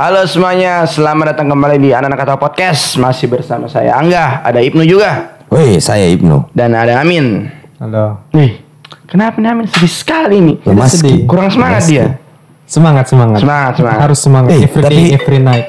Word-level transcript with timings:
Halo 0.00 0.24
semuanya, 0.24 0.88
selamat 0.88 1.36
datang 1.36 1.52
kembali 1.52 1.76
di 1.76 1.92
Anak 1.92 2.16
Kata 2.16 2.40
Podcast. 2.40 2.96
Masih 2.96 3.28
bersama 3.28 3.68
saya 3.68 3.92
Angga, 3.92 4.40
ada 4.40 4.56
Ibnu 4.56 4.80
juga, 4.88 5.36
Woi, 5.52 5.76
saya 5.76 6.08
Ibnu. 6.08 6.48
dan 6.56 6.72
ada 6.72 7.04
Amin. 7.04 7.52
Halo. 7.76 8.16
Nih, 8.32 8.64
kenapa 9.04 9.36
nih 9.36 9.52
Amin 9.52 9.68
sedih 9.68 9.92
sekali 9.92 10.40
nih? 10.40 10.56
Lemas 10.64 10.96
sedih. 10.96 11.20
Ki. 11.20 11.28
Kurang 11.28 11.52
semangat 11.52 11.84
Lemas 11.84 11.92
dia. 11.92 12.06
Semangat, 12.64 13.04
semangat. 13.12 13.38
Semangat, 13.44 13.72
semangat. 13.76 14.00
Harus 14.00 14.18
semangat. 14.24 14.48
Eh, 14.56 14.60
every 14.64 14.80
day, 14.80 14.88
tapi- 14.88 15.12
every 15.20 15.40
night. 15.44 15.66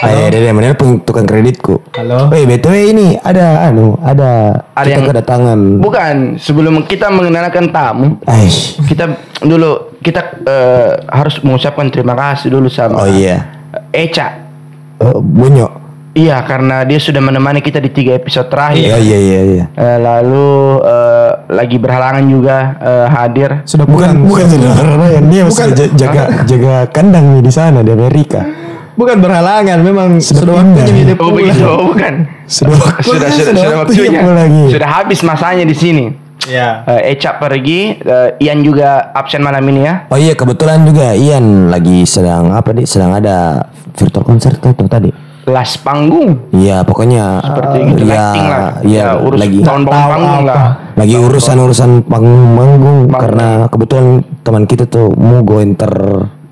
Eh, 0.00 0.26
Dede, 0.32 0.50
mana 0.50 0.74
pun 0.74 0.98
tukang 0.98 1.28
kreditku. 1.28 1.86
Halo. 1.94 2.34
Woi, 2.34 2.50
BTW 2.50 2.74
ini 2.90 3.06
ada 3.14 3.70
anu, 3.70 3.94
ada 4.02 4.64
Ada 4.74 4.82
kita 4.82 4.90
yang- 4.90 5.06
kedatangan. 5.06 5.58
Bukan, 5.78 6.16
sebelum 6.34 6.82
kita 6.82 7.06
mengenalkan 7.14 7.70
tamu, 7.70 8.18
Aish. 8.26 8.74
kita 8.90 9.06
dulu 9.38 9.89
kita 10.00 10.20
eh, 10.40 10.90
harus 11.06 11.38
mengucapkan 11.40 11.86
terima 11.88 12.12
kasih 12.12 12.48
dulu 12.50 12.66
sama 12.66 12.98
Oh 12.98 13.08
iya. 13.08 13.44
Eca. 13.90 14.48
Eh, 14.96 15.16
Bunyo. 15.16 15.68
Iya, 16.10 16.42
karena 16.42 16.82
dia 16.82 16.98
sudah 16.98 17.22
menemani 17.22 17.62
kita 17.62 17.78
di 17.78 17.86
tiga 17.86 18.18
episode 18.18 18.50
terakhir. 18.50 18.82
Iya, 18.82 18.98
iya, 18.98 19.18
iya, 19.20 19.40
iya. 19.46 19.64
Eh, 19.70 19.98
lalu 20.00 20.48
eh, 20.82 21.30
lagi 21.48 21.76
berhalangan 21.78 22.24
juga 22.26 22.56
eh, 22.76 23.06
hadir. 23.08 23.50
Sudah 23.62 23.86
Bukan, 23.86 24.26
bukan 24.26 24.44
saudara 24.44 24.90
Ryan, 24.98 25.24
dia 25.30 25.42
masih 25.46 25.70
ja- 25.70 25.92
jaga 25.96 26.22
jaga 26.42 26.74
kandang 26.90 27.38
di 27.38 27.52
sana 27.52 27.80
di 27.80 27.94
Amerika. 27.94 28.42
Bukan 28.90 29.16
berhalangan, 29.16 29.78
memang 29.80 30.18
Sudah 30.18 30.44
sudah, 30.44 30.54
waktunya 30.60 31.04
dia 31.06 31.14
Oh 31.14 31.30
pulang. 31.30 31.34
begitu, 31.38 31.64
oh, 31.64 31.82
bukan. 31.88 32.14
Sudah 32.44 32.74
Sudah 33.00 33.28
sudah 33.30 33.54
sudah, 33.54 33.76
waktunya 33.86 34.18
waktunya. 34.18 34.34
lagi. 34.34 34.64
Sudah 34.74 34.88
habis 34.90 35.20
masanya 35.22 35.64
di 35.64 35.76
sini. 35.78 36.04
Ya. 36.42 36.84
Eh, 36.86 37.12
Eca 37.12 37.36
pergi, 37.36 37.96
eh, 37.96 38.28
Ian 38.38 38.60
juga 38.60 39.12
absen 39.12 39.40
malam 39.40 39.60
ini 39.66 39.80
ya. 39.82 40.08
Oh 40.08 40.16
iya, 40.16 40.32
kebetulan 40.32 40.82
juga 40.82 41.12
Ian 41.12 41.68
lagi 41.68 42.04
sedang 42.04 42.48
apa 42.50 42.72
nih? 42.72 42.84
Sedang 42.84 43.12
ada 43.12 43.60
virtual 43.92 44.24
concert 44.24 44.56
tuh 44.56 44.72
tadi. 44.86 45.10
Las 45.44 45.74
panggung. 45.74 46.36
Iya, 46.50 46.80
pokoknya 46.80 47.42
Seperti 47.42 47.78
gitu, 47.82 48.02
iya, 48.02 48.06
lighting 48.06 48.46
lah. 48.46 48.60
Iya, 48.80 49.02
Ya, 49.02 49.08
urus 49.18 49.38
lagi 49.38 49.58
tahun 49.60 49.82
panggung 49.84 50.30
apa. 50.30 50.44
lah. 50.46 50.64
lagi 50.94 51.14
urusan-urusan 51.16 51.90
panggung-manggung 52.04 52.98
Panggung. 53.04 53.18
karena 53.18 53.48
kebetulan 53.66 54.06
teman 54.40 54.64
kita 54.64 54.84
tuh 54.84 55.10
mau 55.12 55.40
go 55.40 55.58
inter 55.58 55.90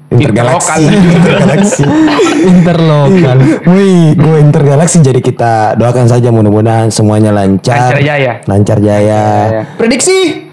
intergalaksi 0.09 0.83
intergalaksi 0.89 1.83
Interlokal. 2.53 3.39
Wih, 3.67 4.15
go 4.15 4.37
intergalaksi 4.37 5.01
jadi 5.01 5.21
kita 5.21 5.77
doakan 5.77 6.07
saja 6.07 6.29
mudah-mudahan 6.29 6.89
semuanya 6.89 7.29
lancar 7.29 7.93
Lancar 7.93 8.01
jaya. 8.01 8.33
lancar 8.45 8.79
jaya 8.79 9.23
Ya. 9.49 9.63
Prediksi. 9.77 10.49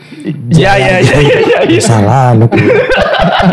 Ya 0.49 0.73
ya 0.73 0.97
ya 0.99 1.21
ya. 1.21 1.37
ya, 1.37 1.59
ya. 1.69 1.79
salah 1.79 2.33
anu. 2.33 2.49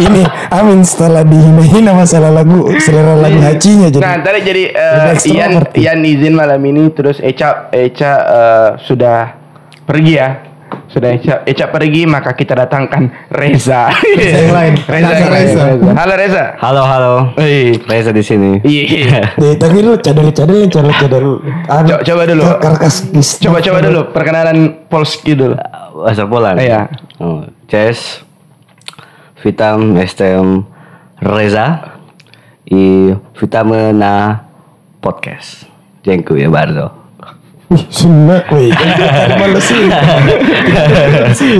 ini 0.00 0.25
Amin 0.48 0.81
setelah 0.81 1.20
dihina-hina 1.20 1.92
masalah 1.92 2.33
lagu 2.33 2.64
selera 2.81 3.12
lagu 3.12 3.37
hacinya 3.39 3.92
jadi 3.92 4.00
Nah, 4.00 4.16
tadi 4.20 4.41
jadi 4.41 4.62
eh, 4.72 5.12
ekstrovert 5.12 5.69
Ian. 5.77 6.00
Ian 6.00 6.00
izin 6.03 6.33
malam 6.33 6.61
ini 6.64 6.89
terus 6.91 7.20
Eca 7.20 7.69
Eca 7.70 8.12
eh, 8.25 8.70
sudah 8.81 9.37
pergi 9.84 10.12
ya. 10.16 10.28
Sudah 10.92 11.16
Eca, 11.16 11.40
Eca 11.48 11.72
pergi 11.72 12.04
maka 12.04 12.36
kita 12.36 12.52
datangkan 12.52 13.32
Reza. 13.32 13.88
yang 14.20 14.52
lain. 14.52 14.74
Reza, 14.84 15.12
yang 15.16 15.32
lain. 15.32 15.46
Reza. 15.48 15.64
Halo 15.96 16.14
Reza. 16.20 16.44
Halo 16.60 16.82
halo. 16.84 17.12
Wih. 17.40 17.80
Reza 17.88 18.12
di 18.12 18.20
sini. 18.20 18.60
Iya. 18.60 19.32
Eh, 19.40 19.56
tapi 19.56 19.80
lu 19.80 19.96
cadel-cadel 19.96 20.68
cadel-cadel 20.68 21.26
anu, 21.72 21.88
Co- 21.96 22.00
coba 22.04 22.22
dulu. 22.28 22.44
karkas 22.60 23.08
Coba 23.40 23.64
coba 23.64 23.78
dulu 23.80 24.00
perkenalan 24.12 24.84
Polski 24.92 25.32
dulu. 25.32 25.56
Asal 26.04 26.28
Polan. 26.28 26.60
Iya. 26.60 26.92
Oh, 27.16 27.41
Cześć. 27.72 28.28
Witam, 29.44 29.97
jestem 29.97 30.62
Reza 31.22 31.78
i 32.70 33.10
witamy 33.41 33.92
na 33.92 34.38
podcast. 35.00 35.64
Dziękuję 36.04 36.50
bardzo. 36.50 37.01
Wih, 37.72 37.84
Sunda, 37.88 38.44
wih, 38.50 38.69
malas 39.33 39.65
sih. 39.65 39.88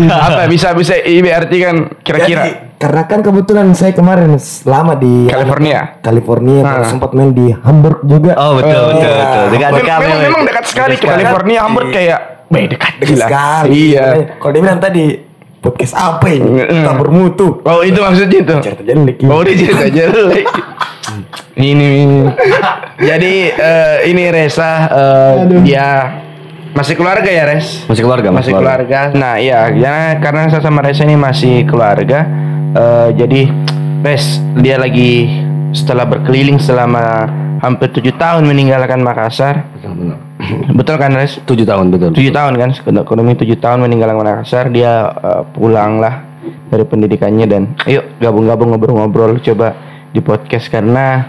Apa 0.06 0.45
bisa 0.45 0.73
bisa 0.73 0.95
ini 0.99 1.28
artikan 1.28 1.89
kira-kira 1.99 2.69
karena 2.77 3.03
kan 3.06 3.23
kebetulan 3.23 3.73
saya 3.73 3.91
kemarin 3.91 4.37
lama 4.65 4.93
di 4.95 5.25
California. 5.25 5.97
California 6.01 6.61
Ah. 6.61 6.84
sempat 6.84 7.15
main 7.15 7.31
di 7.31 7.49
Hamburg 7.55 8.03
juga. 8.03 8.34
Oh 8.37 8.59
betul 8.59 8.75
Oh, 8.75 8.87
betul 8.91 9.01
iya. 9.01 9.17
betul. 9.17 9.45
Dekat 9.49 9.71
dekat 9.72 9.99
memang, 10.01 10.21
memang 10.21 10.43
dekat 10.45 10.65
sekali 10.67 10.95
ke 10.95 11.06
California 11.06 11.59
Hamburg 11.61 11.89
kayak 11.91 12.21
Wih 12.47 12.69
dekat 12.69 12.93
Dekat 12.99 13.09
gila. 13.09 13.25
sekali. 13.25 13.72
Iya. 13.89 14.05
Kalau 14.37 14.53
dia 14.53 14.61
bilang 14.61 14.81
tadi 14.83 15.05
podcast 15.56 15.95
apa 15.95 16.27
ini? 16.28 16.49
Mm-mm. 16.61 16.83
Tak 16.84 16.95
bermutu. 16.99 17.47
Oh 17.62 17.81
itu 17.81 17.97
maksudnya 17.97 18.39
itu. 18.39 18.55
Cerita 18.61 18.83
jelek. 18.84 19.17
Oh 19.25 19.41
dia 19.41 19.55
cerita 19.55 19.87
jelek. 19.89 20.45
ini, 21.59 21.87
ini. 22.05 22.19
Jadi 23.03 23.33
eh, 23.50 23.97
ini 24.09 24.25
Reza 24.31 24.73
eh, 24.89 25.34
dia 25.65 25.89
masih 26.73 26.97
keluarga 26.97 27.28
ya 27.28 27.45
Res? 27.45 27.84
Masih 27.84 28.03
keluarga, 28.05 28.28
Masih 28.33 28.53
keluarga. 28.56 29.12
Nah 29.12 29.37
iya, 29.37 29.69
karena 29.69 30.17
karena 30.22 30.43
saya 30.49 30.62
sama 30.65 30.81
Reza 30.81 31.05
ini 31.05 31.17
masih 31.19 31.69
keluarga. 31.69 32.25
eh, 32.72 33.09
jadi 33.17 33.53
Res 34.03 34.41
dia 34.59 34.81
lagi 34.81 35.28
setelah 35.77 36.09
berkeliling 36.09 36.56
selama 36.56 37.28
hampir 37.61 37.93
tujuh 37.93 38.17
tahun 38.17 38.49
meninggalkan 38.49 39.05
Makassar. 39.05 39.69
Betul 40.72 40.97
kan 40.99 41.15
Res? 41.15 41.39
Tujuh 41.45 41.62
tahun 41.62 41.93
betul. 41.95 42.11
tujuh 42.17 42.33
tahun 42.34 42.59
kan 42.59 42.71
ekonomi 42.75 43.39
tujuh 43.39 43.61
tahun 43.61 43.84
meninggalkan 43.87 44.17
Makassar 44.19 44.72
dia 44.72 45.12
eh, 45.12 45.43
pulang 45.53 46.01
lah 46.01 46.33
dari 46.72 46.83
pendidikannya 46.89 47.47
dan 47.47 47.62
ayo 47.87 48.03
gabung-gabung 48.19 48.75
ngobrol-ngobrol 48.75 49.39
coba 49.45 49.91
di 50.12 50.21
podcast 50.21 50.69
karena 50.69 51.25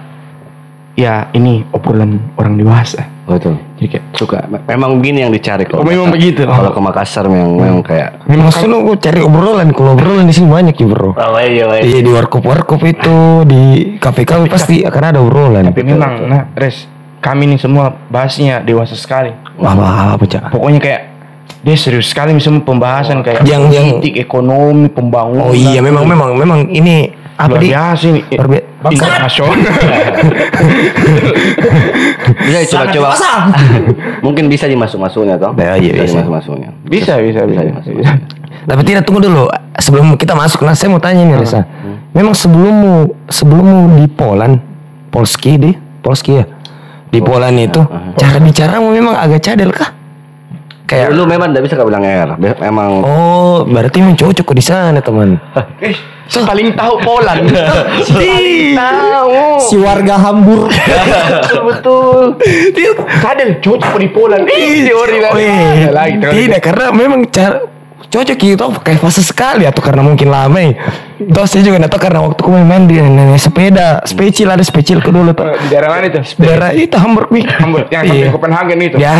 ya 0.93 1.27
ini 1.31 1.65
obrolan 1.71 2.21
orang 2.35 2.53
dewasa 2.53 3.01
Betul. 3.23 3.55
jadi 3.79 3.87
kayak 3.89 4.05
Suka. 4.13 4.37
Memang 4.67 4.99
begini 4.99 5.23
yang 5.23 5.31
dicari 5.31 5.63
Oh, 5.65 5.79
kalau. 5.79 5.83
memang 5.87 6.11
Makassar. 6.11 6.19
begitu. 6.19 6.41
Kalau 6.43 6.69
ke 6.69 6.81
Makassar 6.83 7.25
memang 7.25 7.51
memang 7.55 7.79
kayak. 7.81 8.09
Memang 8.27 8.51
lu 8.67 8.93
cari 8.93 9.19
obrolan. 9.23 9.67
Kalau 9.71 9.95
obrolan 9.95 10.27
di 10.27 10.35
sini 10.35 10.51
banyak 10.51 10.75
ya 10.75 10.85
bro. 10.85 11.15
Oh 11.15 11.39
iya 11.39 11.65
iya. 11.71 11.81
Iya 11.81 11.99
di 12.03 12.11
warkop 12.11 12.43
warkop 12.43 12.83
itu 12.83 13.15
di 13.47 13.61
kafe 13.97 14.27
kafe 14.27 14.51
pasti 14.51 14.83
akan 14.83 15.03
ada 15.07 15.19
obrolan. 15.23 15.63
tapi 15.65 15.81
memang 15.81 16.11
nah 16.27 16.41
Res 16.53 16.85
kami 17.23 17.47
nih 17.47 17.57
semua 17.57 17.95
bahasnya 18.05 18.59
dewasa 18.59 18.93
sekali 18.93 19.31
Apa 19.55 20.13
apa 20.13 20.23
cak? 20.27 20.51
pokoknya 20.51 20.79
kayak 20.83 21.01
dia 21.63 21.75
serius 21.79 22.11
sekali 22.11 22.35
misalnya 22.35 22.59
pembahasan 22.59 23.23
kayak 23.23 23.47
Yang- 23.47 23.71
yang- 23.71 23.87
politik 23.95 24.19
ekonomi 24.19 24.91
pembangunan 24.91 25.47
Oh 25.47 25.55
iya 25.55 25.79
memang 25.79 26.03
memang 26.03 26.35
memang 26.35 26.59
ini 26.67 27.07
apa 27.33 27.55
luar 27.55 27.61
di 27.63 27.67
biasa 27.71 28.03
ini 28.05 28.21
Luar 28.29 28.47
internasional 28.91 29.55
Bisa 32.43 32.59
coba-coba. 32.67 33.15
Mungkin 34.25 34.51
bisa 34.51 34.65
dimasuk-masuknya 34.67 35.35
toh. 35.39 35.51
Ya, 35.55 35.75
iya, 35.79 35.91
bisa 35.95 36.03
bisa. 36.03 36.19
dimasuk-masuknya. 36.23 36.69
bisa 36.87 37.13
bisa 37.19 37.41
bisa, 37.47 37.61
bisa. 37.87 38.13
Tapi 38.63 38.81
tidak 38.87 39.03
tunggu 39.03 39.23
dulu 39.23 39.47
sebelum 39.79 40.15
kita 40.15 40.35
masuk. 40.35 40.63
Nah 40.63 40.75
saya 40.75 40.91
mau 40.91 40.99
tanya 40.99 41.23
nih 41.23 41.35
Reza. 41.39 41.63
Memang 42.15 42.35
sebelummu 42.35 43.27
sebelummu 43.27 43.99
di 43.99 44.05
Poland, 44.11 44.59
Polski 45.11 45.57
di 45.59 45.71
Polski 46.03 46.31
ya 46.39 46.45
di 47.13 47.21
Poland 47.21 47.57
itu 47.61 47.81
cara 48.17 48.37
bicaramu 48.41 48.89
memang 48.89 49.13
agak 49.13 49.45
cadel 49.45 49.69
kah? 49.69 49.93
Kayak 50.83 51.15
Lu 51.15 51.23
memang 51.23 51.55
tidak 51.55 51.63
bisa 51.63 51.73
kau 51.79 51.87
bilang 51.87 52.03
R. 52.03 52.29
Memang 52.37 52.91
oh 53.07 53.63
berarti 53.63 54.03
memang 54.03 54.19
cocok 54.19 54.51
di 54.51 54.63
sana 54.63 54.99
teman. 54.99 55.39
Eh, 55.79 55.95
paling 56.27 56.75
tahu 56.75 56.93
Poland. 56.99 57.47
paling 58.13 58.75
tahu. 58.75 59.31
Si 59.63 59.75
warga 59.79 60.15
Hamburg. 60.19 60.69
betul 61.39 61.61
betul. 61.71 62.23
Dia 62.75 62.91
kadang 63.23 63.63
cocok 63.63 63.95
di 63.95 64.07
Poland. 64.11 64.43
Ih, 64.51 64.85
teori 64.91 65.17
lagi 65.23 66.19
tidak 66.19 66.61
karena 66.61 66.91
memang 66.91 67.31
cara 67.31 67.72
cocok 68.09 68.35
gitu 68.35 68.65
kayak 68.79 68.99
fase 68.99 69.21
sekali 69.21 69.63
atau 69.63 69.79
karena 69.79 70.01
mungkin 70.01 70.27
lama 70.27 70.57
ya. 70.57 70.73
Toh 71.23 71.47
saya 71.47 71.63
juga 71.63 71.79
nggak 71.79 71.91
tahu 71.91 72.01
karena 72.03 72.19
waktu 72.19 72.35
aku 72.35 72.51
main 72.51 72.83
di 72.83 72.99
nenek 72.99 73.39
sepeda, 73.39 74.03
specil 74.03 74.51
ada 74.51 74.59
specil 74.59 74.99
ke 74.99 75.07
dulu 75.07 75.31
tuh. 75.31 75.47
Di 75.55 75.67
daerah 75.71 75.95
mana 75.95 76.11
itu? 76.11 76.19
Daerah 76.35 76.69
itu 76.73 76.95
Hamburg 76.99 77.31
nih. 77.31 77.45
Hamburg 77.47 77.87
yang 77.87 78.03
sampai 78.03 78.19
Iya. 78.19 78.31
Copenhagen 78.33 78.77
itu. 78.81 78.95
Ya, 78.99 79.13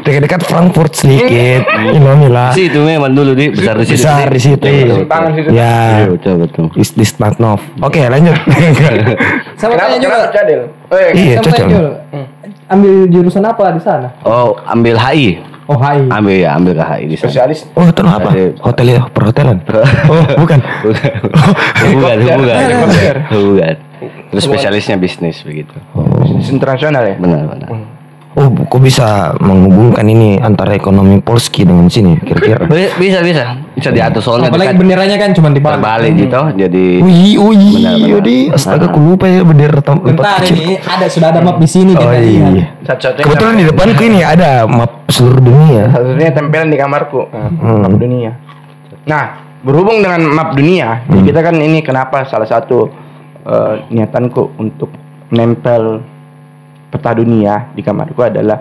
dekat-dekat 0.00 0.40
Frankfurt 0.46 0.92
sedikit. 0.94 1.62
Ini 1.66 2.28
lah. 2.30 2.54
sih 2.54 2.70
itu 2.70 2.78
memang 2.78 3.10
dulu 3.10 3.34
di 3.34 3.50
besar 3.50 3.74
di 3.74 3.84
situ. 3.84 4.06
Besar 4.06 4.28
di 4.30 4.40
situ. 4.40 4.66
Tangan 5.04 5.30
situ. 5.34 5.48
Iya, 5.50 5.74
Ya, 5.98 6.06
betul 6.06 6.34
betul. 6.40 6.64
is 6.78 6.94
this 6.94 7.18
not 7.18 7.34
enough. 7.42 7.62
Oke, 7.80 8.06
lanjut. 8.06 8.36
Sama 9.60 9.74
tanya 9.74 9.98
juga. 9.98 10.30
Eh, 10.30 11.10
Iya, 11.12 11.34
cocok. 11.42 11.66
juga. 11.66 11.90
Ambil 12.70 13.10
jurusan 13.10 13.42
apa 13.42 13.74
di 13.74 13.82
sana? 13.82 14.14
Oh, 14.22 14.54
ambil 14.64 14.94
HI. 14.94 15.42
Oh, 15.70 15.78
hai. 15.78 16.02
Ambil 16.10 16.42
ya, 16.42 16.58
ambil 16.58 16.74
ke 16.74 16.82
HI 16.82 17.04
di 17.06 17.14
sana. 17.14 17.30
spesialis. 17.30 17.62
Oh, 17.78 17.86
itu 17.86 18.02
apa? 18.02 18.30
Hotel 18.58 18.86
ya, 18.98 19.06
perhotelan. 19.06 19.62
Oh, 20.10 20.24
bukan. 20.42 20.58
bukan. 20.82 21.12
bukan, 21.94 22.16
bukan. 22.18 22.62
Bukan. 23.30 23.74
Terus 24.34 24.42
spesialisnya 24.50 24.98
bisnis 24.98 25.46
begitu. 25.46 25.70
Bisnis 26.26 26.50
internasional 26.50 27.06
ya. 27.06 27.14
Benar, 27.22 27.46
benar. 27.46 27.68
Oh, 28.30 28.46
kok 28.46 28.78
bisa 28.78 29.06
menghubungkan 29.36 30.06
ini 30.06 30.38
antara 30.38 30.70
ekonomi 30.70 31.18
Polski 31.18 31.66
dengan 31.66 31.90
sini 31.90 32.14
kira-kira? 32.16 32.62
Bi- 32.62 32.94
Bisa, 32.94 33.18
bisa. 33.20 33.58
Bisa 33.74 33.90
diatur 33.90 34.22
soalnya 34.22 34.48
Apalagi 34.48 34.70
dekat 34.70 34.78
benderanya 34.78 35.16
kan 35.16 35.30
cuma 35.32 35.48
di 35.48 35.58
bawah. 35.58 35.74
terbalik 35.76 36.12
gitu. 36.14 36.40
Jadi 36.54 36.84
Wih, 37.00 37.34
oh 37.36 37.50
iya, 37.50 37.90
Benar, 37.90 38.06
benar. 38.06 38.22
di 38.22 38.36
astaga 38.48 38.86
aku 38.86 38.98
lupa 39.00 39.26
ya 39.26 39.42
bendera 39.42 39.80
tempat 39.80 40.14
Bentar 40.14 40.38
kecil. 40.38 40.54
ini 40.54 40.66
ada 40.78 41.06
sudah 41.06 41.28
ada 41.28 41.40
map 41.40 41.56
di 41.58 41.66
sini 41.66 41.92
Oh 41.92 41.98
kita 41.98 42.14
iya. 42.16 42.64
Kebetulan 43.18 43.54
di 43.56 43.64
depanku 43.66 44.02
ini 44.04 44.20
ada 44.20 44.50
map 44.64 44.92
seluruh 45.08 45.40
dunia. 45.40 45.82
satu-satunya 45.88 46.30
tempelan 46.30 46.68
di 46.68 46.78
kamarku 46.78 47.20
Nah, 47.26 47.50
Hmm. 47.50 47.82
map 47.82 47.94
dunia 47.96 48.30
nah 49.00 49.24
berhubung 49.60 49.98
dengan 49.98 50.20
map 50.28 50.52
dunia 50.52 51.02
jadi 51.04 51.22
kita 51.24 51.40
kan 51.42 51.54
ini 51.56 51.80
kenapa 51.80 52.22
salah 52.24 52.44
satu 52.44 52.86
eh, 53.42 53.74
niatanku 53.88 54.54
untuk 54.54 54.92
nempel 55.30 56.04
peta 56.90 57.14
dunia 57.14 57.70
di 57.70 57.80
kamarku 57.80 58.20
adalah 58.20 58.58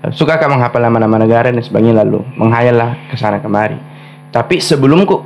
eh, 0.00 0.10
suka 0.10 0.34
kak 0.34 0.48
menghafal 0.48 0.80
nama-nama 0.80 1.16
negara 1.18 1.48
dan 1.48 1.60
sebagainya 1.60 2.02
lalu 2.02 2.24
menghayallah 2.34 3.06
ke 3.06 3.14
sana 3.14 3.38
kemari 3.38 3.76
tapi 4.28 4.58
sebelumku 4.58 5.20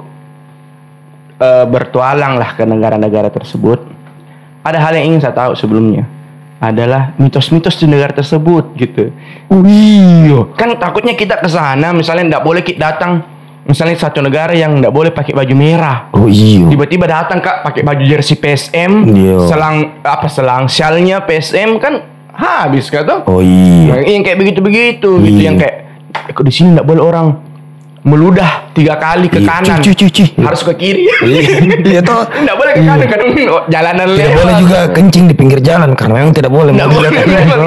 eh, 1.39 1.65
bertualang 1.65 2.37
lah 2.37 2.55
ke 2.55 2.63
negara-negara 2.63 3.31
tersebut 3.31 3.81
ada 4.61 4.79
hal 4.79 4.93
yang 4.93 5.15
ingin 5.15 5.21
saya 5.21 5.33
tahu 5.33 5.55
sebelumnya 5.55 6.05
adalah 6.61 7.17
mitos-mitos 7.17 7.81
di 7.81 7.89
negara 7.89 8.13
tersebut 8.13 8.77
gitu 8.77 9.09
Oh 9.49 9.65
iya. 9.65 10.45
kan 10.53 10.69
takutnya 10.77 11.17
kita 11.17 11.41
ke 11.41 11.49
sana 11.49 11.89
misalnya 11.91 12.37
nggak 12.37 12.45
boleh 12.45 12.61
kita 12.61 12.93
datang 12.93 13.25
misalnya 13.65 13.97
satu 13.97 14.21
negara 14.21 14.53
yang 14.53 14.77
nggak 14.77 14.93
boleh 14.93 15.09
pakai 15.09 15.33
baju 15.33 15.55
merah 15.57 16.13
Oh 16.13 16.29
iya. 16.29 16.69
tiba-tiba 16.69 17.09
datang 17.09 17.41
kak 17.41 17.65
pakai 17.65 17.81
baju 17.81 18.05
jersey 18.05 18.37
PSM 18.37 19.09
Iya. 19.09 19.49
selang 19.49 19.77
apa 20.05 20.29
selang 20.29 20.69
sialnya 20.69 21.25
PSM 21.25 21.81
kan 21.81 22.05
habis 22.33 22.87
kata 22.87 23.25
Oh 23.25 23.39
iya. 23.39 24.03
yang 24.05 24.23
kayak 24.23 24.39
begitu-begitu 24.39 25.11
gitu 25.19 25.31
Iya. 25.33 25.43
yang 25.43 25.57
kayak 25.57 25.75
eh, 26.23 26.33
kok 26.33 26.43
di 26.43 26.51
sini 26.51 26.69
nggak 26.73 26.85
boleh 26.85 27.03
orang 27.03 27.27
meludah 28.01 28.73
tiga 28.73 28.97
kali 28.97 29.29
ke 29.29 29.39
Iya, 29.39 29.61
kanan 29.61 29.79
cuy, 29.79 29.93
cuy, 29.93 30.09
cuy. 30.09 30.29
harus 30.41 30.63
ke 30.63 30.73
kiri 30.75 31.05
Iya 31.83 32.01
toh. 32.09 32.25
nggak 32.25 32.57
boleh 32.57 32.73
ke 32.73 32.81
kanan 32.81 33.05
kan 33.05 33.19
jalanan 33.69 34.07
Tidak 34.09 34.17
lewat 34.17 34.37
boleh 34.39 34.55
juga 34.59 34.79
kencing 34.91 35.25
di 35.27 35.35
pinggir 35.35 35.61
jalan 35.61 35.93
karena 35.93 36.15
memang 36.17 36.33
tidak 36.33 36.49
boleh. 36.49 36.73
Nggak 36.73 36.89
Mobil 36.89 37.11
boleh. 37.13 37.21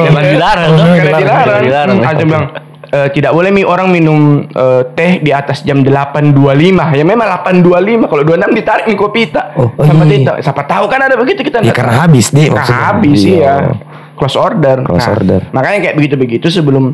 Memang 0.03 0.23
dilarang, 0.25 0.71
Oh, 0.71 0.77
memang 0.79 0.97
Karena 0.97 1.17
dilarang. 1.19 1.61
dilarang. 1.61 1.97
Hmm, 1.97 2.09
Ada 2.09 2.23
bilang 2.23 2.45
eh, 2.89 3.07
tidak 3.09 3.31
boleh 3.31 3.49
mi 3.49 3.61
orang 3.63 3.87
minum 3.89 4.19
eh, 4.43 4.81
teh 4.93 5.17
di 5.17 5.29
atas 5.29 5.61
jam 5.61 5.81
8.25. 5.81 6.33
Ya 6.91 7.03
memang 7.03 7.27
8.25 7.43 8.05
kalau 8.07 8.23
26 8.23 8.53
ditarik 8.55 8.85
mi 8.85 8.95
kopi 8.95 9.21
tak. 9.27 9.53
Oh, 9.53 9.69
oh 9.69 9.83
Siapa 9.83 10.01
iya. 10.01 10.13
tidak? 10.15 10.35
Siapa 10.41 10.61
tahu 10.63 10.85
kan 10.87 10.99
ada 10.99 11.13
begitu 11.13 11.41
kita 11.41 11.61
Ya 11.61 11.69
karena 11.71 11.93
habis 11.99 12.29
deh 12.29 12.49
maksudnya. 12.49 12.81
habis 12.87 13.19
Iya. 13.21 13.33
iya. 13.35 13.53
Close 14.13 14.35
order. 14.35 14.81
Close 14.81 15.03
Nah, 15.03 15.13
order. 15.13 15.39
Makanya 15.49 15.79
kayak 15.81 15.95
begitu-begitu 15.95 16.47
sebelum 16.47 16.93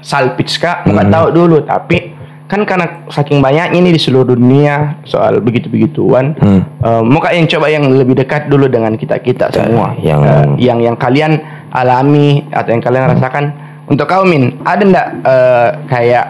salpits 0.00 0.56
kak 0.56 0.84
nggak 0.84 1.06
Hmm. 1.06 1.14
tahu 1.14 1.26
dulu 1.30 1.56
tapi 1.62 2.14
kan 2.46 2.62
karena 2.62 3.02
saking 3.06 3.42
banyaknya 3.42 3.74
ini 3.74 3.90
di 3.90 3.98
seluruh 3.98 4.32
dunia 4.32 5.02
soal 5.02 5.42
begitu-begituan 5.42 6.36
Hmm. 6.36 6.62
eh, 6.62 7.02
mau 7.02 7.18
kak 7.18 7.34
yang 7.34 7.46
coba 7.48 7.66
yang 7.66 7.84
lebih 7.90 8.14
dekat 8.14 8.46
dulu 8.46 8.66
dengan 8.66 8.94
kita 8.94 9.18
kita 9.18 9.50
semua 9.50 9.98
yang- 9.98 10.22
Eh, 10.22 10.44
yang 10.62 10.78
yang 10.80 10.94
kalian 10.94 11.42
alami 11.68 12.46
atau 12.48 12.70
yang 12.70 12.78
kalian 12.78 13.04
rasakan 13.10 13.44
untuk 13.84 14.06
kau 14.06 14.22
min 14.22 14.62
ada 14.62 14.80
ndak 14.80 15.06
eh, 15.24 15.68
kayak 15.86 16.24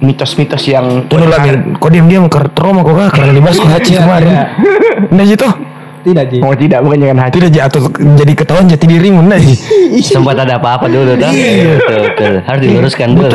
mitos-mitos 0.00 0.64
yang 0.64 1.04
Tunggu 1.06 1.28
lah, 1.28 1.44
Min. 1.44 1.76
Kok 1.76 1.90
diam-diam 1.90 2.24
ker 2.26 2.48
trauma 2.50 2.80
kok 2.80 2.96
kak? 2.96 3.20
Karena 3.20 3.36
haji 3.36 3.90
Iya, 3.92 4.00
kemarin. 4.00 4.32
Nah 5.10 5.24
gitu. 5.24 5.48
Tidak 6.00 6.24
Ji. 6.32 6.38
oh 6.40 6.56
tidak 6.56 6.80
bukan 6.80 6.96
jangan 7.04 7.18
hati 7.28 7.34
Tidak 7.36 7.52
jatuh 7.52 7.82
jadi 8.16 8.32
ketahuan 8.32 8.66
jati 8.72 8.86
dirimu 8.88 9.20
nah. 9.20 9.36
sempat 10.00 10.36
ada 10.46 10.56
apa-apa 10.56 10.86
dulu 10.86 11.18
kan? 11.18 11.32
Betul, 11.34 11.98
betul. 12.08 12.34
Harus 12.46 12.60
diluruskan 12.62 13.08
dulu. 13.14 13.30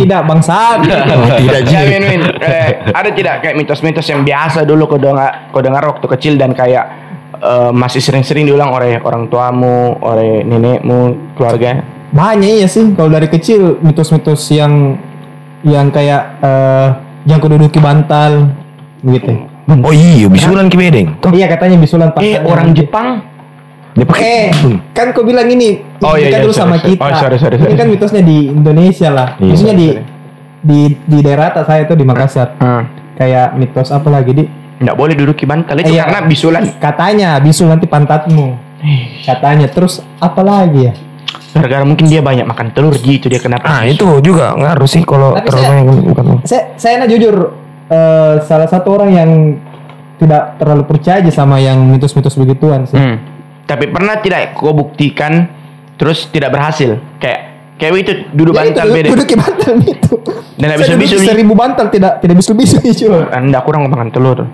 Tidak 0.00 0.20
bangsat. 0.24 0.78
Oh, 1.10 1.28
tidak 1.36 1.62
Ya. 1.70 1.86
Min, 1.86 2.02
Min. 2.02 2.22
Eh, 2.40 2.70
ada 2.90 3.10
tidak 3.12 3.44
kayak 3.44 3.54
mitos-mitos 3.54 4.06
yang 4.08 4.24
biasa 4.24 4.64
dulu 4.64 4.88
kau 4.90 4.98
dengar 4.98 5.52
kau 5.52 5.60
dengar 5.62 5.84
waktu 5.86 6.06
kecil 6.16 6.34
dan 6.40 6.56
kayak 6.56 6.88
eh, 7.36 7.70
masih 7.70 8.00
sering-sering 8.00 8.48
diulang 8.48 8.72
oleh 8.72 8.98
orang 8.98 9.28
tuamu, 9.28 10.00
oleh 10.00 10.42
nenekmu, 10.42 11.34
keluarga? 11.36 11.84
Banyak 12.10 12.64
iya 12.64 12.66
sih 12.66 12.90
kalau 12.96 13.12
dari 13.12 13.30
kecil 13.30 13.78
mitos-mitos 13.84 14.50
yang 14.50 14.98
yang 15.62 15.92
kayak 15.92 16.22
eh 16.40 16.88
yang 17.28 17.38
kududuki 17.38 17.78
bantal 17.78 18.48
gitu. 19.04 19.49
Oh 19.66 19.90
iya, 19.90 20.26
bisulan 20.26 20.66
ki 20.66 20.76
bedeng. 20.76 21.08
Toh. 21.18 21.30
Iya 21.30 21.46
katanya 21.46 21.76
bisulan 21.76 22.10
Eh, 22.10 22.14
pasangan. 22.36 22.42
orang 22.44 22.68
Jepang 22.72 23.08
Dia 23.90 24.04
pakai. 24.04 24.22
Eh, 24.22 24.48
kan 24.90 25.10
kau 25.10 25.20
bilang 25.20 25.46
ini 25.46 25.82
Oh, 25.98 26.14
iya, 26.14 26.30
kan 26.30 26.38
iya, 26.38 26.44
dulu 26.44 26.52
sorry, 26.52 26.62
sama 26.62 26.76
sorry. 26.76 26.88
kita. 26.90 27.02
Oh, 27.02 27.10
sorry, 27.12 27.36
sorry, 27.36 27.54
Ini 27.54 27.62
sorry. 27.64 27.74
kan 27.76 27.86
mitosnya 27.88 28.22
di 28.22 28.38
Indonesia 28.46 29.08
lah. 29.08 29.28
Iya, 29.36 29.50
Maksudnya 29.50 29.74
sorry, 29.74 29.82
di 29.82 29.88
sorry. 29.90 30.04
di 30.60 30.80
di 31.04 31.18
daerah 31.20 31.46
atas 31.48 31.64
saya 31.64 31.82
tuh 31.84 31.94
di 31.94 32.04
Makassar. 32.04 32.48
Hmm. 32.56 32.82
Kayak 33.14 33.46
mitos 33.54 33.88
apa 33.90 34.08
lagi 34.08 34.30
di 34.32 34.44
nggak 34.78 34.94
boleh 34.94 35.12
duduki 35.12 35.44
bantal 35.44 35.76
itu 35.76 35.90
Iya. 35.90 36.06
karena 36.06 36.20
bisulan 36.24 36.62
katanya 36.78 37.28
bisul 37.36 37.66
nanti 37.66 37.84
pantatmu. 37.84 38.46
Katanya 39.20 39.66
terus 39.66 39.92
apa 40.16 40.40
lagi 40.40 40.82
ya? 40.82 40.94
gara-gara 41.50 41.82
mungkin 41.82 42.06
dia 42.06 42.22
banyak 42.22 42.46
makan 42.46 42.70
telur 42.70 42.94
gitu 42.94 43.26
dia 43.26 43.36
kenapa 43.36 43.66
Ah 43.66 43.82
itu 43.82 44.06
juga 44.22 44.54
ngaruh 44.54 44.86
sih 44.86 45.02
kalau 45.02 45.34
terlalu 45.36 45.50
saya- 45.60 45.70
banyak 45.74 46.06
bukan. 46.06 46.24
Saya 46.40 46.62
saya 46.76 46.94
nah 46.96 47.10
jujur 47.10 47.34
eh, 47.90 48.34
salah 48.46 48.68
satu 48.70 48.88
orang 48.96 49.10
yang 49.10 49.30
tidak 50.20 50.60
terlalu 50.60 50.84
percaya 50.84 51.24
aja 51.24 51.32
sama 51.32 51.58
yang 51.58 51.80
mitos-mitos 51.88 52.36
begituan 52.36 52.84
sih. 52.84 52.96
Hmm. 52.96 53.16
Tapi 53.64 53.88
pernah 53.88 54.20
tidak 54.20 54.54
kau 54.54 54.74
buktikan 54.76 55.48
terus 55.96 56.28
tidak 56.28 56.52
berhasil? 56.54 57.00
Kayak 57.18 57.40
kayak 57.80 57.92
itu 58.04 58.12
duduk 58.36 58.54
Ya, 58.54 58.68
bantal 58.68 58.86
itu, 58.86 58.96
beda. 58.96 59.08
Duduk 59.16 59.26
di 59.26 59.36
bantal 59.36 59.74
itu. 59.80 60.14
Dan 60.60 60.68
duduk 60.76 61.00
nih. 61.00 61.28
seribu 61.32 61.52
bantal 61.56 61.86
tidak 61.88 62.20
tidak 62.20 62.36
bisu-bisu 62.36 62.76
itu. 62.92 63.08
Anda 63.32 63.64
kurang 63.64 63.88
makan 63.88 64.12
telur. 64.12 64.44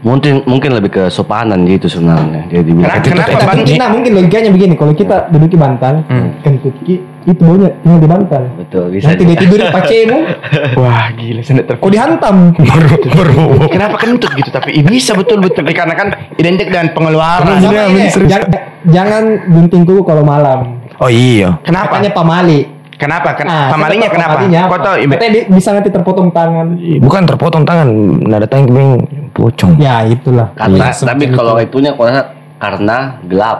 Mungkin 0.00 0.48
mungkin 0.48 0.72
lebih 0.72 0.90
ke 0.90 1.04
sopanan 1.06 1.60
gitu 1.64 1.84
sebenarnya. 1.84 2.48
Jadi 2.48 2.72
Kenapa- 2.72 3.04
bilang 3.04 3.04
kenapa 3.04 3.36
Tapi 3.36 3.44
ban- 3.52 3.68
kita 3.68 3.86
mungkin 3.86 4.10
logikanya 4.16 4.50
begini, 4.50 4.74
kalau 4.74 4.92
kita 4.92 5.28
duduk 5.28 5.48
di 5.48 5.58
bantal, 5.58 5.94
Hmm. 6.08 6.28
kentut 6.40 6.72
ki 6.80 6.94
itu 7.22 7.36
baunya 7.38 7.68
tinggal 7.78 8.00
di 8.00 8.08
bantal. 8.08 8.42
betul 8.56 8.84
bisa. 8.88 9.12
Nanti 9.12 9.22
dia 9.22 9.36
tidur 9.36 9.58
di 9.60 9.68
pacemu, 9.68 10.18
Wah 10.80 11.06
gila 11.12 11.40
saya 11.42 11.54
nggak 11.60 11.76
kau 11.76 11.92
dihantam. 11.92 12.36
Baru 12.56 12.88
baru. 13.12 13.44
Kenapa 13.68 13.96
kentut 14.00 14.32
gitu? 14.32 14.48
Tapi 14.48 14.80
bisa 14.80 15.12
betul-betul 15.12 15.68
karena 15.68 15.92
kan 15.92 16.08
identik 16.34 16.72
dengan 16.72 16.88
pengeluaran. 16.90 17.60
Serius. 17.60 18.16
jangan, 18.24 18.48
jangan 18.88 19.22
gunting 19.48 19.84
kuku 19.84 20.00
kalau 20.00 20.24
malam. 20.24 20.80
Oh 20.96 21.12
iya. 21.12 21.60
Kenapa? 21.60 22.00
Katanya 22.00 22.12
pamali. 22.14 22.79
Kenapa? 23.00 23.32
Ken 23.32 23.48
Ah, 23.48 23.72
tahu 23.72 24.12
kenapa? 24.12 24.76
tahu 24.76 24.96
Ibe? 25.00 25.14
Katanya 25.16 25.40
bisa 25.48 25.68
nanti 25.72 25.88
terpotong 25.88 26.28
tangan. 26.28 26.66
Bukan 27.00 27.22
terpotong 27.24 27.64
tangan, 27.64 27.88
nada 28.20 28.44
tangan 28.44 28.68
kebing 28.68 28.90
pocong. 29.32 29.80
Ya 29.80 30.04
itulah. 30.04 30.52
Karena 30.52 30.92
Iya, 30.92 31.00
tapi 31.00 31.24
kalau 31.32 31.56
itu. 31.56 31.80
itunya 31.80 31.96
karena 31.96 32.22
karena 32.60 32.96
gelap. 33.24 33.58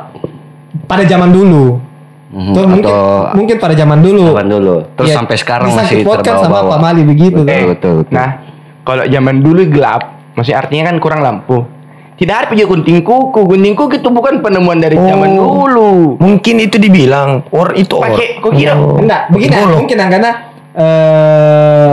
pada 0.84 1.02
zaman 1.02 1.30
dulu, 1.30 1.78
Mhm, 2.30 2.54
Tuh, 2.54 2.62
mungkin 2.62 2.84
atau 2.86 3.02
mungkin 3.34 3.56
pada 3.58 3.74
zaman 3.74 3.98
dulu. 3.98 4.22
kapan 4.30 4.46
dulu. 4.46 4.76
Terus 4.94 5.08
Ya, 5.10 5.14
sampai 5.18 5.34
sekarang 5.34 5.66
bisa 5.66 5.82
masih 5.82 5.98
podcast 6.04 6.36
sama 6.36 6.46
terbawa-bawa. 6.46 6.74
pamali 6.78 7.02
begitu. 7.02 7.40
Betul, 7.42 7.50
tuh. 7.56 7.66
betul, 7.66 7.92
betul. 7.98 8.14
Nah, 8.14 8.28
kalau 8.82 9.04
zaman 9.04 9.36
dulu 9.40 9.60
gelap, 9.66 10.02
masih 10.38 10.54
artinya 10.54 10.84
kan 10.90 10.96
kurang 10.98 11.20
lampu. 11.20 11.66
Tidak 12.20 12.34
ada 12.36 12.46
punya 12.46 12.68
gunting 12.68 13.00
kuku. 13.00 13.40
Gunting 13.48 13.72
kuku 13.72 13.96
itu 13.96 14.08
bukan 14.12 14.44
penemuan 14.44 14.76
dari 14.76 14.92
zaman 14.94 15.40
Oh. 15.40 15.64
dulu. 15.64 15.90
Mungkin 16.20 16.60
itu 16.60 16.76
dibilang 16.76 17.48
or 17.48 17.72
itu 17.72 17.96
or. 17.96 18.04
Pakai, 18.04 18.36
kok 18.38 18.52
kira? 18.52 18.76
Oh. 18.76 19.00
Enggak, 19.00 19.32
begini 19.32 19.56
Golok. 19.56 19.76
mungkin 19.80 19.96
karena 19.96 20.30
eh 20.76 21.92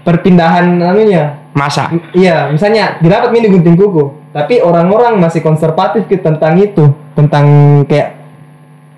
perpindahan 0.00 0.66
anunya. 0.76 1.24
Masa? 1.50 1.90
Iya, 2.14 2.46
misalnya 2.50 2.98
didapat 2.98 3.34
mini 3.34 3.50
gunting 3.50 3.74
kuku, 3.74 4.30
tapi 4.30 4.62
orang-orang 4.62 5.18
masih 5.18 5.42
konservatif 5.42 6.06
gitu 6.06 6.22
tentang 6.22 6.54
itu, 6.56 6.94
tentang 7.14 7.46
kayak 7.86 8.22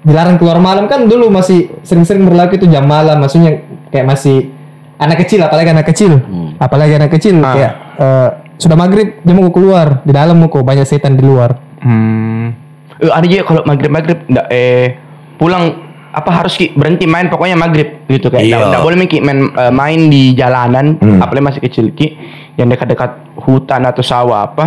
dilarang 0.05 0.37
keluar 0.37 0.61
malam 0.61 0.85
kan 0.85 1.09
dulu 1.09 1.33
masih 1.33 1.73
sering-sering 1.81 2.29
berlaku 2.29 2.61
itu 2.61 2.69
jam 2.69 2.85
malam, 2.85 3.25
maksudnya 3.25 3.65
kayak 3.89 4.05
masih 4.05 4.53
anak 5.01 5.25
kecil, 5.25 5.41
apalagi 5.41 5.73
anak 5.73 5.87
kecil, 5.89 6.13
apalagi 6.61 6.93
anak 6.93 7.11
kecil 7.11 7.41
Ah. 7.41 7.53
kayak 7.57 7.73
eh, 7.97 8.29
sudah 8.63 8.79
maghrib 8.79 9.19
dia 9.19 9.35
mau 9.35 9.51
keluar 9.51 10.07
di 10.07 10.15
dalam 10.15 10.39
mau 10.39 10.47
banyak 10.47 10.87
setan 10.87 11.19
di 11.19 11.27
luar. 11.27 11.59
Hmm. 11.83 12.55
Eh, 13.03 13.11
ada 13.11 13.27
juga 13.27 13.43
kalau 13.43 13.61
maghrib 13.67 13.91
maghrib 13.91 14.19
ndak 14.31 14.47
eh 14.49 14.95
pulang 15.35 15.91
apa 16.13 16.31
harus 16.31 16.55
ki 16.55 16.77
berhenti 16.77 17.09
main 17.09 17.27
pokoknya 17.27 17.59
maghrib 17.59 18.07
gitu 18.07 18.31
kayak 18.31 18.47
Iya. 18.47 18.57
ndak 18.63 18.69
ndak 18.71 18.83
boleh 18.85 18.97
ki 19.09 19.19
main 19.19 19.39
eh, 19.51 19.73
main 19.75 20.01
di 20.07 20.23
jalanan 20.39 20.95
Hmm. 21.03 21.19
apalagi 21.19 21.43
masih 21.43 21.61
kecil 21.61 21.91
ki 21.91 22.15
yang 22.55 22.71
dekat-dekat 22.71 23.11
hutan 23.43 23.83
atau 23.83 24.05
sawah 24.05 24.47
apa 24.47 24.67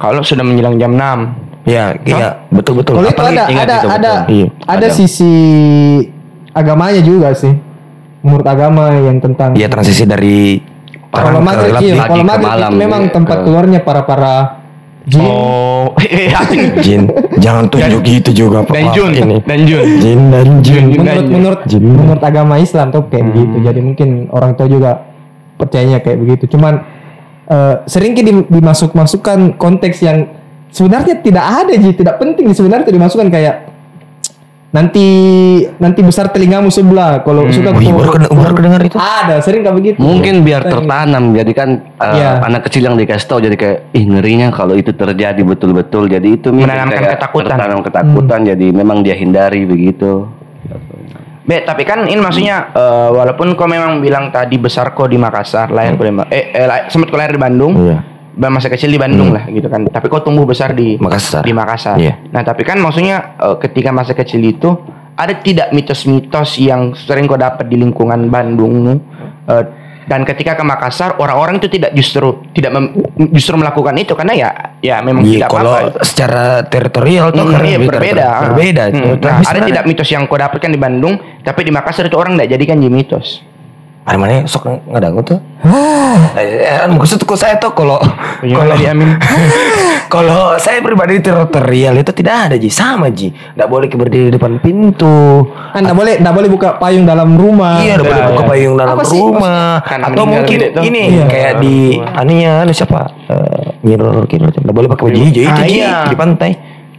kalau 0.00 0.24
sudah 0.26 0.42
menjelang 0.42 0.74
jam 0.76 0.96
6 0.96 1.46
Ya, 1.66 1.98
iya, 2.06 2.46
betul 2.46 2.78
betul. 2.78 2.94
Kalau 2.94 3.10
itu 3.10 3.22
ada 3.26 3.50
ingat 3.50 3.66
ada 3.66 3.74
itu, 3.74 3.88
ada 3.90 4.12
betul. 4.22 4.30
Iya, 4.30 4.46
ada 4.70 4.86
ada. 4.86 4.88
sisi 4.94 5.34
agamanya 6.54 7.02
juga 7.02 7.34
sih. 7.34 7.50
Menurut 8.22 8.46
agama 8.46 8.94
yang 8.94 9.18
tentang 9.18 9.54
Iya 9.54 9.66
transisi 9.66 10.06
dari 10.06 10.62
kalau 11.22 11.40
maghrib 11.40 11.72
iya, 11.80 11.94
kalau 12.04 12.24
maghrib 12.24 12.48
malam, 12.50 12.70
itu 12.70 12.76
memang 12.80 13.02
iya, 13.06 13.12
tempat 13.12 13.36
ke- 13.36 13.44
keluarnya 13.48 13.80
para 13.80 14.02
para 14.04 14.34
jin. 15.06 15.22
oh 15.24 15.86
jin. 16.84 17.02
Jangan 17.38 17.64
tunjuk 17.70 18.00
gitu 18.02 18.30
juga 18.34 18.66
Pak. 18.66 18.74
dan 18.74 18.86
Jun 18.92 19.10
ini. 19.14 19.36
dan 19.44 19.60
Jun 19.64 19.86
Jin 20.02 20.20
dan 20.34 20.48
jin. 20.60 20.84
Jin. 20.90 21.00
menurut 21.00 21.26
menurut 21.30 21.60
Jin. 21.66 21.82
menurut 21.82 22.22
agama 22.22 22.54
Islam 22.58 22.90
tuh 22.90 23.06
kayak 23.06 23.24
begitu. 23.32 23.56
Jadi 23.62 23.80
mungkin 23.82 24.08
orang 24.34 24.52
tua 24.58 24.66
juga 24.66 24.90
percayanya 25.56 25.98
kayak 26.02 26.18
begitu. 26.20 26.44
Cuman 26.52 26.82
eh, 27.48 27.74
sering 27.86 28.12
dimasuk-masukkan 28.50 29.54
konteks 29.56 30.02
yang 30.02 30.26
sebenarnya 30.70 31.22
tidak 31.22 31.44
ada 31.44 31.72
ji, 31.72 31.90
tidak 31.96 32.20
penting 32.20 32.52
sebenarnya 32.52 32.90
dimasukkan 32.90 33.28
kayak 33.32 33.65
nanti 34.76 35.06
nanti 35.80 36.00
besar 36.00 36.28
telingamu 36.28 36.68
sebelah 36.68 37.24
kalau 37.24 37.48
suka 37.48 37.72
Oh, 37.72 37.80
iya, 37.80 37.88
baru 37.90 38.10
kena- 38.12 38.28
baru 38.30 38.52
kedengar 38.54 38.80
itu. 38.82 38.96
ada 38.96 39.40
sering 39.40 39.64
kayak 39.64 39.72
begitu 39.74 39.96
Mungkin 39.96 40.44
biar 40.44 40.62
tertanam 40.62 41.32
jadi 41.32 41.52
kan 41.52 41.68
uh, 41.96 42.12
Iya. 42.12 42.30
anak 42.44 42.68
kecil 42.68 42.84
yang 42.84 42.94
dikasih 42.94 43.24
tahu 43.24 43.40
jadi 43.40 43.56
kayak 43.56 43.78
ih 43.90 44.04
ngerinya 44.04 44.52
kalau 44.52 44.74
itu 44.74 44.92
terjadi 44.92 45.40
betul-betul 45.40 46.06
jadi 46.06 46.28
itu 46.28 46.52
Menanamkan 46.52 46.92
kayak 46.94 47.16
ketakutan. 47.16 47.48
tertanam 47.50 47.80
ketakutan 47.80 48.40
jadi 48.44 48.66
memang 48.70 49.00
dia 49.00 49.16
hindari 49.16 49.64
begitu. 49.64 50.28
Be, 51.42 51.62
tapi 51.62 51.86
kan 51.86 52.04
ini 52.04 52.18
maksudnya 52.18 52.74
eh, 52.74 53.08
walaupun 53.08 53.54
kau 53.54 53.64
memang 53.64 54.02
bilang 54.02 54.28
tadi 54.28 54.58
besar 54.58 54.90
kau 54.90 55.06
di 55.06 55.14
Makassar, 55.14 55.70
lahir 55.70 55.94
kau 55.94 56.02
di 56.02 56.10
Ma- 56.10 56.26
eh, 56.26 56.50
eh 56.52 56.66
sempat 56.86 57.06
kau 57.06 57.14
lahir 57.14 57.32
di 57.32 57.40
Bandung. 57.40 57.72
Iya. 57.78 57.98
Masa 58.36 58.68
kecil 58.68 58.88
di 58.88 58.96
Bandung 58.96 59.32
lah 59.32 59.44
gitu 59.46 59.64
kan. 59.66 59.84
Tapi 59.84 60.06
kau 60.06 60.20
tumbuh 60.20 60.44
besar 60.44 60.70
di 60.70 60.96
Makassar. 60.96 61.40
Di 61.40 61.50
Makassar. 61.50 61.96
Iya. 61.96 62.20
Nah, 62.28 62.40
tapi 62.40 62.62
kan 62.62 62.76
maksudnya 62.76 63.34
eh, 63.34 63.56
ketika 63.58 63.88
masa 63.90 64.12
kecil 64.12 64.40
itu 64.40 64.76
ada 65.14 65.32
tidak 65.34 65.72
mitos-mitos 65.72 66.56
yang 66.56 66.92
sering 66.94 67.24
kau 67.24 67.34
dapat 67.34 67.64
di 67.64 67.76
lingkungan 67.76 68.28
Bandungmu 68.28 68.94
eh, 69.46 69.64
dan 70.04 70.22
ketika 70.22 70.52
ke 70.52 70.62
Makassar 70.62 71.16
orang-orang 71.16 71.58
itu 71.58 71.66
tidak 71.68 71.90
justru 71.90 72.44
tidak 72.52 72.70
mem- 72.70 72.94
justru 73.32 73.56
melakukan 73.56 73.96
itu 73.96 74.12
karena 74.12 74.34
ya 74.36 74.50
ya 74.78 74.96
memang 75.00 75.24
Iya, 75.24 75.32
tidak 75.42 75.48
kalau 75.50 75.72
apa-apa. 75.72 76.04
secara 76.04 76.44
teritorial 76.62 77.32
tuh 77.32 77.42
Hmm, 77.42 77.52
karena 77.56 77.66
iya, 77.66 77.78
berbeda. 77.80 78.22
ter- 78.22 78.44
Berbeda. 78.46 78.82
Hmm, 78.86 79.16
Nah, 79.16 79.36
ada 79.42 79.60
tidak 79.64 79.82
mitos 79.82 80.06
yang 80.06 80.28
kau 80.28 80.36
dapatkan 80.36 80.68
di 80.68 80.76
Bandung, 80.76 81.14
tapi 81.40 81.64
di 81.64 81.72
Makassar 81.72 82.04
itu 82.04 82.14
orang 82.14 82.36
tidak 82.36 82.52
jadikan 82.52 82.78
jadi 82.78 82.92
mitos. 82.92 83.40
Ada 84.06 84.16
mana 84.16 84.46
sok 84.46 84.86
nggak 84.86 85.02
ada 85.02 85.08
tuh? 85.20 85.38
Eh, 86.38 86.86
maksudku 86.86 87.34
saya 87.34 87.58
tuh 87.58 87.74
kalau 87.74 87.98
Gimana, 88.38 88.78
Di 88.78 88.86
Amin? 88.86 89.18
kalau 90.14 90.54
saya 90.62 90.78
pribadi 90.78 91.18
teritorial 91.18 91.98
itu 91.98 92.14
tidak 92.14 92.46
ada 92.46 92.54
ji 92.54 92.70
sama 92.70 93.10
ji. 93.10 93.34
Tidak 93.34 93.66
boleh 93.66 93.90
berdiri 93.90 94.30
di 94.30 94.38
depan 94.38 94.62
pintu. 94.62 95.42
kan 95.74 95.82
nggak 95.82 95.96
boleh 95.96 96.14
nggak 96.22 96.34
boleh 96.34 96.48
buka 96.48 96.68
payung 96.78 97.02
dalam 97.02 97.34
rumah 97.34 97.82
Iya, 97.82 97.98
udah 97.98 98.06
boleh 98.06 98.22
Nah, 98.22 98.30
buka 98.30 98.42
iya. 98.42 98.50
payung 98.54 98.74
dalam 98.78 98.96
rumah 98.96 99.70
Kan 99.82 100.00
atau 100.06 100.22
mungkin 100.22 100.58
ini 100.78 101.02
Iya. 101.10 101.26
kayak 101.26 101.52
di 101.58 101.74
aninya 101.98 102.62
anu 102.62 102.70
siapa? 102.70 103.00
Eh, 103.26 103.66
Nyiror 103.82 104.22
kira 104.26 104.54
tidak 104.54 104.70
boleh 104.70 104.86
pakai 104.86 105.02
baju 105.02 105.18
hijau 105.18 105.42
itu 105.42 105.50
Ah, 105.50 105.66
ji 105.66 105.78
iya. 105.82 106.06
di 106.06 106.14
pantai. 106.14 106.50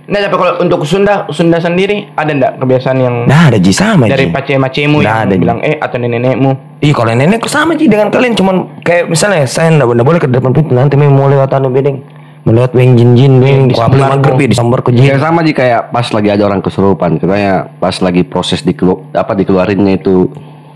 Nah, 0.07 0.23
tapi 0.23 0.35
kalau 0.35 0.53
untuk 0.57 0.79
Sunda, 0.83 1.27
Sunda 1.27 1.59
sendiri 1.59 2.07
ada 2.13 2.31
enggak 2.31 2.55
kebiasaan 2.57 2.97
yang 2.97 3.15
Nah, 3.23 3.51
ada 3.51 3.57
ji 3.57 3.69
sama 3.69 4.07
dari 4.07 4.25
ji. 4.25 4.31
pace-macemu 4.31 4.95
Nggak 4.95 5.03
yang 5.05 5.19
ada, 5.21 5.33
Ji. 5.33 5.41
bilang 5.41 5.59
eh 5.59 5.75
atau 5.75 5.97
nenek-nenekmu? 5.97 6.51
Iya 6.79 6.93
kalau 6.93 7.11
nenekku 7.11 7.47
sama 7.47 7.71
sih 7.73 7.85
dengan 7.85 8.07
kalian 8.07 8.31
cuman 8.33 8.55
kayak 8.81 9.07
misalnya 9.07 9.43
saya 9.43 9.67
nggak 9.69 9.83
nggak 9.89 10.07
boleh 10.07 10.19
ke 10.19 10.27
depan 10.27 10.51
pintu 10.51 10.71
nanti 10.71 10.95
memang 10.95 11.11
mau 11.13 11.27
lewat 11.27 11.51
anu 11.51 11.67
bedeng 11.67 11.99
mau 12.41 12.53
lewat 12.53 12.71
weng 12.71 12.95
jin 12.95 13.11
jin 13.13 13.33
weng 13.37 13.59
di 13.65 13.73
disambar 13.73 13.97
sambar 13.97 14.09
maghrib 14.15 14.31
kok. 14.31 14.39
ya, 14.39 14.47
disambar 14.47 14.79
ke 14.79 14.89
Ya 14.89 14.95
jin 14.95 15.19
sama 15.19 15.39
aja 15.41 15.51
kayak 15.53 15.81
pas 15.89 16.07
lagi 16.07 16.29
ada 16.29 16.43
orang 16.45 16.61
kesurupan, 16.61 17.09
katanya 17.17 17.53
pas 17.75 17.95
lagi 17.97 18.21
proses 18.23 18.61
dikelu 18.61 18.93
apa 19.11 19.31
dikeluarinnya 19.33 19.93
itu 19.97 20.31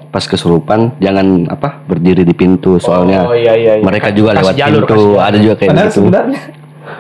pas 0.10 0.20
kesurupan 0.22 0.98
jangan 0.98 1.48
apa 1.48 1.80
berdiri 1.82 2.22
di 2.22 2.34
pintu 2.34 2.76
soalnya 2.76 3.24
Oh, 3.24 3.32
iya, 3.32 3.56
iya, 3.56 3.72
iya. 3.74 3.82
mereka 3.82 4.12
juga 4.12 4.34
Kasih 4.34 4.42
lewat 4.42 4.56
jalur, 4.58 4.82
pintu 4.84 5.02
ada 5.16 5.38
juga 5.38 5.56
kayak 5.56 5.70
padahal 5.70 5.88
gitu. 5.88 5.98
sebenarnya 5.98 6.40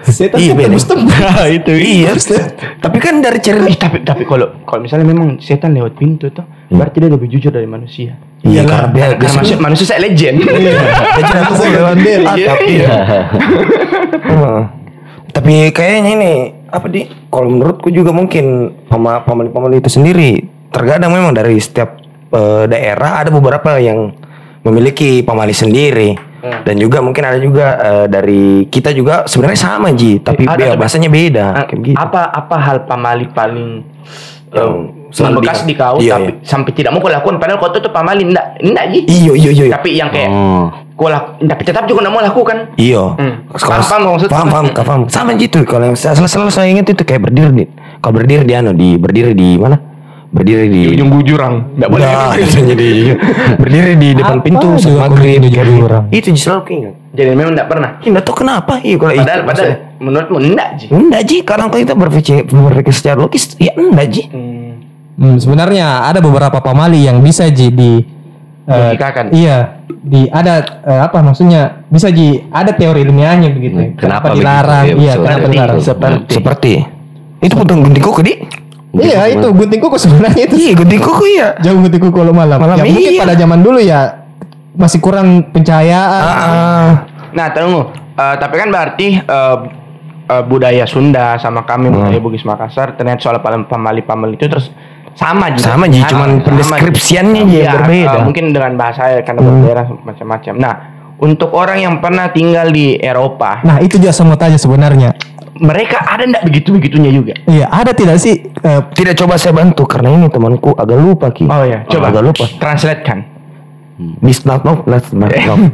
setan 0.03 0.37
Iya, 0.39 0.53
tembus 0.55 0.85
tembus 0.89 1.13
itu 1.47 1.73
iya. 1.75 2.11
Tapi 2.77 2.97
kan 2.97 3.19
dari 3.19 3.39
cerita 3.39 3.87
tapi 3.87 4.01
tapi 4.01 4.23
kalau 4.25 4.47
kalau 4.63 4.81
misalnya 4.83 5.05
memang 5.05 5.37
setan 5.37 5.71
lewat 5.71 5.95
pintu 5.95 6.29
tuh, 6.29 6.43
berarti 6.67 6.97
dia 6.99 7.09
lebih 7.09 7.27
jujur 7.27 7.51
dari 7.51 7.65
manusia. 7.65 8.15
iya 8.41 8.65
karena 8.65 8.89
dia 8.89 9.05
Karena 9.15 9.37
manusia, 9.37 9.57
manusia 9.61 9.85
saya 9.85 10.01
legend. 10.01 10.41
dia 10.41 10.73
cerita 11.13 11.37
tuh 11.45 11.55
Saya 11.61 11.71
lewat. 11.77 11.95
Ah, 12.25 12.35
tapi 12.41 12.73
Heeh. 14.21 14.61
tapi 15.31 15.53
kayaknya 15.71 16.11
ini 16.11 16.31
apa 16.67 16.87
di 16.87 17.07
kalau 17.27 17.47
menurutku 17.47 17.87
juga 17.87 18.11
mungkin 18.11 18.75
pama 18.87 19.23
pamali-pamali 19.23 19.79
itu 19.79 19.87
sendiri 19.87 20.43
terkadang 20.71 21.11
memang 21.11 21.31
dari 21.31 21.55
setiap 21.55 21.99
eh, 22.31 22.63
daerah 22.67 23.23
ada 23.23 23.29
beberapa 23.31 23.79
yang 23.79 24.11
memiliki 24.61 25.23
pamali 25.23 25.51
sendiri 25.51 26.15
dan 26.41 26.75
juga 26.75 26.97
mungkin 26.99 27.21
ada 27.21 27.37
juga 27.37 27.65
eh, 27.77 28.05
dari 28.07 28.43
kita 28.65 28.89
juga 28.91 29.23
sebenarnya 29.23 29.59
sama 29.59 29.89
ji 29.91 30.17
tapi 30.17 30.43
Ada, 30.43 30.57
beda 30.57 30.73
bahasanya 30.75 31.07
beda 31.07 31.45
Ah, 31.53 31.65
kayak 31.65 31.81
gitu 31.83 31.95
apa 31.95 32.21
apa 32.27 32.55
hal 32.57 32.77
pamali 32.83 33.25
paling 33.27 33.85
Yang 34.51 34.71
selalu 35.11 35.31
membekas 35.37 35.59
di- 35.61 35.67
di 35.67 35.73
kau 35.75 35.95
iya, 35.97 36.13
tapi 36.13 36.31
sampai 36.41 36.71
tidak 36.71 36.91
mau 36.91 36.99
kau 36.99 37.07
lakukan 37.07 37.35
padahal 37.37 37.57
kau 37.57 37.69
tuh 37.69 37.79
tuh 37.79 37.89
pamali 37.89 38.25
enggak 38.25 38.57
enggak 38.59 38.85
ji 38.89 38.99
iyo 39.07 39.33
iyo 39.33 39.51
iyo 39.51 39.65
tapi 39.69 39.95
yang 39.95 40.09
kayak 40.09 40.27
Oh. 40.27 40.67
kau 40.91 41.07
laku, 41.07 41.29
tapi 41.41 41.61
tetap 41.63 41.83
juga 41.85 42.03
enggak 42.03 42.13
mau 42.13 42.21
lakukan 42.21 42.57
Iyo. 42.75 43.15
Hmm. 43.15 43.35
Paham, 43.49 43.81
paham 43.81 44.01
maksudnya. 44.11 44.31
Paham, 44.31 44.47
paham, 44.47 44.65
paham. 44.71 45.01
Sama 45.07 45.33
gitu. 45.33 45.65
Kalau 45.65 45.83
yang 45.83 45.97
selalu, 45.97 46.29
selalu 46.29 46.51
saya 46.53 46.67
ingat 46.69 46.87
itu 46.87 47.01
kayak 47.01 47.25
berdiri 47.25 47.49
di, 47.51 47.65
kalau 47.97 48.13
berdiri 48.15 48.43
di 48.45 48.53
anu 48.53 48.71
di 48.71 48.95
berdiri 48.95 49.33
di 49.33 49.57
mana? 49.57 49.81
Berdiri 50.31 50.65
di 50.65 50.81
ujung 50.89 51.09
bujurang 51.09 51.75
enggak 51.75 51.89
boleh 51.89 52.03
Nah, 52.03 52.31
itu 52.39 52.59
jadi 52.65 52.89
berdiri 53.55 53.93
di 53.95 54.09
depan 54.15 54.37
Apa 54.37 54.43
pintu 54.43 54.67
juga 54.77 54.99
maghrib. 55.05 55.37
di 55.37 55.49
jurang? 55.49 56.03
gitu. 56.07 56.31
Itu 56.31 56.39
selalu 56.39 56.61
keinget. 56.63 56.93
jadi 57.11 57.29
memang 57.29 57.51
enggak 57.51 57.67
pernah 57.67 57.89
Tidak 57.99 58.21
tahu 58.21 58.35
kenapa. 58.37 58.73
Iya 58.79 58.95
kalau 58.95 59.11
itu. 59.11 59.19
padahal 59.21 59.41
padahal 59.43 59.69
menurutmu 59.99 60.37
enggak 60.41 60.69
ji 60.73 60.85
Enggak 60.87 61.21
ji, 61.25 61.35
kadang 61.41 61.67
kalau 61.67 61.81
kita 61.81 61.93
berpikir 61.93 62.35
berpikir 62.45 62.93
secara 62.93 63.17
logis, 63.17 63.43
ya 63.55 63.71
enggak 63.73 64.07
ji. 64.09 64.23
Hmm, 65.13 65.35
sebenarnya 65.35 66.07
ada 66.07 66.17
beberapa 66.17 66.57
pamali 66.57 67.03
yang 67.03 67.19
bisa 67.19 67.45
ji 67.45 67.67
di 67.69 67.91
Logikakan. 68.63 69.25
iya 69.31 69.83
di 69.91 70.25
ada 70.25 70.53
eh, 70.81 71.01
apa 71.01 71.19
maksudnya 71.19 71.83
bisa 71.85 72.07
ji 72.07 72.39
ada 72.47 72.71
teori 72.71 73.03
ilmiahnya 73.03 73.51
begitu 73.51 73.75
Hmm, 73.75 73.93
kenapa 73.93 74.31
dilarang 74.31 74.85
iya 74.95 75.11
Ya, 75.11 75.13
kenapa 75.17 75.45
dilarang 75.45 75.77
seperti 75.77 76.31
Seperti 76.31 76.73
itu 77.39 77.53
pun 77.53 77.65
gunting 77.67 77.99
kuku 77.99 78.21
di. 78.21 78.33
Iya 78.93 79.23
itu 79.29 79.47
gunting 79.47 79.79
kuku 79.79 79.95
sebenarnya 79.95 80.43
itu 80.43 80.55
Iya 80.57 80.71
gunting 80.75 80.99
kuku 80.99 81.25
ya. 81.31 81.47
jauh 81.57 81.79
gunting 81.79 82.01
kuku 82.01 82.17
kalau 82.17 82.33
malam, 82.33 82.57
Malam, 82.57 82.75
ya 82.75 82.83
mungkin 82.85 83.07
iya. 83.09 83.21
pada 83.21 83.33
zaman 83.33 83.59
dulu 83.59 83.79
ya 83.79 83.99
masih 84.73 84.99
kurang 84.99 85.27
pencahayaan 85.47 86.21
Ah, 86.21 86.89
Nah, 87.31 87.47
tunggu. 87.49 87.87
Eh, 88.11 88.35
tapi 88.35 88.55
kan 88.55 88.67
berarti 88.67 89.07
eh, 89.15 89.57
eh, 90.27 90.43
budaya 90.43 90.83
Sunda 90.83 91.35
sama 91.37 91.63
kami 91.63 91.87
budaya 91.87 92.19
Bugis 92.19 92.43
Makassar 92.43 92.91
ternyata 92.93 93.19
soal 93.21 93.39
pam- 93.39 93.63
pamali-pamali 93.63 94.35
itu 94.35 94.45
terus 94.45 94.67
sama 95.11 95.51
juga. 95.51 95.71
Sama, 95.71 95.85
Ji, 95.87 95.99
Sama, 95.99 96.09
cuman 96.09 96.29
sama, 96.33 96.45
pendeskripsiannya 96.45 97.41
aja 97.41 97.47
yang 97.47 97.55
Iya, 97.57 97.71
berbeda. 97.77 98.11
eh, 98.11 98.21
mungkin 98.21 98.45
dengan 98.51 98.71
bahasa 98.75 99.01
karena 99.21 99.39
daerah 99.63 99.85
macam-macam. 99.87 100.53
Nah, 100.55 100.73
untuk 101.17 101.51
orang 101.51 101.79
yang 101.79 101.95
pernah 101.99 102.27
tinggal 102.27 102.67
di 102.67 102.95
Eropa, 102.95 103.59
nah 103.61 103.77
itu 103.77 103.95
juga 103.95 104.11
saya 104.11 104.25
mau 104.25 104.35
tanya 104.35 104.57
sebenarnya 104.57 105.15
mereka 105.61 106.01
ada 106.03 106.25
ndak 106.25 106.43
begitu-begitunya 106.49 107.11
juga? 107.13 107.33
iya 107.45 107.69
ada 107.69 107.93
tidak 107.93 108.17
sih 108.17 108.49
eh, 108.49 108.81
tidak 108.97 109.15
coba 109.21 109.37
saya 109.37 109.53
bantu 109.53 109.85
karena 109.85 110.09
ini 110.17 110.27
temanku 110.27 110.73
agak 110.73 110.97
lupa 110.97 111.29
ki. 111.29 111.45
Oh 111.45 111.63
ya, 111.63 111.85
coba 111.85 112.09
agak 112.09 112.23
lupa. 112.25 112.45
translate 112.57 113.05
kan. 113.05 113.23
Not 114.01 114.65
no, 114.65 114.81
let's 114.89 115.13
not 115.13 115.29
no. 115.29 115.55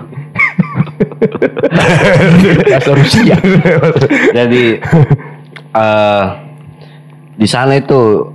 Bahasa 2.68 2.92
Rusia. 2.94 3.40
Jadi 4.36 4.64
eh 5.78 6.26
di 7.38 7.48
sana 7.48 7.78
itu 7.78 8.28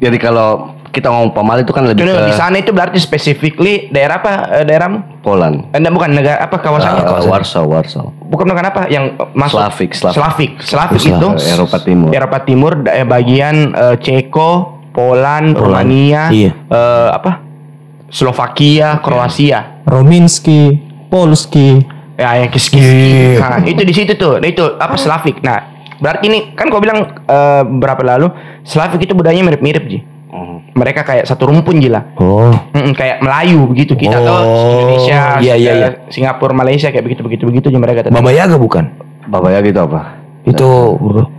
jadi 0.00 0.16
kalau 0.18 0.73
kita 0.94 1.10
ngomong 1.10 1.34
pamali 1.34 1.66
itu 1.66 1.74
kan 1.74 1.82
lebih 1.82 2.06
Tunggu, 2.06 2.14
ke 2.14 2.30
di 2.30 2.34
sana 2.38 2.54
itu 2.62 2.70
berarti 2.70 3.02
specifically 3.02 3.90
daerah 3.90 4.22
apa? 4.22 4.62
Eh, 4.62 4.64
daerahmu? 4.64 5.18
Poland. 5.26 5.66
Enggak, 5.74 5.90
bukan 5.90 6.10
negara 6.14 6.38
apa 6.46 6.56
kawasannya? 6.62 7.02
Eh, 7.02 7.26
Warsaw, 7.26 7.64
Warsaw. 7.66 8.06
bukan 8.30 8.46
bukan 8.46 8.64
apa 8.70 8.86
yang 8.86 9.18
masuk 9.34 9.58
Slavik, 9.58 9.90
Slavik. 9.90 10.14
Slavik, 10.14 10.50
Slavik 10.62 11.00
Slavik, 11.02 11.18
itu 11.18 11.28
Eropa 11.50 11.78
Timur. 11.82 12.10
Eropa 12.14 12.38
Timur 12.46 12.72
eh, 12.86 13.02
bagian 13.02 13.74
eh, 13.74 13.96
Ceko, 13.98 14.50
Poland, 14.94 15.58
Rumania, 15.58 16.30
Iya. 16.30 16.54
eh, 16.54 17.08
apa? 17.10 17.42
Slovakia, 18.14 19.02
Kroasia. 19.02 19.82
Rominski 19.84 20.78
Polski 21.10 21.82
Ya 22.14 22.38
yang 22.38 22.50
kis 22.54 22.70
Iya. 22.70 23.42
Nah, 23.42 23.58
itu 23.66 23.82
di 23.82 23.94
situ 23.94 24.14
tuh. 24.14 24.38
Nah, 24.38 24.46
itu 24.46 24.62
apa 24.78 24.94
Slavik. 24.94 25.42
Nah, 25.42 25.66
berarti 25.98 26.30
ini 26.30 26.54
kan 26.54 26.70
kau 26.70 26.78
bilang 26.78 27.02
eh, 27.26 27.62
berapa 27.66 27.98
lalu 28.06 28.30
Slavik 28.62 29.02
itu 29.02 29.18
budayanya 29.18 29.42
mirip-mirip, 29.42 29.82
Ji. 29.90 29.98
Oh. 29.98 30.13
Mereka 30.74 31.06
kayak 31.06 31.24
satu 31.30 31.46
rumpun 31.46 31.78
gila. 31.78 32.02
Oh. 32.18 32.50
Mm, 32.74 32.92
kayak 32.98 33.22
Melayu 33.22 33.70
begitu 33.70 33.94
kita 33.94 34.18
Oh, 34.18 34.26
tahu 34.26 34.42
Indonesia, 34.74 35.38
iya, 35.38 35.54
iya, 35.54 35.72
iya. 35.78 35.88
Singapura, 36.10 36.50
Malaysia 36.50 36.90
kayak 36.90 37.06
begitu 37.06 37.22
begitu 37.22 37.46
begitu 37.46 37.66
aja 37.70 37.78
mereka 37.78 38.00
tetap. 38.02 38.14
Baba 38.18 38.34
Yaga 38.34 38.58
bukan? 38.58 38.90
Baba 39.30 39.48
Yaga 39.54 39.68
itu 39.70 39.80
apa? 39.80 40.00
Itu 40.44 40.68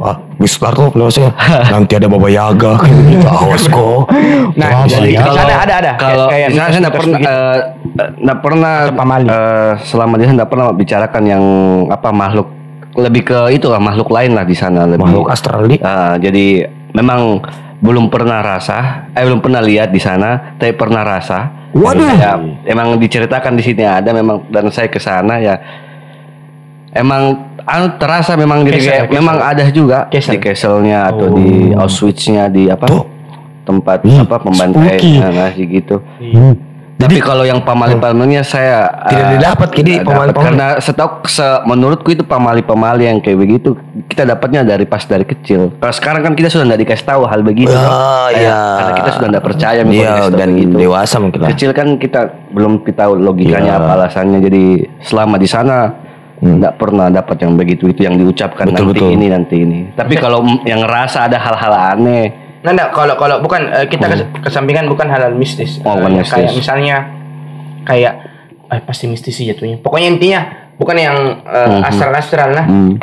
ah, 0.02 0.18
Miss 0.42 0.58
Larto 0.58 0.90
saya 1.14 1.30
nanti 1.70 1.94
ada 1.94 2.10
Baba 2.10 2.26
Yaga 2.26 2.82
kayak 2.82 3.00
gitu 3.12 3.28
awas 3.30 3.64
kok. 3.70 4.02
Nah, 4.56 4.88
jadi 4.88 5.12
di 5.12 5.20
sana 5.20 5.68
ada 5.68 5.76
ada 5.84 5.92
Kalau 6.00 6.32
kayak 6.32 6.48
sana 6.56 6.72
saya 6.72 6.80
nggak 6.88 6.96
mitos-mitos 6.96 6.96
pernah 6.96 7.20
eh, 7.20 7.58
eh, 8.00 8.10
nggak 8.24 8.40
pernah 8.40 8.76
eh, 9.20 9.72
selama 9.84 10.14
di 10.16 10.24
sana 10.24 10.36
nggak 10.40 10.52
pernah 10.56 10.66
bicarakan 10.72 11.24
yang 11.28 11.44
apa 11.92 12.10
makhluk 12.16 12.48
lebih 12.96 13.28
ke 13.28 13.40
itu 13.52 13.68
lah 13.68 13.84
makhluk 13.84 14.08
lain 14.16 14.32
lah 14.32 14.48
di 14.48 14.56
sana 14.56 14.88
lebih 14.88 15.04
makhluk 15.04 15.28
astral 15.28 15.68
di. 15.68 15.76
Ah, 15.84 16.16
jadi 16.16 16.64
memang 16.96 17.44
belum 17.84 18.08
pernah 18.08 18.40
rasa, 18.40 19.12
eh 19.12 19.24
belum 19.28 19.44
pernah 19.44 19.60
lihat 19.60 19.92
di 19.92 20.00
sana, 20.00 20.56
tapi 20.56 20.72
pernah 20.74 21.04
rasa. 21.04 21.68
Waduh. 21.76 22.08
Ya, 22.16 22.40
emang 22.72 22.96
diceritakan 22.96 23.60
di 23.60 23.64
sini 23.68 23.84
ada 23.84 24.16
memang 24.16 24.48
dan 24.48 24.72
saya 24.72 24.88
ke 24.88 24.96
sana 24.96 25.44
ya 25.44 25.60
emang 26.96 27.52
anu 27.68 28.00
terasa 28.00 28.40
memang 28.40 28.64
Kesel, 28.64 28.80
kayak 28.80 29.04
kesel. 29.12 29.16
memang 29.20 29.38
ada 29.44 29.64
juga 29.68 30.08
Kesel. 30.08 30.32
di 30.32 30.40
Kesselnya 30.40 31.12
atau 31.12 31.28
di 31.36 31.76
Auschwitznya 31.76 32.48
di 32.48 32.72
apa 32.72 32.88
tempat 33.68 34.08
apa 34.08 34.36
pembantaian 34.40 35.36
nah, 35.36 35.52
sih 35.52 35.68
gitu. 36.96 37.02
Tapi 37.02 37.18
kalau 37.20 37.44
yang 37.44 37.60
pamali-pamalinya 37.60 38.40
saya 38.40 38.88
Tidak 39.06 39.20
eh, 39.22 39.32
didapat, 39.36 39.68
Kidi, 39.70 39.94
tidak 39.94 40.08
pamali-pamali. 40.08 40.32
dapat. 40.32 40.44
karena 40.48 40.68
setahu 40.80 41.10
se, 41.26 41.44
menurutku 41.64 42.10
itu 42.10 42.24
pamali-pamali 42.24 43.04
yang 43.04 43.20
kayak 43.20 43.36
begitu 43.38 43.76
kita 44.08 44.24
dapatnya 44.26 44.64
dari 44.64 44.84
pas 44.84 45.04
dari 45.04 45.24
kecil. 45.24 45.76
Kalau 45.76 45.92
sekarang 45.94 46.24
kan 46.24 46.34
kita 46.34 46.48
sudah 46.48 46.64
tidak 46.66 46.80
dikasih 46.82 47.06
tahu 47.06 47.22
hal 47.24 47.42
begitu. 47.42 47.76
Kayak- 47.76 48.32
iya. 48.34 48.60
Karena 48.80 48.94
kita 48.96 49.10
sudah 49.12 49.28
tidak 49.30 49.44
percaya 49.44 49.82
Iya, 49.84 50.14
dan 50.32 50.50
begitu. 50.50 50.76
dewasa 50.78 51.16
mungkin 51.20 51.40
lah. 51.42 51.50
Kecil 51.52 51.72
kan 51.72 51.88
kita 51.96 52.22
belum 52.50 52.82
tahu 52.82 53.12
logikanya 53.18 53.76
Iya. 53.76 53.82
apa 53.82 53.92
alasannya. 53.94 54.40
Jadi 54.40 54.64
selama 55.02 55.36
di 55.36 55.48
sana 55.48 55.92
tidak 56.36 56.76
pernah 56.76 57.08
dapat 57.08 57.38
yang 57.42 57.56
begitu 57.56 57.88
itu 57.88 58.04
yang 58.04 58.16
diucapkan 58.16 58.68
Hmm. 58.68 58.76
Betul, 58.76 58.86
nanti 58.86 59.00
betul. 59.02 59.12
ini 59.12 59.26
nanti 59.28 59.56
ini. 59.58 59.80
Tapi 59.92 60.16
kalau 60.16 60.40
yang 60.64 60.80
ngerasa 60.80 61.26
ada 61.26 61.36
hal-hal 61.36 61.74
aneh, 61.96 62.45
Nah, 62.66 62.74
enggak, 62.74 62.90
kalau 62.92 63.14
kalau 63.14 63.38
bukan 63.40 63.62
eh, 63.70 63.86
kita 63.86 64.10
kes- 64.10 64.26
kesampingkan 64.42 64.90
bukan 64.90 65.06
halal 65.06 65.30
mistis. 65.32 65.78
Oh, 65.80 65.94
bukan 65.94 66.12
Eh, 66.12 66.18
mistis. 66.18 66.34
Kayak 66.34 66.52
misalnya 66.52 66.96
kayak 67.86 68.14
eh 68.66 68.82
pasti 68.82 69.06
mistis 69.06 69.32
sih 69.32 69.46
jatuhnya. 69.46 69.78
Pokoknya 69.78 70.10
intinya 70.10 70.40
bukan 70.76 70.98
yang 70.98 71.18
eh, 71.46 71.86
astral-astral 71.86 72.50
lah. 72.52 72.66
hmm, 72.66 72.98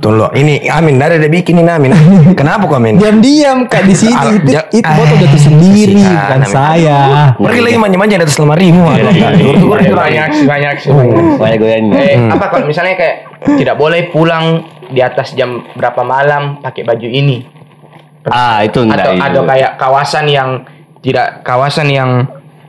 Tolong, 0.00 0.32
ini 0.34 0.66
Amin, 0.66 0.98
dari 0.98 1.14
ada 1.14 1.28
bikin 1.28 1.54
ini 1.54 1.68
Amin. 1.68 1.92
Kenapa 2.40 2.64
kok 2.64 2.74
Amin? 2.74 2.98
Diam-diam 2.98 3.68
kak 3.68 3.84
di 3.84 3.94
sini 3.94 4.10
Ah, 4.10 4.32
itu, 4.32 4.50
ja- 4.50 4.66
itu 4.66 4.82
foto 4.82 5.14
jatuh 5.14 5.38
sendiri 5.38 5.94
kasihan, 5.94 6.16
bukan 6.18 6.42
saya. 6.42 7.00
Pergi 7.36 7.60
lagi 7.60 7.76
manja-manja 7.76 8.14
di 8.16 8.24
atas 8.24 8.38
lemari 8.40 8.72
mu. 8.72 8.88
Banyak 8.88 9.92
banyak 9.92 10.28
sih 10.32 10.46
banyak 10.48 10.74
sih. 10.80 10.88
banyak. 10.90 11.38
banyak 11.38 11.58
goyang. 11.60 11.84
Eh, 11.92 12.16
apa 12.26 12.44
kalau 12.48 12.64
misalnya 12.64 12.96
kayak 12.96 13.16
tidak 13.54 13.76
boleh 13.76 14.08
pulang 14.08 14.64
di 14.88 14.98
atas 14.98 15.32
jam 15.32 15.62
berapa 15.70 16.00
malam 16.02 16.58
pakai 16.58 16.82
baju 16.82 17.06
ini 17.06 17.46
Ah 18.24 18.62
itu 18.62 18.78
enggak 18.78 19.02
atau 19.02 19.12
itu. 19.12 19.22
ada 19.24 19.40
kayak 19.44 19.70
kawasan 19.76 20.24
yang 20.26 20.48
tidak 20.98 21.42
kawasan 21.42 21.86
yang 21.86 22.10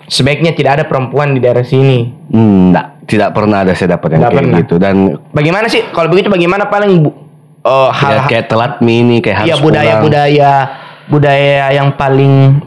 sebaiknya 0.04 0.52
tidak 0.52 0.72
ada 0.76 0.84
perempuan 0.84 1.32
di 1.32 1.40
daerah 1.40 1.62
sini. 1.62 2.10
Hmm, 2.28 2.70
enggak, 2.70 2.88
tidak 3.06 3.30
pernah 3.32 3.62
ada 3.62 3.72
saya 3.72 3.94
dapat 3.94 4.08
yang 4.10 4.20
Enggak 4.20 4.32
kayak 4.32 4.44
pernah. 4.44 4.60
gitu 4.60 4.76
dan 4.78 4.96
Bagaimana 5.30 5.66
sih 5.68 5.82
kalau 5.88 6.08
begitu 6.08 6.28
bagaimana 6.28 6.66
paling 6.66 6.92
bu, 7.00 7.10
eh, 7.62 7.90
hal 7.92 8.12
ya, 8.12 8.24
kayak 8.26 8.46
telat 8.48 8.74
mini 8.80 9.18
kayak 9.18 9.38
ya 9.40 9.54
harus 9.54 9.62
budaya 9.62 9.86
pulang. 9.92 10.04
budaya 10.04 10.52
budaya 11.06 11.48
yang 11.72 11.90
paling 11.94 12.58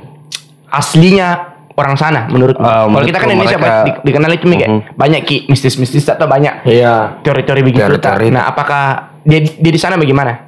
aslinya 0.68 1.28
orang 1.72 1.92
sana 1.94 2.24
menurut 2.26 2.56
Ah, 2.56 2.84
kalau 2.84 3.02
kita 3.02 3.18
kan 3.18 3.28
Indonesia 3.28 3.58
mereka- 3.58 3.84
di, 3.84 3.90
dikenal 4.02 4.30
itu 4.32 4.44
kayak 4.46 4.70
Mhm. 4.70 4.80
banyak 4.94 5.20
ki 5.22 5.36
mistis-mistis 5.46 6.06
atau 6.06 6.24
banyak 6.24 6.64
Iya. 6.64 7.20
teori-teori 7.20 7.60
begitu 7.62 7.82
Teori-teori. 7.82 8.28
nah 8.30 8.46
apakah 8.46 8.82
dia 9.22 9.40
dia 9.42 9.72
di 9.72 9.80
sana 9.80 9.96
bagaimana 9.96 10.46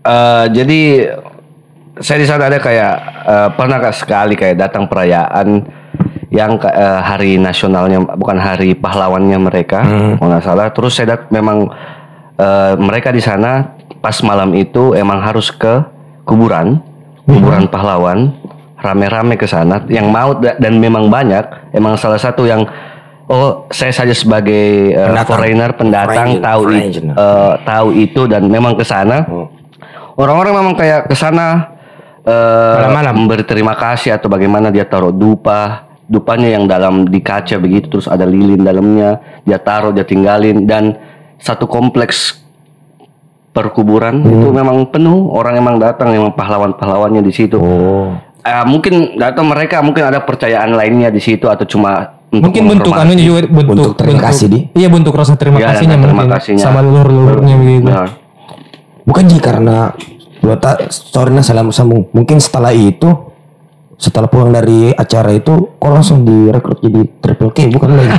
Eh, 0.00 0.44
jadi 0.50 0.80
saya 2.00 2.18
di 2.18 2.26
sana 2.26 2.48
ada 2.48 2.56
kayak 2.56 2.94
eh, 3.22 3.48
pernah 3.54 3.78
sekali 3.90 4.34
kayak 4.34 4.56
datang 4.58 4.84
perayaan 4.84 5.62
yang 6.30 6.56
eh, 6.56 7.00
hari 7.00 7.36
nasionalnya 7.36 8.00
bukan 8.10 8.36
hari 8.36 8.72
pahlawannya 8.72 9.38
mereka 9.38 9.84
kalau 10.16 10.28
nggak 10.28 10.42
salah. 10.42 10.66
Terus 10.70 10.92
saya 10.92 11.14
dat 11.14 11.28
memang 11.28 11.68
eh, 12.34 12.74
mereka 12.76 13.10
di 13.10 13.20
sana 13.20 13.76
pas 14.00 14.16
malam 14.20 14.52
itu 14.54 14.92
emang 14.92 15.20
harus 15.20 15.50
ke 15.50 15.84
kuburan 16.24 16.80
kuburan 17.24 17.68
pahlawan 17.68 18.32
rame-rame 18.76 19.36
ke 19.36 19.44
sana. 19.44 19.84
Yang 19.86 20.06
mau 20.08 20.32
da- 20.34 20.56
dan 20.56 20.80
memang 20.80 21.06
banyak 21.06 21.44
emang 21.70 21.94
salah 21.94 22.16
satu 22.16 22.48
yang 22.48 22.64
oh 23.28 23.68
saya 23.68 23.92
saja 23.92 24.10
sebagai 24.10 24.90
eh, 24.90 25.04
Pendatang. 25.04 25.28
foreigner 25.28 25.70
pendatang 25.74 26.28
Foreigner, 26.32 26.42
tahu 26.42 26.60
foreigner. 26.64 27.14
eh, 27.14 27.52
tahu 27.62 27.88
itu 27.92 28.22
dan 28.24 28.42
memang 28.46 28.72
ke 28.72 28.82
sana. 28.82 29.28
Orang-orang 30.16 30.52
memang 30.54 30.74
kayak 30.74 31.06
ke 31.06 31.14
sana 31.14 31.76
eh, 32.22 32.74
Malam-malam. 32.76 33.14
memberi 33.16 33.44
terima 33.44 33.74
kasih 33.74 34.14
atau 34.14 34.26
bagaimana 34.26 34.68
dia 34.68 34.84
taruh 34.84 35.10
dupa 35.10 35.86
dupanya 36.04 36.50
yang 36.50 36.66
dalam 36.66 37.06
di 37.06 37.20
kaca 37.20 37.54
begitu 37.56 37.86
terus 37.88 38.06
ada 38.06 38.26
lilin 38.26 38.60
dalamnya 38.60 39.16
dia 39.42 39.56
taruh 39.56 39.90
dia 39.90 40.02
tinggalin 40.02 40.66
dan 40.66 40.98
satu 41.38 41.64
kompleks 41.64 42.42
perkuburan 43.50 44.22
itu 44.22 44.46
memang 44.50 44.86
penuh 44.86 45.30
orang 45.30 45.58
emang 45.58 45.76
datang 45.78 46.10
memang 46.10 46.34
pahlawan-pahlawannya 46.34 47.22
di 47.22 47.32
situ 47.32 47.58
Oh. 47.58 48.14
Eh, 48.40 48.64
mungkin 48.64 49.20
atau 49.20 49.44
mereka 49.44 49.84
mungkin 49.84 50.00
ada 50.00 50.18
percayaan 50.18 50.72
lainnya 50.72 51.12
di 51.12 51.20
situ 51.20 51.44
atau 51.44 51.62
cuma 51.62 52.16
untuk 52.32 52.48
Mungkin 52.48 52.62
bentuk 52.72 52.94
anunya 52.94 53.20
juga 53.20 53.40
bentuk, 53.44 53.74
Bentuk 53.74 53.92
terima 53.98 54.20
kasih, 54.22 54.46
Di. 54.48 54.60
Iya 54.72 54.88
bentuk 54.88 55.12
rasa 55.12 55.34
terima 55.36 55.60
Ya, 55.60 55.74
kasihnya 55.74 55.98
terima 55.98 56.24
mungkin 56.24 56.38
kasihnya. 56.38 56.62
sama 56.62 56.80
leluhur-leluhurnya 56.80 57.54
begitu. 57.58 57.90
Nah, 57.90 58.08
Bukan 59.04 59.24
Ji 59.26 59.38
karena 59.42 59.92
dua 60.40 60.56
tak 60.56 60.88
sorry 60.88 61.30
nah 61.30 61.40
salam 61.40 61.68
sambung. 61.70 62.08
Mungkin 62.10 62.36
setelah 62.36 62.70
itu 62.70 63.08
setelah 63.94 64.26
pulang 64.26 64.48
dari 64.48 64.88
acara 64.90 65.28
itu 65.30 65.52
kok 65.70 65.90
langsung 65.90 66.24
direkrut 66.24 66.80
jadi 66.80 67.04
triple 67.20 67.50
K 67.50 67.68
bukan 67.68 67.88
lagi. 67.94 68.10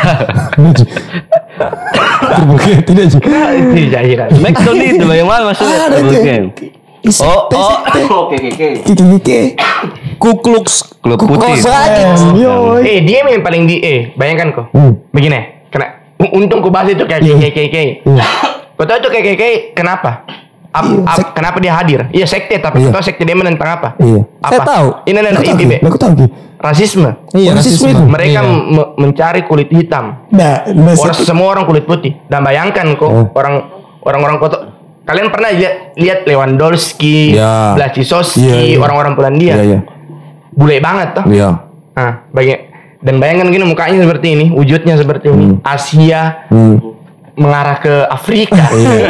triple 2.29 2.57
K 2.57 2.65
tidak 2.83 3.05
Ji. 3.07 3.17
tidak 3.17 4.01
tidak 4.03 4.27
Smackdown 4.31 4.77
itu 4.79 5.03
bagaimana 5.03 5.41
maksudnya? 5.43 5.77
Ji. 5.91 6.17
game. 6.19 6.47
Isi- 7.01 7.25
Oh, 7.25 7.49
oh, 7.49 7.81
oke, 8.29 8.37
oke, 8.37 8.69
oke. 9.17 9.39
Kuklux 10.15 10.93
Klub 11.01 11.17
putih. 11.17 11.57
lagi. 11.65 12.05
Yoi. 12.37 12.85
eh 12.85 12.99
dia 13.01 13.25
yang 13.25 13.41
paling 13.41 13.65
di 13.65 13.81
eh 13.81 14.13
bayangkan 14.13 14.53
kok 14.53 14.65
Hmm. 14.69 15.01
begini 15.09 15.65
kena 15.73 15.97
untung 16.29 16.61
ku 16.61 16.69
bahas 16.69 16.85
itu 16.87 17.01
kayak 17.01 17.25
Iya. 17.25 17.35
kayak 17.41 17.53
kayak 17.57 17.69
kayak 17.71 17.91
Iya. 18.05 18.23
kau 18.71 18.85
tahu 18.85 18.97
itu 18.97 19.09
kayak 19.09 19.25
kayak 19.25 19.39
kayak 19.39 19.57
kenapa 19.73 20.11
Ap- 20.71 20.87
Iya, 20.87 21.03
ap- 21.03 21.17
sek- 21.19 21.33
kenapa 21.35 21.57
dia 21.59 21.73
hadir 21.73 22.07
iya 22.09 22.23
sekte 22.23 22.55
tapi 22.55 22.79
Iya. 22.79 22.89
tahu 22.89 23.03
sekte 23.03 23.23
dia 23.23 23.35
menentang 23.35 23.69
apa 23.69 23.99
Iya. 23.99 24.23
apa 24.39 24.49
Saya 24.49 24.59
tahu. 24.63 24.87
ini 25.03 25.17
nanti 25.19 25.43
ini. 25.45 25.65
Be. 25.67 25.77
Aku 25.83 25.99
tahu 25.99 26.11
rasisme 26.57 27.11
Iya, 27.31 27.51
rasisme 27.51 27.85
rasisme. 27.85 27.89
itu. 27.91 28.03
mereka 28.07 28.39
Iya. 28.39 28.55
me- 28.71 28.91
mencari 28.97 29.43
kulit 29.43 29.67
hitam 29.67 30.23
Nah, 30.29 30.63
nah 30.65 30.93
orang 30.93 31.17
semua 31.17 31.47
orang 31.49 31.65
kulit 31.65 31.83
putih 31.83 32.15
dan 32.25 32.39
bayangkan 32.41 32.87
kok 32.93 33.03
Oh. 33.03 33.27
orang 33.33 33.67
orang-orang 33.99 34.37
kota 34.37 34.57
kalian 35.01 35.27
pernah 35.27 35.51
lihat 35.51 35.91
lihat 35.93 36.19
Lewandowski, 36.23 37.33
Ya. 37.33 37.75
Blachowski, 37.75 38.39
Iya, 38.41 38.55
iya. 38.69 38.77
orang-orang 38.79 39.13
Polandia, 39.13 39.53
Iya, 39.53 39.63
iya. 39.65 39.79
bule 40.51 40.79
banget 40.79 41.07
toh. 41.13 41.25
Iya. 41.25 41.49
Nah, 41.91 42.11
bagi 42.29 42.55
dan 42.97 43.17
bayangkan 43.17 43.49
gini 43.49 43.65
mukanya 43.65 43.97
seperti 43.99 44.27
ini, 44.31 44.45
wujudnya 44.51 44.95
seperti 44.95 45.27
ini, 45.27 45.57
Asia 45.59 46.47
Hmm. 46.47 46.90
Mengarah 47.33 47.77
ke 47.77 47.93
Afrika, 48.05 48.59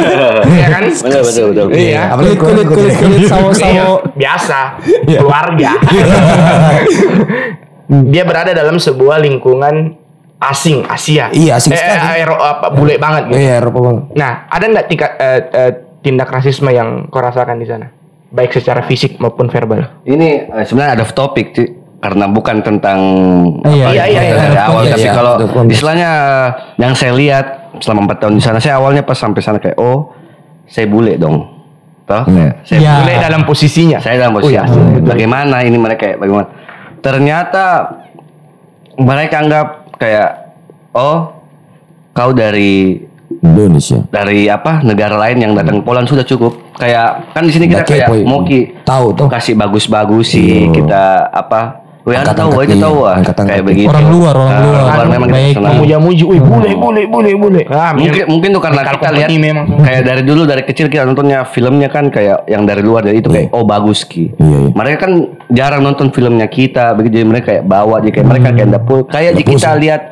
ya 0.62 0.68
kan? 0.68 0.84
Betul, 0.86 1.22
betul, 1.22 1.44
betul. 1.50 1.66
Iya. 1.72 2.14
Kulit 2.14 2.38
kulit 2.38 2.66
kulit 2.66 2.94
kulit 2.94 3.18
Iya, 3.18 3.28
sawo-sawo. 3.28 3.94
biasa 4.14 4.58
Iya. 5.04 5.18
keluarga. 5.18 5.70
Dia 8.08 8.22
berada 8.24 8.52
dalam 8.52 8.78
sebuah 8.78 9.20
lingkungan 9.20 9.98
asing 10.38 10.86
Asia. 10.86 11.28
Iya, 11.30 11.60
asing 11.60 11.70
eh, 11.70 11.78
sekali. 11.78 12.22
eh, 12.22 12.26
apa, 12.26 12.66
bule 12.72 12.96
banget 12.96 13.22
gitu. 13.28 13.36
Iya, 13.38 13.52
Eropa 13.58 13.78
banget. 13.82 14.04
Nah, 14.14 14.32
ada 14.48 14.64
nggak 14.64 14.86
tingkat 14.86 15.10
eh, 15.18 15.40
eh, 15.52 15.72
tindak 16.00 16.28
rasisme 16.28 16.70
yang 16.70 17.06
kau 17.06 17.20
rasakan 17.20 17.58
di 17.58 17.66
sana? 17.66 17.86
Baik 18.32 18.54
secara 18.54 18.80
fisik 18.82 19.20
maupun 19.20 19.46
verbal. 19.46 20.02
Ini 20.02 20.48
eh, 20.48 20.64
sebenarnya 20.64 20.92
ada 20.98 21.06
topik 21.06 21.52
Ci. 21.52 21.64
Karena 22.02 22.26
bukan 22.26 22.56
tentang 22.60 22.98
Iya, 23.62 23.86
apa 23.86 23.94
iya, 23.94 24.04
yang 24.04 24.24
iya, 24.26 24.34
dari 24.36 24.52
iya, 24.52 24.62
awal 24.64 24.82
iya, 24.82 24.90
tapi 24.90 25.02
iya, 25.02 25.12
kalau 25.14 25.32
konteks. 25.40 25.72
istilahnya 25.72 26.10
yang 26.76 26.92
saya 26.92 27.12
lihat 27.14 27.46
selama 27.78 28.00
empat 28.04 28.18
tahun 28.20 28.34
di 28.34 28.42
sana 28.42 28.58
saya 28.58 28.74
awalnya 28.76 29.00
pas 29.00 29.14
sampai 29.14 29.38
sana 29.38 29.56
kayak 29.56 29.78
oh 29.78 30.10
saya 30.64 30.84
bule 30.84 31.14
dong 31.14 31.46
toh 32.02 32.26
kayak 32.26 32.58
saya 32.62 32.78
Iya. 32.80 32.92
Bule 32.98 33.12
dalam 33.16 33.42
posisinya. 33.44 33.98
saya 33.98 34.18
dalam 34.18 34.34
posisi 34.34 34.50
Oh, 34.50 34.52
iya. 34.52 34.62
asli. 34.64 34.98
bagaimana 35.00 35.56
ini 35.60 35.76
mereka 35.76 36.00
kayak 36.02 36.18
bagaimana 36.18 36.46
ternyata 36.98 37.64
mereka 38.94 39.34
anggap 39.38 39.66
kayak 39.94 40.30
oh 40.92 41.38
kau 42.12 42.30
dari 42.30 42.98
Indonesia. 43.34 44.04
dari 44.08 44.46
apa 44.46 44.82
negara 44.82 45.16
lain 45.18 45.38
yang 45.40 45.52
datang 45.52 45.80
ke 45.80 45.84
Poland 45.84 46.04
sudah 46.04 46.22
cukup 46.22 46.52
kayak 46.74 47.32
kan 47.32 47.42
di 47.42 47.50
sini 47.50 47.64
kita 47.66 47.80
Nggak 47.80 47.88
kayak 47.88 48.06
kepo, 48.06 48.14
ya. 48.14 48.24
mau 48.24 48.40
ki 48.42 48.60
Tahu 48.82 49.06
tuh. 49.14 49.26
kasih 49.28 49.54
bagus-bagus 49.56 50.26
sih 50.28 50.68
Iya. 50.68 50.72
kita 50.72 51.04
apa 51.32 51.81
Angkat-angkat, 52.02 52.34
tahu, 52.34 52.50
iya. 52.66 52.82
tahu 52.82 52.98
ah. 53.06 53.16
Kayak 53.22 53.46
iya. 53.46 53.62
begitu. 53.62 53.88
Orang 53.88 54.06
luar, 54.10 54.34
orang 54.34 54.50
Ah, 54.50 54.62
luar. 54.62 54.82
luar 54.82 55.06
memang 55.06 55.28
Baik. 55.32 55.54
Memuja-muji, 55.54 56.22
wih 56.26 56.40
bule, 56.42 56.70
bule, 56.74 57.02
bule, 57.06 57.30
bule, 57.30 57.30
bule. 57.38 57.62
Ah, 57.70 57.90
mungkin 57.94 58.24
mungkin 58.26 58.48
tuh 58.50 58.62
karena 58.62 58.82
Kalau 58.82 58.98
kita 58.98 59.08
lihat 59.14 59.28
kayak 59.86 60.02
dari 60.02 60.22
dulu 60.26 60.42
dari 60.42 60.62
kecil 60.66 60.86
kita 60.90 61.06
nontonnya 61.06 61.46
filmnya 61.46 61.88
kan 61.88 62.10
kayak 62.10 62.48
yang 62.50 62.66
dari 62.66 62.82
luar 62.82 63.06
dari 63.06 63.22
itu 63.22 63.30
kayak 63.30 63.54
oh 63.54 63.62
bagus 63.62 64.02
ki 64.02 64.34
Iya, 64.34 64.58
iya. 64.66 64.70
mereka 64.74 64.96
kan 65.06 65.12
jarang 65.52 65.82
nonton 65.84 66.08
filmnya 66.10 66.46
kita 66.48 66.94
begitu 66.96 67.22
jadi 67.22 67.26
mereka 67.28 67.46
kayak 67.54 67.64
bawa 67.68 68.00
jadi 68.02 68.12
kayak 68.18 68.26
mereka 68.26 68.48
kayak 68.54 68.70
dapur 68.72 68.98
kayak 69.06 69.30
jika 69.38 69.50
kita 69.54 69.70
lihat 69.78 70.02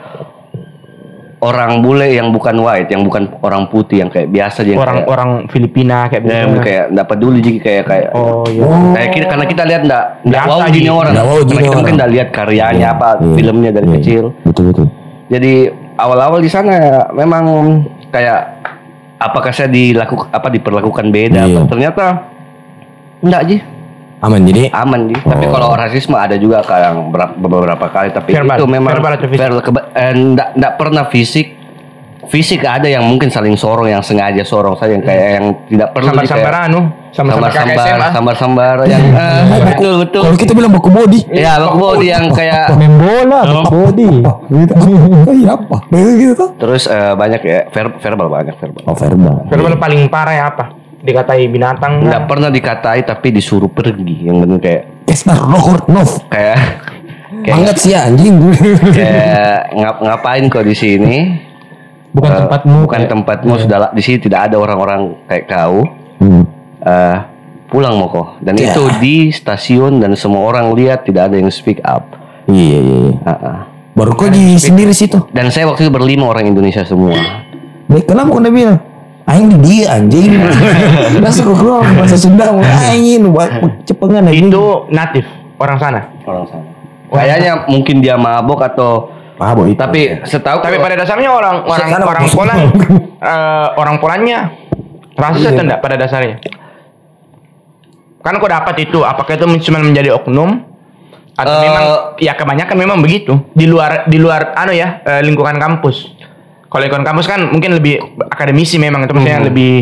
orang 1.40 1.80
bule 1.80 2.04
yang 2.06 2.28
bukan 2.28 2.52
white 2.54 2.86
yang 2.86 3.00
bukan 3.00 3.32
orang 3.40 3.64
putih 3.66 3.98
yang 3.98 4.08
kayak 4.08 4.28
biasa 4.28 4.60
aja 4.60 4.68
yang 4.68 4.76
kayak- 4.76 4.84
orang-orang 5.08 5.30
Filipina 5.48 6.04
kayak 6.06 6.22
Ya, 6.22 6.44
begitu. 6.44 6.60
kayak 6.62 6.84
enggak 6.90 7.06
peduli 7.08 7.38
jadi 7.40 7.58
kayak 7.58 7.84
kayak 7.86 8.08
Oh 8.12 8.44
iya. 8.46 8.64
kayak 8.92 9.08
kita, 9.10 9.26
karena 9.26 9.46
kita 9.46 9.62
lihat 9.64 9.82
enggak 9.82 10.04
enggak 10.22 10.42
Biasa, 10.42 10.52
wow 10.54 10.68
gini 10.70 10.90
orang. 10.90 11.12
Nggak 11.12 11.24
wow 11.24 11.32
Karena 11.32 11.46
gini 11.46 11.56
kita 11.58 11.64
mungkin 11.66 11.80
orang. 11.80 11.96
enggak 11.96 12.10
lihat 12.10 12.28
karyanya 12.30 12.86
apa 12.90 13.08
Iya. 13.14 13.34
filmnya 13.34 13.70
dari 13.72 13.86
Iya. 13.86 13.94
kecil. 13.96 14.24
Betul 14.42 14.64
betul. 14.68 14.86
Jadi 15.28 15.52
awal-awal 15.96 16.38
di 16.38 16.50
sana 16.50 16.72
ya 16.74 16.96
memang 17.10 17.44
kayak 18.10 18.40
apakah 19.16 19.50
saya 19.50 19.68
dilakukan 19.68 20.28
apa 20.28 20.48
diperlakukan 20.48 21.06
beda 21.08 21.40
Iya. 21.42 21.56
apa 21.56 21.60
ternyata 21.66 22.04
enggak 23.18 23.42
Ji 23.46 23.56
Aman 24.20 24.44
jadi. 24.44 24.68
aman 24.70 25.00
Ji 25.06 25.16
tapi 25.18 25.44
Oh. 25.44 25.50
kalau 25.50 25.68
rasisme 25.72 26.12
ada 26.12 26.36
juga 26.36 26.60
berapa, 26.62 27.32
beberapa 27.34 27.86
kali 27.88 28.08
tapi 28.10 28.30
Verbal. 28.30 28.56
itu 28.56 28.64
memang 28.66 28.92
Verbal 28.92 29.12
atau 29.14 29.26
fisik? 29.26 29.40
verbal 29.40 29.60
keba- 29.62 29.88
eh, 29.90 30.12
enggak, 30.12 30.48
enggak 30.54 30.72
pernah 30.76 31.04
fisik 31.06 31.46
fisik 32.22 32.60
ada 32.62 32.86
yang 32.86 33.02
mungkin 33.02 33.26
saling 33.26 33.56
sorong 33.56 33.88
yang 33.88 33.98
sengaja 34.00 34.44
sorong 34.44 34.76
saja 34.76 34.92
yang 34.92 35.02
kayak 35.02 35.26
yang 35.34 35.46
tidak 35.66 35.88
perlu 35.90 36.06
Sambar 36.06 36.24
sambar 36.28 36.54
anu, 36.62 36.80
sambar 37.10 37.32
sambar 37.32 37.50
kakak 37.50 37.58
sambar-sambar 37.58 37.98
SMA. 37.98 38.08
sambar-sambar 38.12 38.76
yang 38.92 39.02
eh, 39.10 39.40
betul 39.66 39.92
betul 39.98 40.22
Kalau 40.22 40.36
kita 40.38 40.52
bilang 40.52 40.70
baku 40.70 40.90
body. 40.90 41.20
ya 41.28 41.52
body 41.58 42.06
yang 42.06 42.24
kayak 42.30 42.70
Main 42.72 42.94
bola, 42.94 43.40
body. 43.64 44.10
Gitu. 44.46 44.74
Iya 45.32 45.50
apa? 45.54 45.76
Begitu 45.88 46.32
tuh. 46.36 46.50
terus 46.54 46.86
eh, 46.86 47.12
banyak 47.14 47.40
ya 47.40 47.58
ver- 47.66 47.98
verbal 47.98 48.28
banyak 48.28 48.54
verbal 48.54 48.82
Oh 48.84 48.94
verbal. 48.94 49.34
Verbal 49.48 49.74
paling 49.74 50.00
parah 50.06 50.34
ya 50.36 50.44
apa? 50.46 50.64
Dikatai 51.00 51.48
binatang 51.48 52.04
nggak 52.04 52.12
kan? 52.14 52.28
pernah 52.28 52.48
dikatai 52.48 53.00
tapi 53.02 53.28
disuruh 53.30 53.66
pergi 53.66 54.28
yang 54.28 54.38
benar 54.38 54.58
kayak 54.58 54.82
Esnar 55.06 55.40
Nohort 55.42 55.86
Nov. 55.86 56.28
kayak 56.28 56.58
kayak 57.40 57.56
Banget 57.56 57.76
sih 57.78 57.92
anjing. 57.92 58.36
kayak 58.90 59.72
ngap 59.72 59.96
ngapain 59.98 60.44
kok 60.46 60.60
di 60.60 60.74
sini 60.74 61.16
Bukan 62.10 62.26
Eh, 62.28 62.38
tempatmu. 62.38 62.78
bukan 62.84 63.00
kayak- 63.00 63.12
tempatmu 63.12 63.52
sudah 63.56 63.78
la- 63.80 63.92
di 63.92 64.02
sini 64.02 64.18
tidak 64.18 64.50
ada 64.50 64.56
orang-orang 64.56 65.00
kayak 65.24 65.44
kau 65.46 65.86
Hmm. 66.18 66.44
Eh, 66.80 67.16
pulang 67.66 67.94
mau 67.94 68.08
kok 68.08 68.28
dan 68.40 68.54
Ya. 68.54 68.68
itu 68.68 68.82
di 68.98 69.30
stasiun 69.30 69.96
dan 69.96 70.12
semua 70.14 70.44
orang 70.44 70.74
lihat 70.74 71.02
tidak 71.02 71.30
ada 71.30 71.36
yang 71.36 71.48
speak 71.48 71.78
up 71.80 72.12
Iya 72.44 72.78
iya. 72.78 72.96
iya. 73.06 73.14
Ah, 73.22 73.32
ah. 73.32 73.58
Baru 73.90 74.12
kau 74.12 74.26
di 74.26 74.56
sendiri 74.56 74.90
situ. 74.90 75.16
dan 75.30 75.48
saya 75.48 75.64
waktu 75.64 75.86
itu 75.86 75.92
berlima 75.92 76.26
orang 76.26 76.44
Indonesia 76.46 76.82
semua 76.82 77.14
Baik, 77.86 78.04
kenapa 78.06 78.28
kau 78.28 78.38
udah 78.38 78.50
bilang? 78.50 78.78
Aing 79.30 79.46
di 79.46 79.58
dia 79.62 79.94
anjing. 79.94 80.42
Langsung 81.22 81.54
kau 81.54 81.56
keluar 81.56 81.86
bahasa 81.86 82.18
Sunda. 82.18 82.50
Anjing, 82.50 83.30
buat 83.30 83.50
cepengan 83.86 84.26
anjing. 84.26 84.50
Itu 84.50 84.90
natif 84.90 85.22
orang 85.60 85.78
sana. 85.78 86.00
orang 86.26 86.46
sana 86.48 86.66
kayaknya 87.10 87.66
mungkin 87.66 87.98
dia 87.98 88.14
mabok 88.14 88.62
atau 88.64 89.10
Mabok 89.34 89.72
itu. 89.72 89.78
tapi 89.80 90.20
setahu 90.22 90.62
Tapi 90.62 90.76
pada 90.78 90.94
dasarnya 90.94 91.32
orang 91.32 91.66
orang 91.66 91.88
Sana 91.90 92.04
orang 92.06 92.24
masuk. 92.28 92.38
Poland 92.38 92.60
eh, 93.34 93.66
orang 93.74 93.96
Polandnya 93.98 94.38
rasis 95.18 95.42
Iya. 95.42 95.50
atau 95.56 95.62
enggak 95.66 95.80
pada 95.82 95.96
dasarnya? 95.98 96.36
Kan 98.20 98.36
kau 98.36 98.46
dapat 98.46 98.84
itu, 98.84 99.00
apakah 99.00 99.32
itu 99.32 99.48
cuma 99.64 99.80
menjadi 99.80 100.12
oknum 100.12 100.60
atau 101.34 101.54
Eh, 101.56 101.62
memang 101.64 101.84
ya 102.20 102.36
kebanyakan 102.36 102.76
memang 102.76 102.98
begitu 103.00 103.32
di 103.56 103.64
luar 103.64 104.04
di 104.06 104.20
luar 104.20 104.52
anu 104.54 104.76
ya 104.76 105.00
eh, 105.02 105.20
lingkungan 105.24 105.56
kampus. 105.56 106.14
Kalau 106.70 106.80
lingkungan 106.80 107.02
kampus 107.02 107.26
kan 107.26 107.50
mungkin 107.50 107.74
lebih 107.74 107.98
akademisi 108.24 108.78
memang 108.78 109.02
itu 109.02 109.10
maksudnya 109.10 109.42
Hmm. 109.42 109.48
lebih 109.50 109.74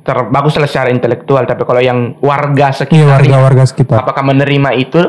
terbagus 0.00 0.54
lah 0.54 0.68
secara 0.68 0.88
intelektual. 0.88 1.42
Tapi 1.42 1.62
kalau 1.62 1.80
yang 1.80 2.14
warga 2.20 2.70
Iya, 2.70 2.78
sekitar 2.78 3.18
warga-warga 3.18 3.64
sekitar. 3.66 3.98
apakah 3.98 4.22
menerima 4.22 4.70
itu? 4.74 5.00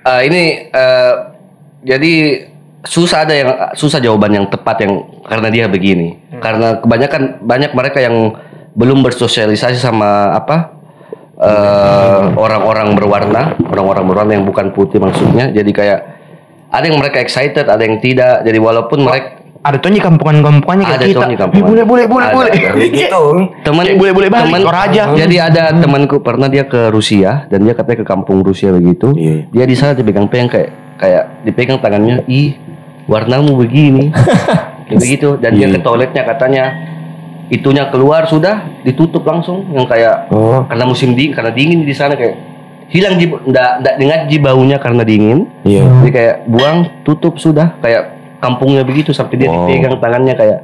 Eh, 0.00 0.20
ini 0.26 0.42
eh, 0.66 1.12
jadi 1.80 2.12
susah 2.80 3.24
ada 3.24 3.34
yang 3.34 3.50
susah 3.72 4.00
jawaban 4.00 4.32
yang 4.32 4.46
tepat 4.48 4.84
yang 4.84 5.00
karena 5.24 5.48
dia 5.48 5.64
begini. 5.64 6.20
Karena 6.36 6.76
kebanyakan 6.76 7.40
banyak 7.40 7.72
mereka 7.72 8.00
yang 8.00 8.36
belum 8.72 9.00
bersosialisasi 9.00 9.76
sama 9.76 10.32
apa 10.34 10.76
eh, 11.36 12.22
orang-orang 12.36 12.92
berwarna 12.92 13.56
orang-orang 13.64 14.04
berwarna 14.04 14.32
yang 14.34 14.44
bukan 14.44 14.72
putih 14.72 15.00
maksudnya. 15.00 15.48
Jadi 15.48 15.70
kayak 15.70 16.00
ada 16.68 16.84
yang 16.84 17.00
mereka 17.00 17.16
excited 17.18 17.64
ada 17.64 17.80
yang 17.80 17.96
tidak. 17.96 18.44
Jadi 18.44 18.58
walaupun 18.58 19.00
mereka 19.00 19.40
ada 19.60 19.76
tuh 19.76 19.88
nih 19.88 20.00
kampungan-kampungannya 20.00 20.86
kayak 20.86 20.98
Ada 20.98 21.06
kita. 21.06 21.16
tuh 21.16 21.26
nih 21.26 21.38
kampungan. 21.38 21.60
Eh, 21.60 21.68
boleh 21.68 21.84
boleh 21.84 22.06
boleh 22.06 22.24
Ada, 22.24 22.34
boleh. 22.34 22.52
ada. 22.52 22.80
gitu. 22.80 23.22
teman 23.60 23.84
Kayak 23.84 23.98
boleh-boleh 23.98 24.28
balik, 24.28 24.44
teman 24.46 24.62
orang 24.64 24.82
aja. 24.86 25.02
jadi 25.14 25.36
ada 25.42 25.62
temanku 25.74 26.16
pernah 26.18 26.48
dia 26.48 26.64
ke 26.64 26.88
Rusia 26.88 27.30
dan 27.46 27.58
dia 27.60 27.74
katanya 27.74 27.98
ke 27.98 28.06
kampung 28.06 28.40
Rusia 28.40 28.70
begitu 28.70 29.12
Iya. 29.12 29.36
dia 29.46 29.64
di 29.64 29.74
sana 29.74 29.92
dipegang-pegang 29.92 30.48
kayak 30.48 30.68
kayak 30.96 31.24
dipegang 31.42 31.76
tangannya 31.78 32.24
ih 32.26 32.56
warnamu 33.04 33.52
begini 33.54 34.08
kayak 34.86 34.96
begitu 34.96 35.36
dan 35.36 35.52
dia 35.52 35.66
Iya. 35.66 35.76
ke 35.76 35.78
toiletnya 35.78 36.22
katanya 36.24 36.64
itunya 37.48 37.84
keluar 37.86 38.24
sudah 38.24 38.64
ditutup 38.80 39.22
langsung 39.22 39.68
yang 39.70 39.84
kayak 39.84 40.30
Oh. 40.30 40.64
karena 40.64 40.84
musim 40.84 41.12
dingin 41.12 41.32
karena 41.32 41.50
dingin 41.50 41.82
di 41.82 41.92
sana 41.92 42.14
kayak 42.14 42.36
hilang 42.86 43.14
ji 43.14 43.28
ndak 43.28 43.82
ndak 43.82 43.94
dengar 43.98 44.18
ji 44.24 44.36
baunya 44.38 44.76
karena 44.76 45.02
dingin 45.02 45.52
Iya. 45.62 45.84
jadi 46.00 46.10
kayak 46.10 46.34
buang 46.46 46.76
tutup 47.02 47.36
sudah 47.36 47.76
kayak 47.78 48.19
kampungnya 48.40 48.82
begitu 48.82 49.12
sampai 49.12 49.36
dia 49.36 49.48
Wow. 49.48 49.64
dipegang 49.64 49.96
tangannya 49.96 50.34
kayak 50.34 50.58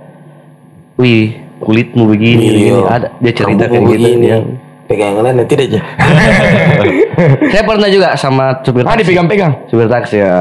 wih 0.96 1.36
kulitmu 1.56 2.08
begini, 2.08 2.44
begini. 2.46 2.80
ada 2.84 3.08
dia 3.16 3.32
cerita 3.32 3.64
kayak 3.64 3.84
gitu 3.86 4.08
dia. 4.18 4.38
Pegangan 4.86 5.34
tidak 5.44 5.66
aja. 5.66 5.80
saya 7.50 7.62
pernah 7.64 7.88
juga 7.90 8.14
sama 8.14 8.54
supir 8.62 8.80
Ah 8.80 8.92
taksi 8.92 9.02
dipegang-pegang. 9.02 9.52
supir 9.66 9.88
taksi 9.88 10.16
ya 10.20 10.34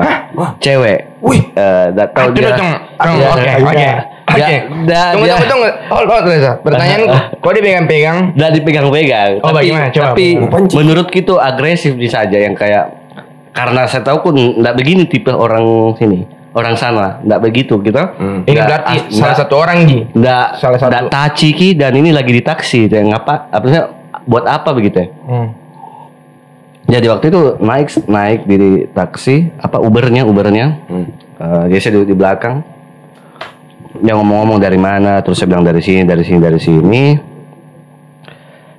cewek 0.59 0.99
Wih. 1.19 1.41
eh 1.51 1.85
nggak 1.89 2.07
tahu 2.13 2.21
Ah, 2.21 2.29
dia 2.29 2.41
tunggu, 2.45 2.53
tunggu. 2.53 2.77
Tunggu, 2.95 3.17
Ya, 3.17 3.27
Oke, 3.27 3.41
ya, 3.41 3.55
oke. 3.57 3.73
ya, 3.75 3.93
Oke. 4.27 4.37
ya, 4.37 4.53
Tunggu, 5.09 5.25
dia- 5.25 5.33
tunggu, 5.33 5.45
tunggu. 5.49 5.69
Hold, 5.89 6.07
hold, 6.07 6.25
Reza. 6.27 6.51
Pertanyaan, 6.59 7.01
kok 7.41 7.51
dipegang-pegang? 7.53 8.17
nggak 8.33 8.51
dipegang-pegang 8.53 9.31
Oh, 9.39 9.49
tapi 9.49 9.55
bagaimana? 9.65 9.85
Coba, 9.89 10.05
tapi? 10.11 10.25
Pancing. 10.45 10.77
menurut 10.77 11.07
gitu 11.09 11.33
agresif 11.39 11.93
di 11.95 12.05
saja 12.05 12.37
yang 12.37 12.53
kayak 12.53 12.85
karena 13.49 13.81
saya 13.87 14.03
tahu 14.03 14.17
pun 14.21 14.33
nggak 14.59 14.75
begini 14.75 15.07
tipe 15.07 15.31
orang 15.31 15.63
sini 15.95 16.27
orang 16.55 16.73
sana. 16.73 17.19
Nggak 17.21 17.39
begitu 17.41 17.75
gitu. 17.79 17.99
Ini 17.99 18.47
Nggak- 18.47 18.65
berarti 18.65 18.95
ah, 18.97 19.11
salah 19.11 19.35
satu 19.35 19.53
orang, 19.55 19.77
Ji. 19.83 19.99
nggak 20.09 20.45
Salah 20.55 20.79
satu. 20.79 20.89
nggak 20.89 21.03
taci 21.09 21.47
ki 21.51 21.75
dan 21.75 21.91
ini 21.93 22.09
lagi 22.09 22.31
di 22.31 22.39
taksi 22.39 22.87
kayak 22.87 23.05
ngapa 23.05 23.33
apa 23.49 23.65
sih 23.65 23.81
buat 24.23 24.43
apa 24.43 24.69
begitu 24.71 24.97
ya? 24.97 25.07
Hmm. 25.21 25.49
jadi 26.85 27.09
waktu 27.09 27.25
itu 27.27 27.39
naik 27.59 27.87
naik 28.05 28.39
di 28.45 28.57
taksi 28.87 29.49
apa 29.57 29.77
Ubernya 29.77 30.21
Ubernya. 30.23 30.79
Eh, 31.35 31.63
jadi 31.67 31.79
saya 31.79 31.91
duduk 31.95 32.07
di 32.07 32.15
belakang. 32.15 32.61
Dia 33.97 34.13
ngomong-ngomong 34.13 34.57
dari 34.57 34.77
mana 34.77 35.17
terus 35.19 35.37
saya 35.37 35.49
bilang 35.49 35.63
dari 35.63 35.79
sini 35.79 36.03
dari 36.03 36.21
sini 36.21 36.37
dari 36.37 36.57
sini. 36.57 37.03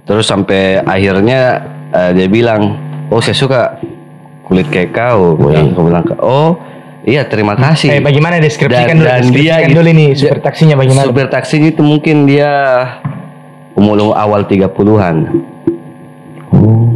Terus 0.02 0.22
sampai 0.22 0.78
akhirnya 0.78 1.40
eh, 1.90 2.10
dia 2.14 2.28
bilang 2.28 2.78
oh 3.08 3.18
saya 3.18 3.34
suka 3.34 3.60
kulit 4.42 4.66
kayak 4.66 4.94
kau. 4.94 5.34
Gua 5.34 5.50
bilang- 5.50 5.72
gua 5.72 5.84
bilang 5.84 6.04
oh 6.20 6.50
iya 7.06 7.22
terima 7.24 7.54
kasih 7.54 7.88
Eh, 7.88 8.02
bagaimana 8.02 8.36
deskripsikan 8.36 8.92
Dan- 8.92 8.98
dulu? 8.98 9.06
dan 9.06 9.20
deskripsikan 9.22 9.68
dia 9.70 9.76
dulu 9.78 9.90
nih 9.94 10.08
supir 10.12 10.38
taksinya 10.42 10.74
bagaimana? 10.74 11.06
Supir 11.06 11.26
taksi 11.30 11.56
itu 11.62 11.80
mungkin 11.80 12.26
dia 12.26 12.52
umur 13.72 14.12
awal 14.12 14.42
30-an. 14.44 15.16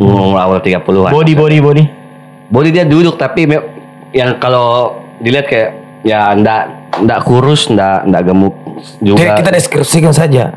Umur 0.00 0.36
awal 0.36 0.58
30-an. 0.58 1.12
Body, 1.12 1.32
body, 1.36 1.58
body. 1.60 1.84
Body 2.50 2.68
dia 2.72 2.84
duduk 2.84 3.14
tapi 3.14 3.46
yang 4.10 4.40
kalau 4.42 4.98
dilihat 5.20 5.46
kayak 5.46 5.70
ya 6.02 6.34
ndak 6.34 6.62
ndak 7.04 7.20
kurus, 7.22 7.70
ndak 7.70 8.08
ndak 8.08 8.22
gemuk 8.26 8.56
juga. 8.98 9.20
Kita, 9.20 9.32
kita 9.38 9.50
deskripsikan 9.54 10.10
saja. 10.10 10.50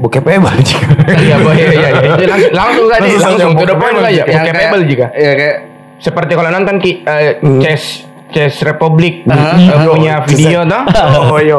Bokep 0.00 0.26
ebal 0.26 0.56
juga. 0.58 0.86
Iya, 1.12 1.36
boy, 1.38 1.54
iya, 1.54 1.70
iya. 1.70 1.88
Itu 2.02 2.24
Langsung, 2.30 2.50
langsung 2.50 2.86
tadi, 2.88 3.08
Langsung 3.14 3.22
langsung 3.22 3.52
saja, 3.52 3.60
to 3.60 3.66
the 3.68 3.76
point 3.76 3.94
bokep 3.94 4.06
saja. 4.08 4.22
Yang 4.24 4.42
Vocabable 4.42 4.82
juga. 4.88 5.06
Ya 5.12 5.32
kayak 5.36 5.56
Seperti 6.02 6.32
kalau 6.34 6.50
nonton 6.50 6.76
ki, 6.82 6.90
eh, 7.06 7.38
Chess 8.32 8.64
Republic 8.64 9.22
eh, 9.22 9.30
ah, 9.30 9.86
punya 9.86 10.14
video 10.24 10.64
toh. 10.64 10.82
Oh, 11.32 11.38
iya. 11.38 11.56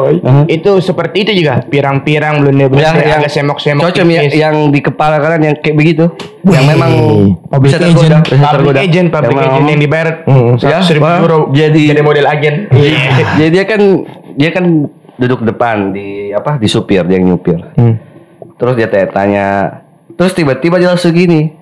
Itu 0.50 0.82
seperti 0.82 1.24
itu 1.24 1.32
juga, 1.40 1.62
pirang-pirang 1.62 2.42
belum 2.42 2.54
yang, 2.74 2.94
yang 2.98 3.22
agak 3.22 3.30
semok-semok. 3.30 3.82
cocok 3.88 4.04
ya, 4.10 4.22
yang 4.28 4.68
di 4.68 4.80
kepala 4.82 5.22
kalian 5.22 5.42
yang 5.48 5.56
kayak 5.62 5.76
begitu. 5.78 6.04
Yang 6.44 6.64
memang 6.76 6.90
Public 7.48 7.70
bisa 7.70 7.78
tergoda, 7.80 8.02
agent. 8.04 8.24
bisa 8.26 8.34
public 8.34 8.52
tergoda. 8.52 8.78
agent, 8.82 9.08
public 9.08 9.34
Yang 9.34 9.46
agent 9.48 9.66
yang 9.70 9.80
dibayar 9.80 10.08
Hmm. 10.24 10.50
Ya, 10.58 10.78
seribu 10.82 11.06
euro 11.06 11.38
Jadi- 11.54 11.88
jadi 11.88 12.02
model 12.02 12.26
agen. 12.26 12.54
Jadi 13.38 13.48
dia 13.54 13.64
kan 13.64 13.80
dia 14.34 14.50
kan 14.50 14.64
duduk 15.14 15.46
depan 15.46 15.94
di 15.94 16.34
apa 16.34 16.58
di 16.58 16.66
supir 16.66 17.06
dia 17.06 17.16
yang 17.16 17.30
nyupir. 17.34 17.62
Hmm. 17.78 17.96
Terus 18.58 18.74
dia 18.74 18.88
tanya, 19.10 19.46
terus 20.14 20.34
tiba-tiba 20.34 20.78
dia 20.78 20.94
langsung 20.94 21.14
gini, 21.14 21.54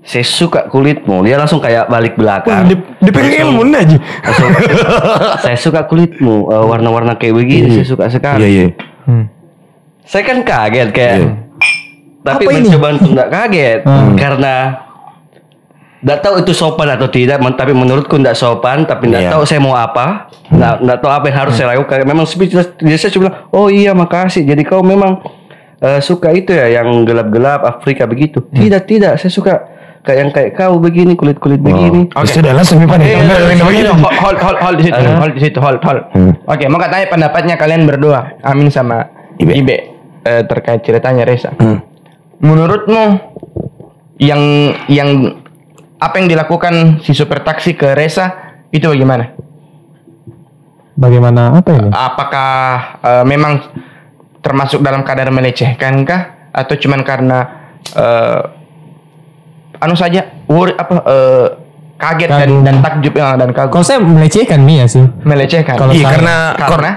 saya 0.00 0.24
suka 0.24 0.64
kulitmu. 0.66 1.22
Dia 1.22 1.36
langsung 1.36 1.58
kayak 1.58 1.86
balik 1.86 2.14
belakang. 2.14 2.66
Dipegang 2.98 3.46
ilmu 3.46 3.68
aja. 3.70 3.96
Langsung, 4.24 4.50
saya 5.44 5.56
suka 5.56 5.84
kulitmu, 5.84 6.48
eh, 6.48 6.64
warna-warna 6.64 7.14
kayak 7.14 7.36
begini, 7.36 7.68
saya 7.74 7.86
suka 7.86 8.04
sekali. 8.08 8.40
Iya 8.40 8.48
iya. 8.48 8.66
Saya 10.02 10.22
kan 10.24 10.42
kaget 10.42 10.88
kayak, 10.90 11.16
tapi 12.20 12.42
Apa 12.44 12.50
ini? 12.52 12.66
mencoba 12.66 12.86
untuk 12.92 13.10
nggak 13.12 13.30
kaget 13.30 13.80
Hmm. 13.84 14.16
karena 14.16 14.54
nggak 16.00 16.18
tahu 16.18 16.34
itu 16.40 16.52
sopan 16.52 16.88
atau 16.90 17.06
tidak, 17.06 17.38
men- 17.38 17.54
tapi 17.54 17.70
menurutku 17.70 18.16
nggak 18.16 18.34
sopan, 18.34 18.82
tapi 18.82 19.06
nggak 19.06 19.28
Iya. 19.28 19.30
tahu 19.30 19.44
saya 19.44 19.60
mau 19.60 19.76
apa, 19.76 20.26
nggak 20.48 20.74
nggak 20.80 20.98
tahu 20.98 21.10
apa 21.12 21.24
yang 21.28 21.38
harus 21.38 21.54
saya 21.54 21.68
lakukan. 21.70 22.02
Memang 22.02 22.24
speechless, 22.24 22.72
dia 22.74 22.96
saya 22.96 23.12
cuma 23.12 23.28
bilang, 23.28 23.38
oh 23.50 23.68
iya 23.68 23.92
makasih. 23.92 24.42
Jadi 24.42 24.64
kau 24.64 24.82
memang 24.82 25.20
eh, 25.78 26.00
suka 26.00 26.32
itu 26.32 26.50
ya 26.50 26.72
yang 26.74 27.04
gelap-gelap 27.04 27.62
Afrika 27.62 28.04
begitu? 28.04 28.42
Tidak 28.42 28.82
tidak, 28.82 29.16
saya 29.16 29.30
suka 29.30 29.69
kayak 30.00 30.18
yang 30.18 30.30
kayak 30.32 30.50
kau 30.56 30.80
begini 30.80 31.12
kulit 31.12 31.36
kulit 31.36 31.60
begini. 31.60 32.08
Oke. 32.16 32.32
Sudah 32.32 32.56
langsung 32.56 32.80
Mipan. 32.80 33.04
Eh, 33.04 33.20
Enggak, 33.20 33.38
enggak, 33.52 34.14
hold, 34.16 34.38
hold, 34.40 34.58
hold, 34.58 34.76
di 34.80 34.84
situ, 34.88 35.00
hold 35.00 35.32
di 35.36 35.42
situ, 35.44 35.58
hold, 35.60 35.80
hold. 35.84 36.02
Hmm. 36.16 36.32
Oke, 36.48 36.64
mau 36.72 36.80
tanya 36.80 37.06
pendapatnya 37.08 37.54
kalian 37.60 37.84
berdua, 37.84 38.40
Amin 38.40 38.72
sama 38.72 39.04
Ibe. 39.36 39.52
Ibe. 39.56 39.76
eh, 40.20 40.42
terkait 40.44 40.84
ceritanya 40.84 41.24
Reza. 41.24 41.52
Hmm. 41.56 41.80
Menurutmu 42.40 43.20
yang 44.20 44.40
yang 44.88 45.40
apa 46.00 46.14
yang 46.20 46.28
dilakukan 46.28 47.00
si 47.04 47.12
supir 47.12 47.40
taksi 47.44 47.76
ke 47.76 47.92
Reza 47.92 48.32
itu 48.72 48.88
bagaimana? 48.88 49.32
Bagaimana 50.96 51.56
apa 51.56 51.70
ini? 51.76 51.88
Apakah 51.92 52.50
eh, 53.00 53.24
memang 53.24 53.52
termasuk 54.40 54.80
dalam 54.80 55.04
kadar 55.04 55.28
melecehkan 55.32 56.04
kah 56.04 56.52
atau 56.52 56.76
cuman 56.76 57.00
karena 57.04 57.38
eh, 57.96 58.59
anu 59.80 59.94
saja 59.96 60.20
worry, 60.46 60.76
apa 60.76 60.94
eh, 61.00 61.46
kaget 62.00 62.28
dan, 62.28 62.40
Kagum. 62.48 62.60
dan 62.64 62.76
takjub 62.80 63.14
ya, 63.16 63.28
dan 63.36 63.50
kagum 63.52 63.72
Kalau 63.76 63.84
saya 63.84 63.98
melecehkan 64.00 64.60
Mia 64.64 64.84
sih. 64.88 65.04
melecehkan. 65.24 65.76
Kalau 65.76 65.92
Iya 65.92 66.06
karena 66.08 66.34
karena 66.56 66.90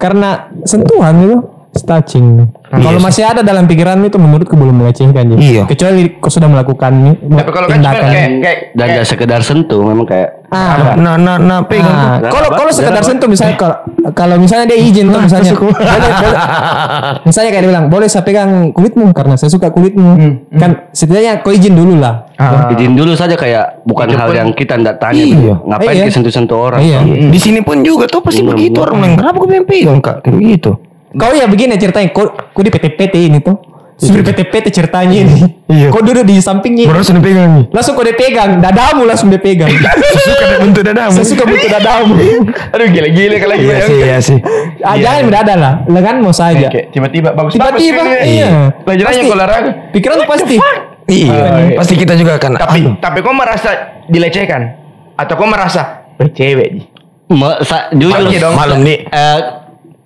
Karena 0.00 0.30
sentuhan 0.64 1.14
itu 1.20 1.36
touching. 1.80 2.50
Kalau 2.70 3.02
masih 3.02 3.26
ada 3.26 3.42
dalam 3.42 3.66
pikiran 3.66 3.98
itu 4.00 4.14
menurutku 4.14 4.54
belum 4.54 4.74
melecehkan 4.78 5.26
ya. 5.26 5.36
Iya. 5.38 5.62
Kecuali 5.66 6.18
kau 6.18 6.30
sudah 6.30 6.46
melakukan 6.46 6.92
tapi 7.18 7.50
kalau 7.50 7.66
kan 7.66 7.78
kayak 7.78 8.02
kayak, 8.40 8.58
Dan 8.74 8.86
kayak 8.86 8.98
gak 9.02 9.06
sekedar 9.06 9.40
sentuh 9.40 9.82
memang 9.82 10.06
kayak 10.06 10.42
ah, 10.50 10.94
nah 10.94 11.14
nah 11.14 11.38
nah 11.38 11.58
pegang 11.62 11.90
Ah, 11.90 12.18
kalau 12.26 12.50
kalau 12.50 12.70
sekedar 12.70 13.02
sentuh 13.02 13.26
misalnya 13.26 13.54
kalau 13.54 13.76
kalau 14.14 14.36
misalnya 14.38 14.70
dia 14.70 14.78
izin 14.78 15.10
tuh 15.10 15.18
misalnya. 15.18 15.54
boleh, 15.54 15.74
boleh, 15.74 16.38
misalnya 17.28 17.50
kayak 17.50 17.62
dia 17.62 17.70
bilang 17.70 17.86
boleh 17.86 18.06
saya 18.06 18.22
pegang 18.22 18.70
kulitmu 18.70 19.10
karena 19.10 19.34
saya 19.34 19.50
suka 19.50 19.70
kulitmu. 19.70 20.10
Kan 20.58 20.90
setidaknya 20.90 21.42
kau 21.42 21.54
izin 21.54 21.74
dulu 21.74 21.98
lah. 21.98 22.26
Ah, 22.38 22.70
izin 22.70 22.94
dulu 22.94 23.14
saja 23.14 23.34
kayak 23.34 23.82
bukan 23.86 24.10
hal 24.10 24.30
yang 24.30 24.50
kita 24.54 24.74
ndak 24.78 24.98
tanya 24.98 25.22
Iya. 25.22 25.34
gitu. 25.34 25.52
Ngapain 25.66 25.94
Iya. 25.96 26.10
sentuh-sentuh 26.10 26.58
orang? 26.58 26.80
iya. 26.82 26.98
Di 27.04 27.38
sini 27.38 27.62
pun 27.62 27.82
juga 27.82 28.10
tuh 28.10 28.22
pasti 28.22 28.42
begitu 28.42 28.78
orang 28.82 29.14
kenapa 29.14 29.36
kau 29.38 29.46
pengen 29.46 29.66
pegang 29.66 29.98
kak? 29.98 30.22
Kayak 30.26 30.34
begitu. 30.38 30.72
Kau 31.12 31.32
ya 31.32 31.44
begini 31.44 31.74
ceritanya 31.74 32.08
kau 32.10 32.26
kau 32.30 32.62
di 32.62 32.70
PT-PT 32.70 33.14
ini 33.26 33.38
tuh? 33.38 33.56
Supir 34.00 34.24
PT-PT 34.24 34.72
ceritanya 34.72 35.12
ini. 35.12 35.60
Iya. 35.68 35.92
kau 35.92 36.00
duduk 36.00 36.24
di 36.24 36.40
sampingnya 36.40 36.88
Baru 36.88 37.04
sudah 37.04 37.20
pegang 37.20 37.52
nih. 37.52 37.64
langsung 37.68 37.92
kau 37.92 38.00
dipegang 38.00 38.56
dadamu 38.56 39.04
langsung 39.04 39.28
dipegang. 39.28 39.68
Suka 40.24 40.40
ada 40.40 40.56
bentuk 40.58 40.80
dadamu. 40.80 41.12
saya 41.12 41.26
suka 41.28 41.44
bentuk 41.44 41.68
dadamu. 41.68 42.16
Aduh 42.72 42.88
gila-gila 42.88 43.36
kalau 43.36 43.54
Iya 43.54 43.76
sih 43.84 43.96
iya 44.00 44.16
sih. 44.18 44.38
ah, 44.80 44.96
jangan 44.96 45.28
berdada 45.28 45.54
lah. 45.54 45.72
Lengan 45.84 46.16
mau 46.18 46.32
saja. 46.32 46.72
Tiba-tiba 46.72 47.36
bagus 47.36 47.52
tiba-tiba 47.52 48.00
bagus, 48.00 48.24
iya. 48.24 48.48
Pelajarannya 48.80 49.22
olahraga. 49.28 49.70
Pikiran 49.92 50.16
tuh 50.16 50.28
pasti. 50.32 50.56
Iya, 51.04 51.36
iya. 51.36 51.76
pasti 51.76 51.94
kita 51.98 52.14
juga 52.14 52.38
akan 52.38 52.56
tapi 52.56 52.80
anu. 52.80 52.90
tapi 52.96 53.18
kau 53.20 53.36
merasa 53.36 53.70
dilecehkan? 54.08 54.80
Atau 55.12 55.36
kau 55.36 55.44
merasa 55.44 56.08
bercewek? 56.16 56.88
Ma- 57.28 57.60
sa- 57.60 57.92
jujur. 57.92 58.48
Malam 58.56 58.80
nih 58.80 59.04
eh, 59.04 59.38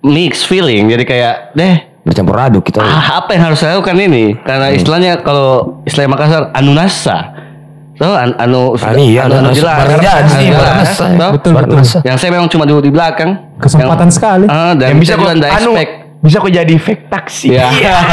mix 0.05 0.45
feeling 0.45 0.85
jadi 0.87 1.03
kayak 1.03 1.35
deh 1.51 1.75
bercampur 2.01 2.37
aduk 2.37 2.63
kita. 2.63 2.79
ah, 2.79 3.17
apa 3.17 3.33
yang 3.33 3.49
harus 3.49 3.57
saya 3.57 3.75
lakukan 3.75 3.97
ini 3.97 4.37
karena 4.39 4.69
istilahnya 4.69 5.25
kalau 5.25 5.81
istilah 5.81 6.05
Makassar 6.07 6.53
anu 6.53 6.71
nasa 6.71 7.33
Tahu 7.95 8.11
an, 8.11 8.35
anu 8.35 8.75
Ah, 8.75 8.91
iya, 8.91 9.23
anu. 9.23 9.39
Barang 9.39 10.03
jadi, 10.03 10.51
barang 10.51 10.77
nasa. 10.83 11.05
Tahu? 11.15 11.31
Betul, 11.39 11.51
betul. 11.55 11.77
nasa. 11.79 11.97
yang 12.03 12.19
saya 12.19 12.27
memang 12.29 12.51
cuma 12.51 12.67
duduk 12.67 12.83
di 12.83 12.91
belakang 12.91 13.39
kesempatan 13.55 14.05
Yang- 14.05 14.13
sekali 14.13 14.45
ah, 14.45 14.75
dan 14.75 14.87
yang 14.91 14.99
bisa 14.99 15.15
ndak 15.15 15.47
anu 15.49 15.71
expect 15.73 15.91
bisa 16.19 16.35
kau 16.37 16.51
jadi 16.51 16.75
fake 16.75 17.03
taksi 17.07 17.55
ya 17.55 17.71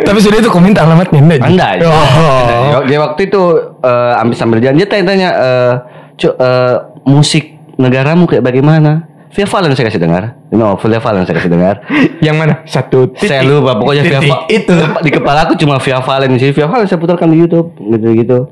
Tapi 0.00 0.18
sudah 0.18 0.38
itu 0.38 0.48
kau 0.48 0.60
minta 0.60 0.84
alamatnya 0.84 1.18
enggak? 1.18 1.38
Ji? 1.40 1.46
anda 1.50 1.66
aja. 1.72 1.84
Oh. 1.88 2.80
dia 2.84 2.98
waktu 3.00 3.20
itu 3.26 3.42
eh, 3.80 4.20
ambil 4.20 4.36
sambil 4.36 4.58
jalan 4.60 4.76
dia 4.76 4.86
tanya-tanya 4.86 5.28
eh, 5.32 5.72
"Cuk, 6.14 6.34
eh, 6.36 6.76
musik 7.04 7.44
negaramu 7.74 8.28
kayak 8.28 8.44
bagaimana 8.44 9.09
Via 9.30 9.46
Valen 9.46 9.72
saya 9.72 9.86
kasih 9.86 10.02
dengar. 10.02 10.22
No 10.50 10.74
Via 10.74 10.98
Valen 10.98 11.22
saya 11.22 11.36
kasih 11.38 11.50
dengar. 11.50 11.74
Yang 12.26 12.36
mana? 12.36 12.54
Satu 12.66 13.10
titik. 13.10 13.30
Saya 13.30 13.46
lupa 13.46 13.78
pokoknya 13.78 14.02
Via 14.02 14.18
titik 14.18 14.32
Va- 14.34 14.46
itu. 14.48 14.74
Di 15.06 15.10
kepala 15.10 15.46
aku 15.46 15.54
cuma 15.54 15.78
Via 15.78 16.02
Valen 16.02 16.34
sih. 16.36 16.50
Via 16.50 16.66
Valen 16.66 16.86
saya 16.86 16.98
putarkan 16.98 17.30
di 17.30 17.38
YouTube 17.38 17.74
gitu-gitu 17.78 18.50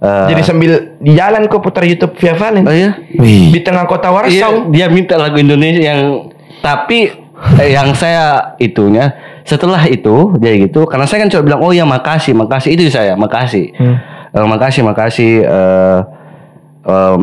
Eh, 0.00 0.26
jadi 0.32 0.40
sambil 0.40 0.96
di 0.96 1.12
jalan 1.12 1.44
kau 1.44 1.60
putar 1.60 1.84
YouTube 1.84 2.16
via 2.16 2.32
Valen? 2.32 2.64
Oh 2.64 2.72
iya. 2.72 2.96
Wih. 3.20 3.52
di 3.52 3.60
tengah 3.60 3.84
kota 3.84 4.08
Iya, 4.08 4.48
Warsaw 4.48 4.72
dia 4.72 4.88
minta 4.88 5.20
lagu 5.20 5.36
Indonesia 5.36 5.76
yang 5.76 6.32
tapi 6.64 7.12
eh, 7.60 7.68
yang 7.68 7.92
saya 7.92 8.56
itunya 8.56 9.12
setelah 9.44 9.84
itu 9.84 10.40
dia 10.40 10.56
gitu 10.56 10.88
karena 10.88 11.04
saya 11.04 11.28
kan 11.28 11.28
coba 11.28 11.42
bilang 11.44 11.60
oh 11.60 11.72
ya 11.76 11.84
makasih 11.84 12.32
makasih. 12.32 12.80
Itu 12.80 12.88
saya 12.88 13.12
makasih. 13.12 13.76
Eh, 13.76 14.46
makasih 14.48 14.88
makasih 14.88 15.32
eh, 15.44 15.98
em, 16.88 17.20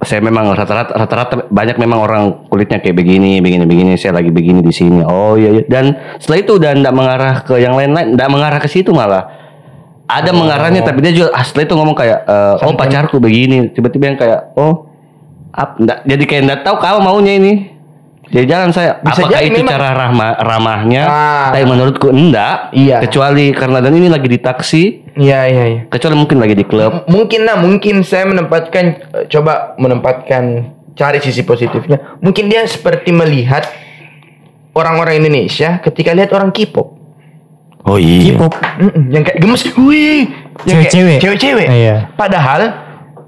saya 0.00 0.24
memang 0.24 0.56
rata-rata 0.56 0.96
rata-rata 0.96 1.34
banyak 1.52 1.76
memang 1.76 2.00
orang 2.00 2.24
kulitnya 2.48 2.80
kayak 2.80 2.96
begini 2.96 3.44
begini 3.44 3.68
begini 3.68 3.92
saya 4.00 4.16
lagi 4.16 4.32
begini 4.32 4.64
di 4.64 4.72
sini. 4.72 5.04
Oh 5.04 5.36
iya, 5.36 5.60
iya. 5.60 5.62
dan 5.68 5.92
setelah 6.16 6.38
itu 6.40 6.54
dan 6.56 6.80
tidak 6.80 6.94
mengarah 6.96 7.34
ke 7.44 7.54
yang 7.60 7.76
lain-lain 7.76 8.16
tidak 8.16 8.28
mengarah 8.32 8.58
ke 8.64 8.68
situ 8.68 8.96
malah. 8.96 9.28
Ada 10.10 10.34
mengarahnya 10.34 10.82
tapi 10.82 11.04
dia 11.04 11.12
juga 11.14 11.36
ah, 11.36 11.44
setelah 11.44 11.68
itu 11.68 11.74
ngomong 11.76 11.96
kayak 11.96 12.18
eh, 12.24 12.64
oh 12.64 12.74
pacarku 12.74 13.20
begini. 13.20 13.70
Tiba-tiba 13.76 14.04
yang 14.10 14.18
kayak 14.18 14.40
oh 14.56 14.88
ap, 15.52 15.76
jadi 16.08 16.24
kayak 16.24 16.42
ndak 16.48 16.60
tahu 16.64 16.76
kamu 16.80 16.98
maunya 17.04 17.32
ini 17.36 17.52
jadi 18.30 18.46
jalan 18.48 18.70
saya 18.70 18.96
Bisa 18.96 19.20
apakah 19.20 19.30
jadi 19.32 19.46
itu 19.46 19.58
memang. 19.58 19.72
cara 19.72 19.88
ramah 19.92 20.30
ramahnya 20.38 21.02
Ah. 21.02 21.50
tapi 21.50 21.66
menurutku 21.66 22.08
enggak 22.08 22.70
Iya. 22.70 23.02
kecuali 23.02 23.50
karena 23.50 23.78
dan 23.78 23.92
ini 23.92 24.06
lagi 24.06 24.26
di 24.26 24.38
taksi 24.38 24.82
iya 25.16 25.44
iya 25.44 25.64
iya 25.66 25.80
kecuali 25.86 26.14
mungkin 26.14 26.38
lagi 26.38 26.54
di 26.54 26.62
klub 26.62 26.92
M- 26.92 27.04
mungkin 27.10 27.40
nah 27.42 27.56
mungkin 27.56 28.00
saya 28.00 28.24
menempatkan 28.24 28.84
eh, 29.12 29.24
coba 29.26 29.74
menempatkan 29.76 30.42
cari 30.92 31.18
sisi 31.18 31.42
positifnya 31.42 31.98
mungkin 32.18 32.46
dia 32.46 32.62
seperti 32.64 33.10
melihat 33.10 33.66
orang-orang 34.72 35.18
Indonesia 35.18 35.78
ketika 35.80 36.12
lihat 36.12 36.30
orang 36.30 36.50
K-pop 36.50 36.96
Oh 37.82 37.96
iya. 37.96 38.36
K-pop 38.36 38.52
Mm-mm, 38.78 39.04
yang 39.08 39.22
kayak 39.22 39.38
gemes 39.38 39.62
wih 39.74 40.28
yang 40.62 40.78
kayak 40.78 40.92
Cewek-cewek. 40.92 41.18
cewek-cewek 41.18 41.66
Iya. 41.66 41.96
padahal 42.12 42.60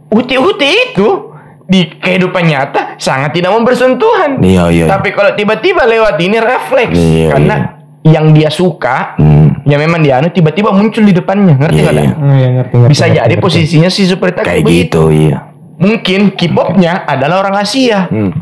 uti-uti 0.09 0.71
itu 0.93 1.32
di 1.65 1.87
kehidupan 1.93 2.43
nyata 2.45 2.95
sangat 2.97 3.33
tidak 3.33 3.51
mau 3.51 3.61
bersentuhan 3.61 4.39
Iya, 4.39 4.67
iya, 4.67 4.85
iya. 4.85 4.87
tapi 4.87 5.11
kalau 5.11 5.33
tiba-tiba 5.33 5.83
lewat 5.85 6.17
ini 6.19 6.37
refleks 6.37 6.93
Iya, 6.93 7.29
karena 7.31 7.57
yang 8.03 8.31
dia 8.31 8.49
suka 8.49 9.15
Hmm. 9.15 9.63
yang 9.63 9.79
memang 9.81 9.99
dia 9.99 10.19
anu 10.19 10.29
tiba-tiba 10.29 10.71
muncul 10.71 11.01
di 11.01 11.13
depannya 11.13 11.55
ngerti 11.57 11.77
Iya, 11.77 11.85
nggak 11.85 11.95
iya. 11.95 12.03
Dan? 12.05 12.19
Oh, 12.21 12.35
iya, 12.35 12.49
ngerti, 12.53 12.75
ngerti, 12.77 12.91
bisa 12.91 13.05
ngerti, 13.05 13.17
jadi 13.17 13.27
ngerti. 13.31 13.45
posisinya 13.45 13.89
si 13.89 14.03
seperti 14.05 14.39
Kayak 14.41 14.63
gitu 14.67 15.03
iya. 15.09 15.39
mungkin 15.77 16.21
K-popnya 16.33 16.93
adalah 17.05 17.37
orang 17.41 17.57
Asia 17.59 18.07
Hmm. 18.07 18.33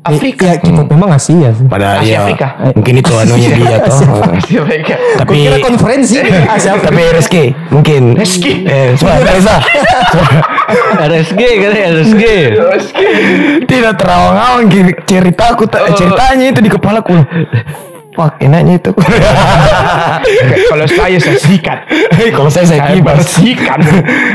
Afrika 0.00 0.48
Iya, 0.48 0.56
K-pop 0.58 0.88
memang 0.88 1.12
Asia 1.12 1.52
sih. 1.52 1.68
Padahal 1.68 2.00
Asia 2.00 2.08
ya 2.10 2.18
Afrika. 2.24 2.46
mungkin 2.72 2.94
itu 2.96 3.12
anunya 3.14 3.48
dia 3.52 3.76
toh. 3.78 4.00
Asia 4.32 4.58
Afrika 4.58 4.94
Tapi 4.96 5.32
Kira 5.38 5.56
konferensi 5.60 6.14
Asia 6.16 6.70
Afrika. 6.72 6.88
tapi 6.88 7.02
Rizky 7.10 7.44
mungkin 7.74 8.02
Rizky. 8.16 8.64
eh 8.64 8.96
Reza 8.96 9.56
RSG 11.00 11.40
kan 11.58 11.70
ya, 11.72 11.86
RSG 11.92 12.22
tidak 13.64 13.92
terawang-awang 13.96 14.66
kiri- 14.66 14.98
ceritaku 15.02 15.64
ta- 15.64 15.88
ceritanya 15.90 16.46
itu 16.48 16.60
di 16.60 16.70
kepalaku 16.70 17.14
fuck 18.10 18.34
enaknya 18.38 18.74
itu. 18.76 18.90
Kalau 20.70 20.86
saya 20.86 21.16
saya 21.16 21.38
sikat. 21.38 21.78
Kalau 22.36 22.50
saya 22.50 22.66
saya 22.66 22.80
saya 22.82 22.90
kibas 22.90 23.16
bersihkan 23.22 23.78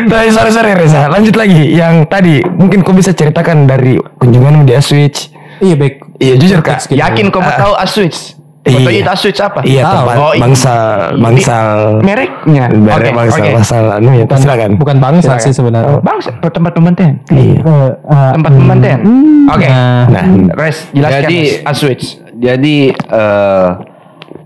Tapi 0.07 0.31
sorry 0.35 0.51
sorry 0.51 0.71
Reza. 0.73 1.11
Lanjut 1.11 1.35
lagi. 1.35 1.75
Yang 1.75 2.07
tadi 2.07 2.39
mungkin 2.45 2.81
kau 2.81 2.95
bisa 2.95 3.11
ceritakan 3.11 3.67
dari 3.67 3.99
kunjunganmu 3.99 4.63
di 4.63 4.73
Aswich 4.73 5.29
Iya 5.55 5.75
baik. 5.75 5.95
iya 6.19 6.35
jujur 6.35 6.59
kak. 6.59 6.87
Yakin 6.87 7.31
kamu 7.31 7.51
tahu 7.55 7.73
Aswich 7.75 8.35
foto 8.67 8.89
Iya. 8.89 8.97
itu 8.97 9.09
Aswich 9.09 9.39
apa 9.39 9.59
iya 9.61 9.81
Tahu. 9.81 9.93
tempat 9.95 10.15
Oh, 10.17 10.33
bangsal 10.35 10.81
bangsal 11.15 11.67
mereknya 12.01 12.65
merek 12.67 13.07
Oke, 13.07 13.15
bangsal 13.15 13.39
oke. 13.39 13.49
bangsal 13.53 13.83
anu 13.91 14.09
ya 14.11 14.25
Bukan, 14.25 14.37
silakan 14.39 14.69
bukan 14.75 14.97
bangsa 14.97 15.21
Silakan. 15.29 15.43
sih 15.43 15.53
sebenarnya. 15.53 15.97
bangsa 16.01 16.29
tempat 16.41 16.71
pembantaian 16.71 17.15
iya 17.29 17.61
Eh, 17.61 17.89
eh, 17.93 18.31
tempat 18.33 18.51
hmm, 18.51 18.59
pembantaian 18.59 18.99
oke 19.47 19.67
Nah, 19.67 20.03
nah 20.07 20.25
res 20.55 20.77
jelaskan 20.91 21.21
Jadi 21.21 21.37
Res. 21.37 21.53
Aswich 21.63 22.03
Jadi 22.33 22.75
eh 22.91 23.69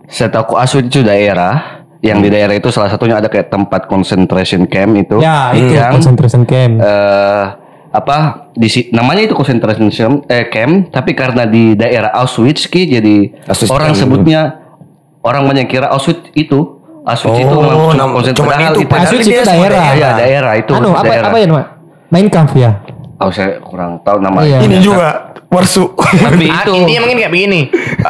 setahu 0.05 0.53
Aswid 0.55 0.87
itu 0.87 0.99
daerah 0.99 1.79
yang 1.99 2.17
di 2.17 2.27
daerah 2.27 2.51
itu 2.51 2.67
salah 2.67 2.87
satunya 2.87 3.15
ada 3.15 3.27
kayak 3.27 3.47
tempat 3.47 3.85
concentration 3.85 4.63
camp 4.65 4.95
itu. 4.95 5.19
ya 5.19 5.51
itu 5.51 5.75
yang 5.75 5.91
concentration 5.91 6.43
camp. 6.43 6.79
eh 6.79 7.45
apa 7.89 8.17
di 8.51 8.69
namanya 8.91 9.23
itu 9.23 9.33
concentration 9.33 9.89
camp, 9.89 10.15
eh, 10.25 10.45
camp 10.45 10.89
tapi 10.89 11.11
karena 11.11 11.43
di 11.43 11.73
daerah 11.73 12.13
Auschwitz 12.13 12.65
Ki, 12.65 12.85
jadi 12.87 13.33
Auschwitz 13.43 13.67
orang 13.67 13.91
camp. 13.91 13.99
sebutnya 13.99 14.41
orang 15.19 15.43
banyak 15.43 15.65
kira 15.65 15.89
Auschwitz 15.89 16.29
itu 16.33 16.77
Auschwitz 17.01 17.39
itu 17.39 17.49
Oh, 17.49 17.59
memang 17.59 17.77
cuma 17.89 17.93
nam- 17.95 18.13
konsentrasi 18.13 18.61
itu, 18.77 18.79
Auschwitz 18.87 19.25
dia 19.25 19.33
itu 19.35 19.49
daerah. 19.49 19.83
Iya, 19.91 20.09
daerah 20.15 20.53
itu 20.55 20.71
anu 20.71 20.89
apa 20.91 21.03
daerah. 21.03 21.27
apa 21.27 21.37
ya 21.37 21.45
nama? 21.45 21.63
Main 22.09 22.27
Kampf 22.27 22.53
ya. 22.53 22.71
Oh, 23.17 23.27
saya 23.29 23.59
kurang 23.59 23.99
tahu 23.99 24.21
nama. 24.21 24.39
Iya. 24.41 24.63
ini 24.63 24.79
juga 24.79 25.33
warsu 25.49 25.91
Tapi 25.91 26.45
Ah, 26.45 26.61
itu 26.63 26.71
intinya 26.73 27.01
mungkin 27.03 27.17
kayak 27.17 27.33
begini 27.33 27.61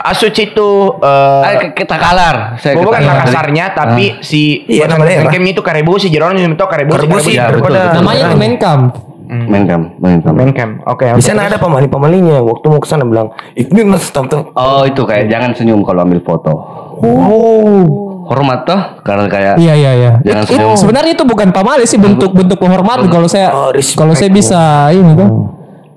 Aswich 0.04 0.38
itu 0.46 0.70
eh, 1.00 1.42
Ah, 1.42 1.72
kita 1.72 1.96
kalar. 1.96 2.36
Saya 2.60 2.76
bukan. 2.76 3.00
Makassarnya 3.00 3.74
tapi 3.74 4.20
si 4.20 4.68
Iya, 4.68 4.86
nama 4.86 5.02
daerah. 5.02 5.32
campnya 5.32 5.50
itu 5.50 5.64
Karebosi 5.64 6.12
jadi 6.12 6.22
orang 6.22 6.38
yang 6.38 6.54
tahu 6.54 6.68
Karebosi 6.68 7.00
Karebosi, 7.00 7.32
ya. 7.34 7.50
Namanya 7.96 8.22
itu 8.28 8.38
Main 8.38 8.56
Kampf. 8.60 9.09
Main 9.30 9.64
camp, 9.70 9.86
main 10.02 10.18
camp. 10.20 10.36
Main 10.36 10.52
camp. 10.52 10.74
Oke. 10.90 11.06
Di 11.14 11.22
sana 11.22 11.46
ada 11.46 11.62
pamali-pamalinya. 11.62 12.42
Waktu 12.42 12.66
mau 12.66 12.82
ke 12.82 12.90
sana 12.90 13.06
bilang, 13.06 13.30
ini 13.54 13.86
mas 13.86 14.10
tuh. 14.10 14.50
Oh 14.58 14.82
itu 14.90 15.06
kayak 15.06 15.30
jangan 15.30 15.54
senyum 15.54 15.86
kalau 15.86 16.02
ambil 16.02 16.18
foto. 16.26 16.54
Oh. 17.00 17.86
Hormat 18.30 18.62
toh 18.62 18.78
karena 19.02 19.26
kayak 19.26 19.58
Iya 19.58 19.74
iya 19.74 19.92
iya. 19.98 20.12
jangan 20.22 20.46
senyum. 20.46 20.78
sebenarnya 20.78 21.18
itu 21.18 21.26
bukan 21.26 21.50
pamali 21.50 21.82
sih 21.90 21.98
bentuk 21.98 22.30
bentuk 22.30 22.62
penghormatan 22.62 23.10
kalau 23.10 23.26
saya 23.26 23.50
Oh, 23.50 23.74
kalau 23.74 24.14
saya 24.14 24.30
bisa 24.30 24.94
ini 24.94 25.18
tuh. 25.18 25.30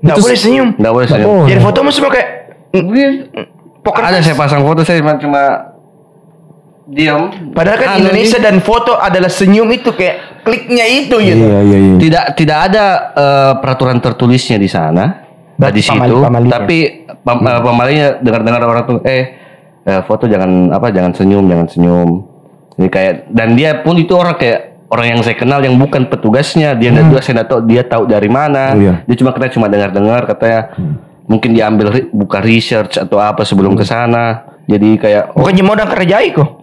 Nggak 0.01 0.17
Itu- 0.17 0.23
boleh 0.25 0.37
senyum. 0.41 0.69
Nggak 0.73 0.93
boleh 0.97 1.07
senyum. 1.09 1.45
Jadi 1.45 1.59
fotomu 1.61 1.89
semua 1.93 2.09
kayak 2.09 2.27
poker 3.85 4.01
Ada 4.01 4.19
saya 4.25 4.33
pasang 4.33 4.65
foto 4.65 4.81
saya 4.81 4.97
cuma 4.97 5.13
cuma 5.21 5.41
diam. 6.83 7.31
Padahal 7.51 7.77
kan 7.79 7.89
Anu, 7.95 7.99
Indonesia 8.05 8.39
dan 8.39 8.59
foto 8.59 8.95
adalah 8.95 9.31
senyum 9.31 9.71
itu 9.71 9.91
kayak 9.91 10.43
kliknya 10.43 10.83
itu 10.83 11.15
gitu. 11.15 11.39
iya 11.39 11.59
iya. 11.63 11.95
tidak 11.95 12.23
tidak 12.35 12.57
ada 12.67 12.83
eh, 13.15 13.53
peraturan 13.63 14.03
tertulisnya 14.03 14.59
di 14.59 14.67
sana 14.67 15.23
Berarti 15.55 15.79
di 15.79 15.83
situ 15.85 15.95
pamali-pamalinya. 15.95 16.51
tapi 16.51 16.77
pam, 17.23 17.37
eh, 17.39 17.61
pamalinya 17.63 18.07
dengar-dengar 18.19 18.61
orang 18.61 18.83
tuh 18.83 18.97
eh 19.07 19.23
eh, 19.87 20.01
foto 20.03 20.27
jangan 20.27 20.75
apa 20.75 20.91
jangan 20.91 21.15
senyum 21.15 21.47
jangan 21.47 21.67
senyum 21.71 22.09
ini 22.75 22.87
kayak 22.91 23.31
dan 23.31 23.55
dia 23.55 23.79
pun 23.79 23.95
itu 23.95 24.11
orang 24.17 24.35
kayak 24.35 24.75
orang 24.91 25.15
yang 25.15 25.19
saya 25.23 25.37
kenal 25.39 25.63
yang 25.63 25.79
bukan 25.79 26.05
petugasnya 26.11 26.75
dia 26.75 26.91
nggak 26.91 27.05
juga 27.07 27.21
saya 27.23 27.33
nggak 27.39 27.49
tahu 27.49 27.61
dia 27.63 27.81
tahu 27.87 28.03
dari 28.05 28.29
mana 28.29 28.75
Oh, 28.75 28.81
iya. 28.81 28.93
dia 29.07 29.15
cuma 29.15 29.31
kita 29.31 29.47
cuma 29.55 29.71
dengar-dengar 29.71 30.27
katanya 30.27 30.75
mungkin 31.23 31.55
dia 31.55 31.71
ambil 31.71 31.87
ri- 31.95 32.09
buka 32.11 32.43
research 32.43 32.99
atau 32.99 33.15
apa 33.17 33.47
sebelum 33.47 33.79
ke 33.79 33.87
sana 33.87 34.43
jadi 34.67 34.89
kayak 34.99 35.23
oh, 35.35 35.43
Bukannya 35.43 35.63
mau 35.63 35.75
kerjai 35.75 36.31
kok. 36.31 36.62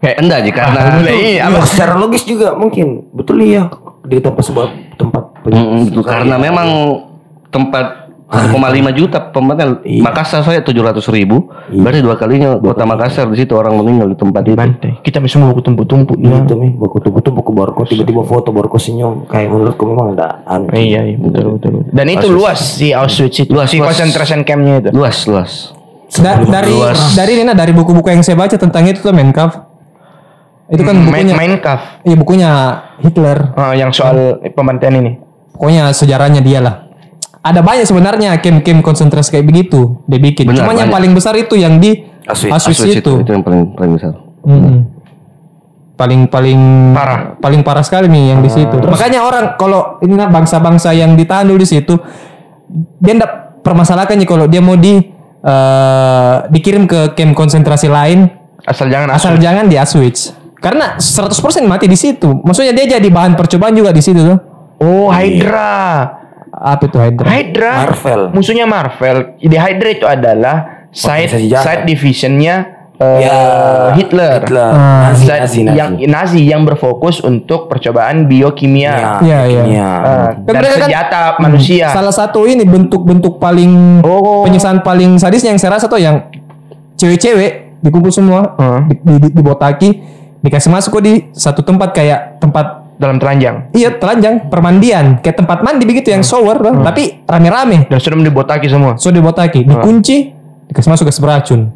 Kayak 0.00 0.16
enggak 0.18 0.38
sih 0.42 0.52
karena 0.52 0.80
Iya, 1.06 1.44
secara 1.70 1.94
logis 1.94 2.24
juga 2.24 2.52
mungkin. 2.52 3.06
Betul 3.12 3.44
iya. 3.44 3.68
Di 4.02 4.18
tempat 4.18 4.42
sebuah 4.42 4.66
tempat 4.96 5.24
Mm, 5.40 5.88
betul. 5.88 6.04
karena 6.04 6.36
memang 6.36 6.68
tempat 7.48 8.12
1,5 8.30 8.92
juta 8.92 9.18
tempatnya 9.32 9.82
Makassar 10.04 10.44
saya 10.46 10.60
700 10.62 11.02
ribu 11.10 11.50
berarti 11.66 11.98
dua 11.98 12.14
kalinya 12.14 12.54
kota 12.60 12.86
Makassar 12.86 13.26
di 13.26 13.40
situ 13.40 13.56
orang 13.56 13.74
meninggal 13.74 14.12
di 14.12 14.16
tempat 14.20 14.42
itu 14.44 14.54
Bantai. 14.54 14.92
Kita 15.00 15.18
semua 15.26 15.50
buku 15.50 15.64
tumpuk-tumpuk. 15.64 16.14
Iya 16.14 16.44
itu 16.44 16.54
nih, 16.54 16.76
betul 16.76 17.32
baku 17.32 17.50
baru 17.56 17.72
kau 17.72 17.88
tiba-tiba 17.88 18.22
foto 18.22 18.52
kau 18.52 18.78
senyum. 18.78 19.26
Kayak 19.26 19.48
menurutku 19.50 19.82
memang 19.88 20.14
ada 20.14 20.44
anu. 20.46 20.68
Iya, 20.70 21.08
iya, 21.08 21.16
betul, 21.16 21.56
betul. 21.56 21.70
Dan 21.90 22.06
itu 22.06 22.28
luas 22.28 22.60
si 22.60 22.92
Auschwitz 22.92 23.40
itu. 23.40 23.50
Luas, 23.50 23.72
si 23.72 23.80
luas. 23.80 23.96
concentration 23.96 24.44
campnya 24.44 24.78
itu. 24.78 24.90
luas 24.92 25.24
luas 25.24 25.72
Da- 26.10 26.42
dari 26.42 26.74
dari 27.14 27.32
Nina 27.38 27.54
dari 27.54 27.70
buku-buku 27.72 28.12
yang 28.12 28.22
saya 28.22 28.34
baca 28.34 28.54
tentang 28.54 28.84
itu 28.84 29.00
tuh 29.00 29.10
Menkaf. 29.10 29.69
Itu 30.70 30.86
kan 30.86 30.94
Main, 31.02 31.26
bukunya 31.26 31.34
main 31.34 31.52
kaf. 31.58 32.00
Iya 32.06 32.16
bukunya 32.16 32.50
Hitler. 33.02 33.38
Oh, 33.58 33.74
yang 33.74 33.90
soal 33.90 34.38
pembantaian 34.54 34.94
ini. 35.02 35.18
Pokoknya 35.50 35.90
sejarahnya 35.90 36.38
dia 36.40 36.62
lah. 36.62 36.74
Ada 37.42 37.58
banyak 37.64 37.88
sebenarnya 37.88 38.38
kem-kem 38.38 38.78
konsentrasi 38.84 39.34
kayak 39.34 39.50
begitu 39.50 39.98
dia 40.06 40.20
bikin. 40.22 40.46
Benar, 40.46 40.62
Cuman 40.62 40.74
yang 40.78 40.88
banyak. 40.88 40.94
paling 40.94 41.12
besar 41.16 41.34
itu 41.34 41.58
yang 41.58 41.82
di 41.82 42.06
Auschwitz. 42.28 42.54
Auschwitz 42.54 43.02
itu. 43.02 43.12
itu 43.26 43.30
yang 43.32 43.42
paling 43.42 43.74
paling 43.74 43.92
besar 43.98 44.12
Mm-mm. 44.46 44.76
Paling 45.98 46.20
paling 46.32 46.60
Parah. 46.96 47.36
Paling 47.40 47.60
parah 47.60 47.84
sekali 47.84 48.08
nih 48.08 48.36
yang 48.36 48.40
di 48.40 48.48
situ. 48.48 48.76
Makanya 48.80 49.20
orang 49.26 49.44
kalau 49.60 50.00
ini 50.00 50.16
nah, 50.16 50.30
bangsa-bangsa 50.32 50.94
yang 50.96 51.18
ditahan 51.18 51.44
dulu 51.48 51.60
di 51.60 51.68
situ 51.68 51.98
dia 53.02 53.12
ndak 53.18 53.60
permasalahkan 53.66 54.16
nih 54.16 54.28
kalau 54.28 54.46
dia 54.46 54.62
mau 54.62 54.78
di 54.78 55.00
eh, 55.42 56.36
dikirim 56.48 56.86
ke 56.86 57.12
camp 57.18 57.34
konsentrasi 57.34 57.90
lain 57.90 58.30
Asal 58.68 58.92
jangan 58.92 59.08
asal 59.16 59.34
jangan 59.40 59.64
di 59.66 59.76
Auschwitz. 59.80 60.36
Karena 60.60 60.94
100% 60.94 61.32
mati 61.64 61.88
di 61.88 61.96
situ. 61.96 62.28
Maksudnya 62.40 62.70
dia 62.70 63.00
jadi 63.00 63.08
bahan 63.08 63.32
percobaan 63.32 63.72
juga 63.72 63.90
di 63.90 64.00
situ 64.00 64.20
tuh. 64.20 64.38
Oh, 64.78 65.08
Hydra. 65.08 66.04
Apa 66.50 66.84
itu 66.84 66.96
Hydra? 66.96 67.26
Hydra. 67.26 67.72
Marvel. 67.84 68.20
Musuhnya 68.30 68.64
Marvel. 68.64 69.36
Jadi 69.36 69.56
Hydra 69.56 69.88
itu 69.88 70.04
adalah 70.04 70.56
side 70.90 71.32
side 71.48 71.84
divisionnya 71.84 72.76
eh, 72.98 73.18
Ya, 73.22 73.38
Hitler. 73.94 74.44
Hitler. 74.44 74.68
Ah. 74.68 75.08
Nazi, 75.08 75.24
Side 75.24 75.40
Nazi, 75.40 75.60
Nazi. 75.64 75.78
yang 75.78 75.90
Nazi 76.04 76.40
yang 76.44 76.62
berfokus 76.62 77.22
untuk 77.22 77.64
percobaan 77.66 78.28
biokimia. 78.28 79.24
Iya, 79.24 79.40
iya. 79.46 79.62
Iya. 79.64 79.90
Eh, 79.96 80.28
Dan 80.44 80.54
kan- 80.54 80.76
senjata 80.84 81.20
manusia. 81.40 81.88
Salah 81.88 82.12
satu 82.12 82.44
ini 82.44 82.68
bentuk-bentuk 82.68 83.40
paling 83.40 84.04
Oh. 84.04 84.44
penyiksaan 84.44 84.84
paling 84.84 85.16
sadisnya 85.16 85.48
yang 85.48 85.60
saya 85.60 85.80
rasa 85.80 85.88
tuh 85.88 85.96
yang 85.96 86.28
cewek-cewek 86.94 87.80
dikumpul 87.80 88.12
semua 88.12 88.52
Hmm. 88.58 88.84
di, 88.86 88.94
di, 88.98 89.14
di- 89.18 89.32
dibotaki 89.32 89.88
dikasih 90.40 90.68
masuk 90.68 90.90
kok 90.92 91.02
di 91.02 91.14
satu 91.30 91.60
tempat 91.60 91.92
kayak 91.92 92.38
tempat 92.38 92.66
dalam 92.96 93.16
telanjang. 93.16 93.68
iya 93.70 93.88
telanjang 93.90 94.46
permandian 94.46 95.16
kayak 95.18 95.36
tempat 95.36 95.60
mandi 95.60 95.84
begitu 95.84 96.10
yang 96.10 96.20
shower 96.20 96.56
tuh. 96.58 96.80
tapi 96.80 97.24
rame-rame 97.24 97.84
Dan 97.86 97.96
sudah 97.96 98.16
dibotaki 98.18 98.66
semua. 98.66 98.92
so 98.94 99.08
dibotaki 99.08 99.62
dikunci 99.62 100.32
dikasih 100.66 100.88
masuk 100.88 101.04
gas 101.06 101.16
beracun 101.16 101.72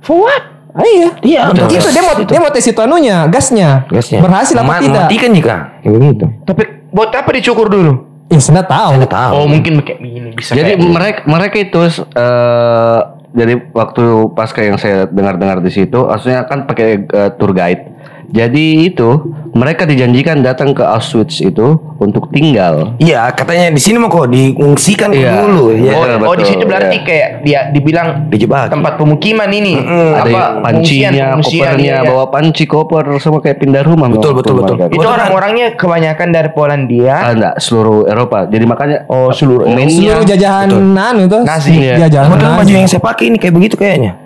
For 0.00 0.18
what? 0.20 0.42
ah, 0.72 0.82
iya 0.84 1.08
Iya, 1.20 1.40
betul. 1.48 1.68
itu 1.72 1.88
dia 1.88 2.02
mau 2.02 2.14
dia 2.16 2.38
mau 2.38 2.48
tes 2.48 2.64
itu 2.64 2.78
anunya 2.78 3.26
gasnya 3.26 3.86
Gasnya. 3.86 4.18
berhasil 4.18 4.54
apa 4.54 4.64
Mema- 4.64 4.80
tidak 4.80 5.02
Mematikan 5.04 5.30
jika. 5.32 5.56
Kayak 5.78 5.92
begitu. 5.92 6.24
Tapi 6.42 6.62
buat 6.88 7.10
apa 7.10 7.30
dicukur 7.30 7.66
dulu? 7.68 7.92
eh 8.26 8.40
saya 8.40 8.64
tahu 8.64 8.96
Saya 8.96 9.06
tahu. 9.06 9.32
Oh, 9.34 9.44
mungkin 9.44 9.72
kayak 9.78 10.00
begini 10.00 10.28
bisa 10.32 10.50
jadi 10.52 10.74
kayak- 10.74 10.88
mereka 10.88 11.20
mereka 11.26 11.56
itu 11.60 11.80
eh 12.16 13.00
jadi 13.32 13.72
waktu 13.72 14.04
pasca 14.36 14.60
yang 14.60 14.76
saya 14.76 15.08
dengar-dengar 15.08 15.64
di 15.64 15.72
situ, 15.72 16.04
maksudnya 16.04 16.44
kan 16.44 16.68
pakai 16.68 16.88
eh, 17.08 17.30
tour 17.40 17.56
guide. 17.56 17.91
Jadi 18.32 18.88
itu 18.88 19.08
mereka 19.52 19.84
dijanjikan 19.84 20.40
datang 20.40 20.72
ke 20.72 20.80
Auschwitz 20.80 21.44
itu 21.44 21.76
untuk 22.00 22.32
tinggal. 22.32 22.96
Iya, 22.96 23.28
katanya 23.30 23.68
di 23.68 23.76
sini 23.76 24.00
mau 24.00 24.08
kok 24.08 24.32
diungsikan 24.32 25.12
Iya. 25.12 25.44
dulu. 25.44 25.68
Oh, 25.68 25.76
Ya. 25.76 25.92
Iya, 25.92 26.16
oh 26.16 26.32
di 26.32 26.40
betul, 26.40 26.48
situ 26.48 26.64
berarti 26.64 26.96
iya. 26.96 27.04
kayak 27.04 27.28
dia 27.44 27.60
dibilang 27.68 28.32
Dijebak. 28.32 28.72
tempat 28.72 28.96
pemukiman 28.96 29.52
ini. 29.52 29.76
Ada 29.76 30.24
yang 30.24 30.64
pancinya, 30.64 31.10
pengungsian, 31.36 31.60
kopernya, 31.68 31.84
iya, 31.84 31.96
iya. 32.00 32.08
bawa 32.08 32.24
panci, 32.32 32.64
koper, 32.64 33.04
sama 33.20 33.38
kayak 33.38 33.60
pindah 33.60 33.84
rumah. 33.84 34.08
Betul, 34.08 34.32
Waktu 34.32 34.40
betul, 34.40 34.54
betul. 34.56 34.74
mereka. 34.80 34.96
Itu 34.96 35.06
orang-orangnya 35.06 35.66
kebanyakan 35.76 36.28
dari 36.32 36.48
Polandia. 36.56 37.14
Ah, 37.20 37.32
enggak, 37.36 37.54
seluruh 37.60 38.08
Eropa. 38.08 38.48
Jadi 38.48 38.64
makanya 38.64 38.98
Oh, 39.12 39.28
seluruh 39.28 39.68
mainnya 39.68 39.92
seluruh 39.92 40.24
jajahan 40.24 40.68
anu 40.72 41.28
itu 41.28 41.38
Nazi, 41.44 41.70
iya. 41.76 42.08
jajahan 42.08 42.32
Padahal 42.32 42.64
baju 42.64 42.72
yang 42.72 42.88
saya 42.88 43.02
pakai 43.04 43.28
ini 43.28 43.36
kayak 43.36 43.52
begitu 43.52 43.76
kayaknya. 43.76 44.21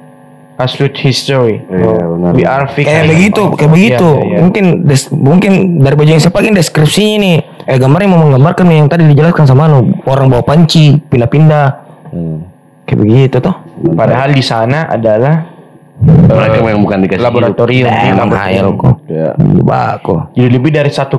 Auschwitz 0.57 0.97
history. 0.99 1.61
Iya, 1.69 1.85
Oh, 1.85 2.16
benar. 2.16 2.31
We 2.33 2.42
are. 2.42 2.64
Kayak 2.64 3.12
begitu, 3.12 3.42
kayak 3.53 3.71
begitu. 3.71 4.09
Iya, 4.09 4.21
iya, 4.21 4.29
iya. 4.33 4.38
Mungkin 4.40 4.64
des- 4.83 5.12
mungkin 5.12 5.53
dari 5.79 5.95
baju 5.95 6.11
yang 6.11 6.23
saya 6.23 6.33
pakai 6.33 6.49
ini 6.49 6.57
deskripsinya 6.57 7.12
ini. 7.14 7.33
Eh 7.62 7.77
gambarnya 7.77 8.09
mau 8.09 8.25
menggambarkan 8.25 8.64
yang 8.73 8.88
tadi 8.88 9.05
dijelaskan 9.05 9.45
sama 9.45 9.69
anu, 9.69 9.92
orang 10.05 10.33
bawa 10.33 10.40
panci, 10.40 10.97
pindah-pindah. 10.97 11.66
Hmm. 12.09 12.38
Kayak 12.88 12.99
begitu 13.03 13.37
toh. 13.38 13.57
Padahal 13.92 14.33
di 14.33 14.40
sana 14.40 14.88
adalah 14.88 15.45
mereka 16.01 16.57
yang 16.62 16.81
bukan 16.81 16.99
dikasih 17.05 17.25
laboratorium. 17.25 17.88
Eh, 17.88 18.12
emang 18.12 18.29
hayal 18.33 18.69
kok. 18.77 19.05
Ya. 19.09 19.37
Bako. 19.37 20.33
Jadi 20.33 20.49
lebih 20.49 20.71
dari 20.73 20.88
1,5 20.88 21.12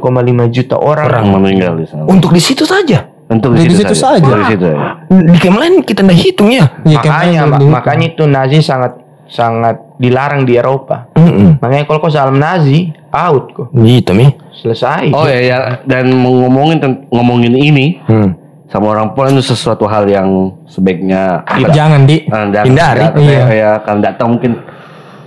juta 0.50 0.76
orang. 0.78 1.06
Orang 1.06 1.26
meninggal 1.38 1.78
di 1.78 1.86
sana. 1.86 2.06
Untuk 2.06 2.34
di 2.34 2.42
situ 2.42 2.66
saja. 2.66 3.06
Untuk 3.28 3.54
Di 3.54 3.68
situ 3.68 3.92
saja. 3.94 4.24
Di 4.24 4.46
situ 4.48 4.66
ya. 4.66 4.78
Di 5.12 5.50
lain 5.52 5.84
kita 5.84 6.02
ndak 6.02 6.16
hitung 6.16 6.50
ya. 6.50 6.74
Iya, 6.82 6.98
makanya 6.98 7.40
mak- 7.44 7.60
gitu. 7.60 7.66
makanya 7.70 8.06
itu 8.08 8.24
Nazi 8.26 8.58
sangat 8.64 8.92
sangat 9.28 9.80
dilarang 9.96 10.44
di 10.44 10.56
Eropa. 10.56 11.12
Mm-mm. 11.14 11.60
Makanya 11.60 11.84
kalau 11.84 12.00
kau 12.00 12.10
salam 12.10 12.36
Nazi, 12.36 12.92
out 13.08 13.46
kok. 13.52 13.68
Gitu 13.72 14.12
mi. 14.12 14.32
Selesai. 14.54 15.12
Oh 15.12 15.24
ya, 15.24 15.40
ya. 15.40 15.58
dan 15.84 16.10
mau 16.12 16.34
ngomongin 16.34 16.80
ngomongin 17.08 17.54
ini 17.54 18.02
Hmm. 18.04 18.34
sama 18.68 18.92
orang 18.92 19.14
Poland 19.14 19.36
itu 19.36 19.54
sesuatu 19.54 19.86
hal 19.86 20.06
yang 20.06 20.28
sebaiknya 20.66 21.44
jangan 21.72 22.04
di 22.04 22.26
jangan- 22.28 22.66
Hindari. 22.66 23.04
Iya. 23.18 23.32
ya, 23.32 23.46
ya 23.50 23.72
kan 23.80 24.00
nggak 24.00 24.16
tahu 24.18 24.28
mungkin 24.34 24.54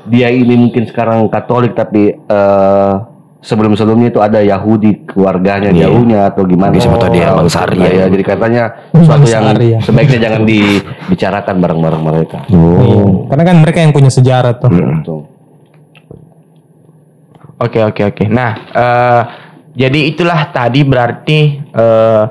dia 0.07 0.29
ini 0.29 0.55
mungkin 0.59 0.85
sekarang 0.85 1.29
Katolik 1.29 1.73
tapi 1.73 2.13
eh 2.13 2.93
sebelum 3.41 3.73
sebelumnya 3.73 4.09
itu 4.09 4.21
ada 4.21 4.39
Yahudi 4.39 5.09
keluarganya 5.09 5.73
Iya. 5.73 5.89
jauhnya 5.89 6.21
atau 6.29 6.45
gimana 6.45 6.77
tahu 6.77 7.09
dia 7.09 7.33
Oh, 7.33 7.41
bangsa 7.41 7.65
Arya. 7.65 7.89
ya, 7.89 8.05
jadi 8.07 8.25
katanya 8.25 8.63
sesuatu 8.93 9.25
yang 9.25 9.45
Arya. 9.49 9.79
sebaiknya 9.81 10.19
jangan 10.21 10.43
dibicarakan 10.45 11.55
bareng-bareng 11.57 12.03
mereka 12.03 12.39
Iya. 12.47 13.05
Karena 13.29 13.43
kan 13.43 13.57
mereka 13.59 13.79
yang 13.81 13.93
punya 13.93 14.11
sejarah 14.13 14.53
tuh. 14.57 14.69
Betul. 14.69 15.21
Oke 17.61 17.79
oke 17.79 18.03
oke. 18.09 18.25
Nah, 18.27 18.53
eh, 18.73 19.23
jadi 19.77 20.01
itulah 20.09 20.49
tadi 20.49 20.81
berarti 20.81 21.39
eh, 21.61 22.23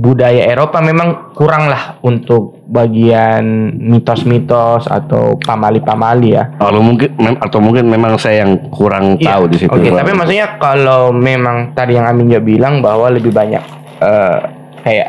budaya 0.00 0.48
Eropa 0.48 0.80
memang 0.80 1.36
kurang 1.36 1.68
lah 1.68 2.00
untuk 2.00 2.64
bagian 2.64 3.44
mitos-mitos 3.76 4.88
atau 4.88 5.36
pamali-pamali 5.36 6.32
ya. 6.32 6.56
Kalau 6.56 6.80
mungkin 6.80 7.12
mem- 7.14 7.36
atau 7.36 7.60
mungkin 7.60 7.84
memang 7.84 8.16
saya 8.16 8.42
yang 8.42 8.72
kurang 8.72 9.20
tahu 9.20 9.44
di 9.46 9.60
situ. 9.60 9.68
Iya. 9.68 9.92
Oke, 9.92 10.00
tapi 10.00 10.10
maksudnya 10.16 10.46
kalau 10.56 11.12
memang 11.12 11.76
tadi 11.76 11.94
yang 11.94 12.08
Amin 12.08 12.26
juga 12.26 12.40
bilang 12.40 12.80
bahwa 12.80 13.12
lebih 13.12 13.30
banyak 13.30 13.60
eh, 14.00 14.36
kayak 14.80 15.08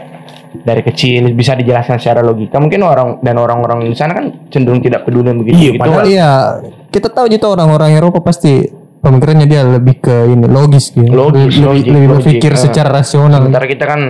dari 0.52 0.84
kecil 0.84 1.32
bisa 1.32 1.56
dijelaskan 1.56 1.96
secara 1.96 2.20
logika. 2.20 2.60
Mungkin 2.60 2.84
orang 2.84 3.24
dan 3.24 3.40
orang-orang 3.40 3.88
di 3.88 3.96
sana 3.96 4.12
kan 4.12 4.52
cenderung 4.52 4.84
tidak 4.84 5.08
peduli 5.08 5.32
begitu. 5.32 5.56
Iya, 5.56 5.72
gitu 5.72 5.80
Padahal 5.80 6.04
kan. 6.04 6.12
iya, 6.12 6.30
kita 6.92 7.08
tahu 7.08 7.26
gitu 7.32 7.48
orang-orang 7.48 7.96
Eropa 7.96 8.20
pasti 8.20 8.68
pemikirannya 9.00 9.48
dia 9.48 9.64
lebih 9.64 9.98
ke 9.98 10.28
ini 10.28 10.46
logis 10.46 10.92
gitu. 10.92 11.08
Logis, 11.08 11.56
lebih, 11.56 11.64
logik, 11.64 11.86
lebih 11.88 12.02
logik. 12.04 12.16
berpikir 12.20 12.52
Ah. 12.54 12.60
secara 12.60 12.90
rasional. 12.92 13.40
Sementara 13.40 13.66
kita 13.66 13.86
kan 13.88 14.02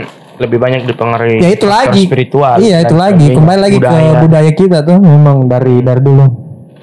lebih 0.42 0.58
banyak 0.58 0.89
dipengaruhi 0.89 1.38
ya 1.39 1.50
itu 1.54 1.66
lagi. 1.70 2.04
spiritual. 2.10 2.58
iya 2.58 2.82
itu 2.82 2.96
lagi. 2.98 3.30
kembali 3.32 3.60
lagi 3.62 3.78
Budaya. 3.78 4.12
ke 4.18 4.24
budaya. 4.26 4.52
kita 4.52 4.78
tuh 4.82 4.98
memang 4.98 5.46
dari 5.46 5.86
dari 5.86 6.02
dulu. 6.02 6.26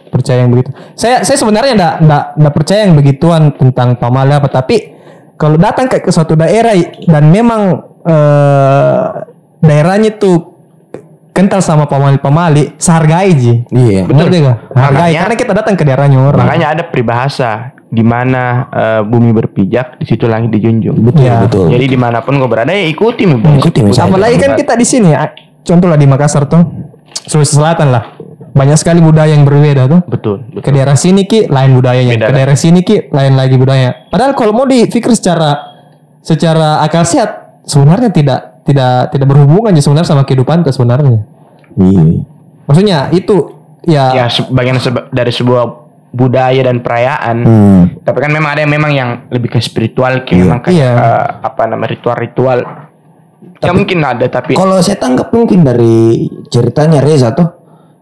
Percaya 0.09 0.41
yang 0.41 0.51
begitu. 0.55 0.73
Saya 0.97 1.21
saya 1.21 1.37
sebenarnya 1.37 1.77
enggak 1.77 1.95
enggak 2.01 2.25
enggak 2.41 2.55
percaya 2.57 2.81
yang 2.89 2.95
begituan 2.97 3.43
tentang 3.53 3.89
pamali 4.01 4.33
apa 4.33 4.49
tapi 4.49 4.97
kalau 5.37 5.61
datang 5.61 5.87
ke, 5.87 6.01
ke 6.01 6.11
suatu 6.11 6.33
daerah 6.33 6.73
dan 7.05 7.29
memang 7.29 7.77
eh, 8.09 9.05
daerahnya 9.61 10.17
tuh 10.17 10.59
kental 11.37 11.63
sama 11.63 11.87
pamali-pamali 11.87 12.75
sehargai 12.75 13.31
ji. 13.39 13.55
Iya. 13.71 14.11
Ngerti 14.11 14.37
gak? 14.43 14.57
Hargai. 14.75 15.15
Makanya- 15.15 15.21
karena 15.23 15.37
kita 15.39 15.53
datang 15.55 15.75
ke 15.79 15.85
daerahnya 15.87 16.19
orang. 16.19 16.43
Makanya 16.43 16.67
ada 16.75 16.83
peribahasa 16.91 17.78
di 17.89 18.01
mana 18.01 18.43
eh, 18.69 19.01
bumi 19.03 19.33
berpijak, 19.33 19.97
di 19.97 20.05
situ 20.05 20.25
langit 20.25 20.53
dijunjung. 20.53 20.97
Betul, 21.01 21.25
Iya. 21.25 21.37
betul. 21.43 21.67
Jadi 21.69 21.87
di 21.87 21.97
mana 21.97 22.21
pun 22.21 22.37
kau 22.37 22.47
berada 22.47 22.69
ya 22.69 22.85
ikuti. 22.85 23.25
Ikuti, 23.25 23.81
Mi. 23.81 23.91
apalagi 23.91 24.37
kan 24.37 24.53
kita 24.55 24.73
di 24.73 24.85
sini 24.85 25.11
contoh 25.61 25.85
lah 25.85 25.97
di 25.97 26.05
Makassar 26.05 26.45
tuh 26.45 26.65
Sulawesi 27.23 27.55
Selatan 27.55 27.89
lah 27.89 28.17
banyak 28.51 28.75
sekali 28.75 28.99
budaya 28.99 29.31
yang 29.31 29.45
berbeda 29.45 29.85
tuh 29.85 30.01
Betul, 30.03 30.37
betul. 30.49 30.61
ke 30.61 30.71
daerah 30.73 30.97
sini 30.97 31.23
ki 31.23 31.47
lain 31.47 31.77
budayanya 31.77 32.15
Beda 32.15 32.25
ke 32.25 32.31
lah. 32.31 32.37
daerah 32.39 32.57
sini 32.57 32.81
ki 32.81 32.97
lain 33.09 33.37
lagi 33.37 33.55
budaya 33.55 34.09
padahal 34.09 34.33
kalau 34.33 34.51
mau 34.51 34.65
dipikir 34.65 35.13
secara 35.13 35.77
secara 36.19 36.81
akal 36.81 37.05
sehat 37.05 37.61
sebenarnya 37.63 38.09
tidak 38.09 38.41
tidak 38.65 39.13
tidak 39.13 39.27
berhubungan 39.27 39.71
ya 39.71 39.79
sebenarnya 39.79 40.09
sama 40.09 40.25
kehidupan 40.25 40.65
itu 40.65 40.73
sebenarnya 40.73 41.21
Iya. 41.75 42.03
maksudnya 42.65 42.99
itu 43.11 43.37
ya, 43.85 44.05
Ya 44.15 44.25
sebagian 44.27 44.77
seba- 44.77 45.07
dari 45.09 45.31
sebuah 45.31 45.88
budaya 46.13 46.63
dan 46.65 46.81
perayaan. 46.81 47.37
Hmm. 47.45 47.83
Tapi 48.03 48.19
kan 48.19 48.31
memang 48.33 48.51
ada 48.57 48.61
yang 48.65 48.73
memang 48.73 48.93
yang 48.93 49.11
lebih 49.29 49.57
ke 49.57 49.59
spiritual, 49.61 50.25
kayak 50.25 50.39
memang 50.41 50.61
kayak 50.65 50.77
Iya. 50.77 50.91
eh, 50.97 51.27
apa 51.45 51.63
nama 51.69 51.85
ritual-ritual. 51.85 52.59
Ya 53.59 53.71
mungkin 53.75 54.03
ada 54.03 54.27
tapi 54.27 54.55
Kalau 54.55 54.79
saya 54.83 54.99
tangkap 54.99 55.31
mungkin 55.35 55.63
dari 55.67 56.27
ceritanya 56.51 57.03
Reza 57.03 57.35
tuh 57.35 57.59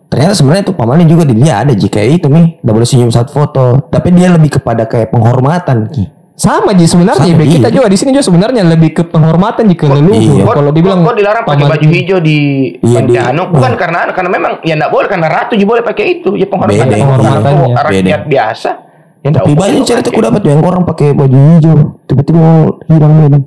ternyata 0.07 0.39
sebenarnya 0.39 0.65
tuh 0.71 0.77
pamannya 0.79 1.07
juga 1.11 1.27
dia 1.27 1.67
ada 1.67 1.75
jika 1.75 1.99
itu 1.99 2.31
nih 2.31 2.63
boleh 2.63 2.87
senyum 2.87 3.11
saat 3.11 3.27
foto 3.29 3.91
tapi 3.91 4.15
dia 4.15 4.31
lebih 4.31 4.55
kepada 4.61 4.87
kayak 4.87 5.11
penghormatan 5.11 5.91
ki 5.91 6.16
sama 6.37 6.70
ji 6.70 6.84
sebenarnya 6.84 7.32
Sama, 7.32 7.49
kita 7.49 7.66
iya. 7.66 7.74
juga 7.74 7.87
di 7.89 7.97
sini 7.97 8.12
juga 8.12 8.20
sebenarnya 8.22 8.62
lebih 8.62 8.93
ke 8.93 9.03
penghormatan 9.03 9.64
jika 9.66 9.89
leluhur. 9.89 10.20
Iya. 10.37 10.45
Kok- 10.45 10.55
kalau 10.55 10.70
dibilang 10.70 11.01
kok, 11.01 11.16
dilarang 11.16 11.43
pakai 11.43 11.57
paman- 11.59 11.72
baju 11.72 11.87
hijau 11.89 12.18
di 12.20 12.39
Iya, 12.76 12.76
di- 12.76 12.93
Pontianak 13.09 13.47
bukan 13.49 13.72
karena 13.74 13.99
karena 14.07 14.30
memang 14.30 14.53
ya 14.61 14.74
enggak 14.76 14.93
boleh 14.93 15.09
karena 15.09 15.26
ratu 15.26 15.57
juga 15.57 15.68
boleh 15.72 15.84
pakai 15.87 16.05
itu. 16.14 16.37
Ya 16.37 16.45
penghormatan 16.45 16.87
Beda, 16.87 16.97
penghormatan 16.99 17.53
iya. 17.57 17.76
rakyat 17.80 18.05
Beda. 18.05 18.18
biasa. 18.28 18.70
Ya 19.18 19.30
Tapi 19.32 19.51
banyak 19.53 19.82
cerita 19.82 20.09
aku 20.09 20.20
dapat 20.20 20.43
yang 20.45 20.61
orang 20.61 20.82
pakai 20.84 21.09
baju 21.11 21.34
hijau 21.34 21.76
tiba-tiba 22.07 22.39
mau 22.39 22.61
hilang 22.87 23.12
medan 23.18 23.43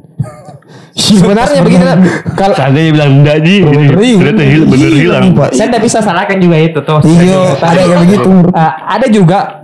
sebenarnya 1.00 1.62
begini 1.64 1.86
lah, 1.86 1.98
kalau 2.36 2.52
Seandainya 2.52 2.92
bilang 2.92 3.12
enggak 3.22 3.38
Ji, 3.40 3.64
ternyata 3.64 4.44
hil, 4.44 4.64
bener 4.68 4.92
hilang. 4.92 5.24
saya 5.50 5.68
tidak 5.70 5.84
bisa 5.86 6.02
salahkan 6.02 6.36
juga 6.36 6.58
itu 6.58 6.80
tuh. 6.82 7.00
Iya, 7.00 7.56
ada 7.56 7.80
kayak 7.80 7.98
begitu. 8.04 8.30
Ah, 8.52 8.72
ada 8.90 9.08
juga 9.08 9.59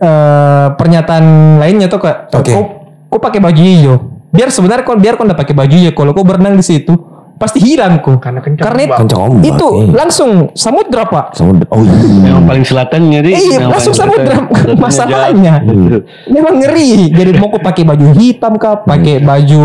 eh 0.00 0.66
pernyataan 0.74 1.24
lainnya 1.60 1.86
tuh 1.86 2.00
kak 2.00 2.32
Oke. 2.32 2.52
kau 2.52 2.64
kau 3.06 3.20
pakai 3.20 3.36
baju 3.38 3.60
hijau 3.60 3.96
biar 4.32 4.48
sebenarnya 4.48 4.82
kau 4.82 4.96
biar 4.96 5.14
kau 5.14 5.28
udah 5.28 5.36
pakai 5.36 5.52
baju 5.52 5.74
hijau 5.76 5.92
kalau 5.92 6.16
kau 6.16 6.24
berenang 6.24 6.56
di 6.56 6.64
situ 6.64 6.96
pasti 7.36 7.56
hilang 7.56 8.04
kok 8.04 8.20
Karena 8.20 8.44
kencang 8.44 8.64
karena 8.68 8.80
itu. 8.84 8.96
Kencang 9.00 9.20
ombak, 9.24 9.44
itu 9.48 9.68
iya. 9.72 9.84
langsung 9.96 10.30
samudra 10.52 11.08
pak 11.08 11.32
Sama 11.32 11.56
oh 11.72 11.80
iya. 11.80 12.36
Yang 12.36 12.44
paling 12.44 12.64
selatan 12.68 13.00
jadi 13.08 13.30
Iya, 13.32 13.40
yang 13.56 13.72
langsung 13.72 13.94
samudra 13.96 14.36
masalahnya 14.84 15.54
jauh. 15.64 16.04
memang 16.28 16.54
ngeri 16.60 17.08
jadi 17.08 17.30
mau 17.40 17.48
kau 17.48 17.56
pakai 17.58 17.88
baju 17.88 18.06
hitam 18.12 18.60
kah 18.60 18.84
pakai 18.84 19.24
baju 19.24 19.64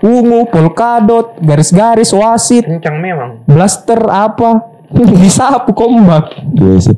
ungu 0.00 0.48
polkadot 0.48 1.36
garis-garis 1.40 2.08
wasit 2.12 2.64
kencang 2.64 2.96
memang 2.96 3.30
blaster 3.44 4.00
apa 4.04 4.64
disapu 5.20 5.72
kombak 5.72 6.32
Iya 6.52 6.76
sih. 6.80 6.96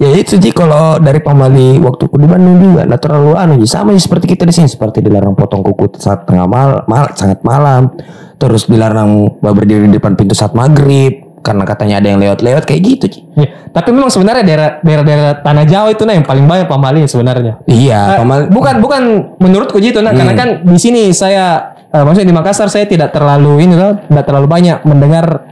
Ya 0.00 0.16
itu 0.16 0.40
sih 0.40 0.48
kalau 0.56 0.96
dari 0.96 1.20
pamali 1.20 1.76
waktu 1.76 2.08
di 2.08 2.24
Bandung 2.24 2.56
juga 2.56 2.88
nggak 2.88 3.00
terlalu 3.04 3.36
anu 3.36 3.60
sih 3.60 3.68
sama 3.68 3.92
sih 3.92 4.00
seperti 4.00 4.32
kita 4.32 4.48
di 4.48 4.54
sini 4.56 4.64
seperti 4.64 5.04
dilarang 5.04 5.36
potong 5.36 5.60
kuku 5.60 6.00
saat 6.00 6.24
tengah 6.24 6.48
mal, 6.48 6.88
mal 6.88 7.12
sangat 7.12 7.44
malam 7.44 7.92
terus 8.40 8.64
dilarang 8.64 9.28
berdiri 9.44 9.92
di 9.92 10.00
depan 10.00 10.16
pintu 10.16 10.32
saat 10.32 10.56
maghrib 10.56 11.28
karena 11.44 11.68
katanya 11.68 12.00
ada 12.00 12.08
yang 12.16 12.20
lewat-lewat 12.20 12.64
kayak 12.64 12.80
gitu 12.80 13.04
Ci. 13.12 13.20
Ya, 13.36 13.68
tapi 13.76 13.92
memang 13.92 14.08
sebenarnya 14.08 14.40
daerah 14.40 14.70
daerah, 14.80 15.04
daerah 15.04 15.32
tanah 15.44 15.64
Jawa 15.68 15.88
itu 15.92 16.08
nah 16.08 16.16
yang 16.16 16.24
paling 16.24 16.48
banyak 16.48 16.64
pamali 16.64 17.04
sebenarnya. 17.04 17.60
Iya, 17.68 18.00
Eh, 18.16 18.18
pamali 18.24 18.44
bukan 18.48 18.74
bukan 18.80 19.02
menurutku 19.36 19.76
gitu 19.84 20.00
nah 20.00 20.16
karena 20.16 20.32
kan 20.32 20.48
di 20.64 20.80
sini 20.80 21.12
saya 21.12 21.76
eh, 21.92 22.00
maksudnya 22.00 22.28
di 22.32 22.36
Makassar 22.40 22.72
saya 22.72 22.88
tidak 22.88 23.12
terlalu 23.12 23.68
ini 23.68 23.76
loh, 23.76 24.00
tidak 24.00 24.24
terlalu 24.24 24.48
banyak 24.48 24.80
mendengar 24.88 25.44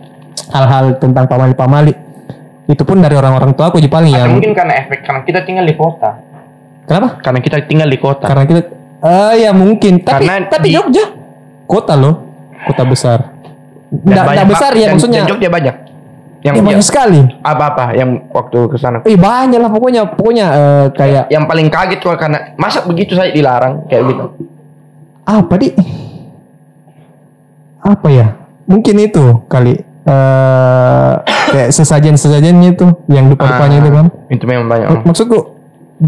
hal-hal 0.48 0.96
tentang 0.96 1.28
pamali-pamali. 1.28 2.07
Itu 2.68 2.84
pun 2.84 3.00
dari 3.00 3.16
orang-orang 3.16 3.56
tua 3.56 3.72
aku 3.72 3.80
paling 3.80 4.12
yang 4.12 4.36
mungkin 4.36 4.52
karena 4.52 4.84
efek 4.84 5.00
karena 5.00 5.20
kita 5.24 5.40
tinggal 5.42 5.64
di 5.64 5.72
kota. 5.72 6.10
Kenapa? 6.84 7.08
karena 7.20 7.40
kita 7.40 7.56
tinggal 7.64 7.88
di 7.88 7.96
kota. 7.96 8.24
Karena 8.28 8.44
kita 8.44 8.60
eh 8.98 9.34
ya 9.40 9.50
mungkin. 9.52 10.04
Tapi 10.04 10.24
Karena 10.24 10.46
tapi 10.46 10.68
di- 10.68 10.76
Jogja 10.76 11.04
kota 11.64 11.96
loh, 11.96 12.14
kota 12.64 12.84
besar. 12.84 13.18
Tidak 13.88 14.46
besar 14.46 14.70
ya 14.72 14.84
dan- 14.84 14.92
maksudnya. 14.94 15.20
dan 15.24 15.30
Jogja 15.32 15.48
banyak. 15.48 15.76
Yang 16.38 16.54
Ya, 16.54 16.62
banyak 16.62 16.76
yang- 16.78 16.86
sekali. 16.86 17.20
apa-apa 17.42 17.84
yang 17.92 18.10
waktu 18.30 18.58
ke 18.68 18.76
sana. 18.78 19.02
Eh 19.02 19.18
banyak 19.18 19.58
lah 19.58 19.68
pokoknya 19.68 20.02
pokoknya 20.06 20.46
eh, 20.48 20.86
kayak 20.92 21.24
yang 21.28 21.44
paling 21.44 21.66
kaget 21.66 21.98
kok 21.98 22.14
karena 22.14 22.52
masa 22.54 22.84
begitu 22.84 23.16
saya 23.16 23.32
dilarang 23.32 23.88
kayak 23.88 24.06
gitu. 24.06 24.24
Apa 25.24 25.54
di 25.56 25.72
apa 27.80 28.08
ya? 28.08 28.26
Mungkin 28.68 28.96
itu 29.00 29.24
kali 29.48 29.80
eh 30.08 31.12
kayak 31.48 31.68
sesajen 31.70 32.14
sesajennya 32.14 32.68
itu 32.70 32.86
yang 33.06 33.28
dupa-dupanya 33.28 33.76
itu 33.78 33.90
kan. 33.90 34.06
itu 34.28 34.44
memang 34.44 34.66
banyak 34.66 34.88
Mak- 34.90 35.04
maksudku 35.06 35.38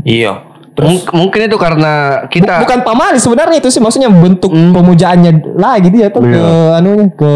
Iya. 0.02 0.48
Mung- 0.80 1.02
mungkin 1.12 1.40
itu 1.44 1.58
karena 1.58 1.92
bu- 2.24 2.30
kita 2.30 2.62
bukan 2.62 2.80
pamali 2.80 3.18
sebenarnya 3.18 3.60
itu 3.60 3.68
sih 3.68 3.82
maksudnya 3.82 4.08
bentuk 4.08 4.48
pemujaannya 4.48 5.52
lagi 5.52 5.88
dia 5.90 6.08
tuh 6.08 6.24
ke 6.24 6.40
anunya 6.72 7.04
ke 7.12 7.32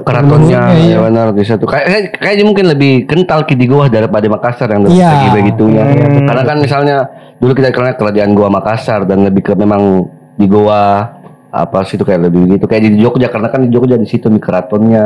keratonnya 0.00 0.60
iya. 0.72 0.96
ya 0.96 0.98
benar 1.02 1.26
di 1.30 1.42
satu 1.42 1.68
kayak 1.68 1.84
kayak- 1.84 2.10
kayaknya 2.16 2.44
mungkin 2.46 2.64
lebih 2.70 3.04
kental 3.04 3.44
di 3.44 3.66
Goa 3.66 3.92
daripada 3.92 4.24
Makassar 4.24 4.72
yang 4.72 4.88
lebih 4.88 4.96
Iya. 4.96 5.10
segi 5.10 5.28
begitunya 5.34 5.82
karena 6.22 6.42
kan 6.42 6.56
misalnya 6.56 6.96
dulu 7.36 7.52
kita 7.52 7.68
kenal 7.70 7.92
kerajaan 7.92 8.32
Goa 8.32 8.48
Makassar 8.48 9.04
dan 9.04 9.20
lebih 9.20 9.42
ke 9.42 9.52
memang 9.52 10.08
di 10.32 10.46
Goa 10.46 11.12
apa 11.52 11.84
sih 11.84 12.00
itu 12.00 12.08
kayak 12.08 12.32
lebih 12.32 12.56
gitu. 12.56 12.64
Kayak 12.64 12.88
di 12.88 12.96
Jogja 12.96 13.28
karena 13.28 13.52
kan 13.52 13.60
di 13.60 13.68
Jogja 13.68 14.00
di 14.00 14.08
situ 14.08 14.24
nih 14.24 14.40
keratonnya 14.40 15.04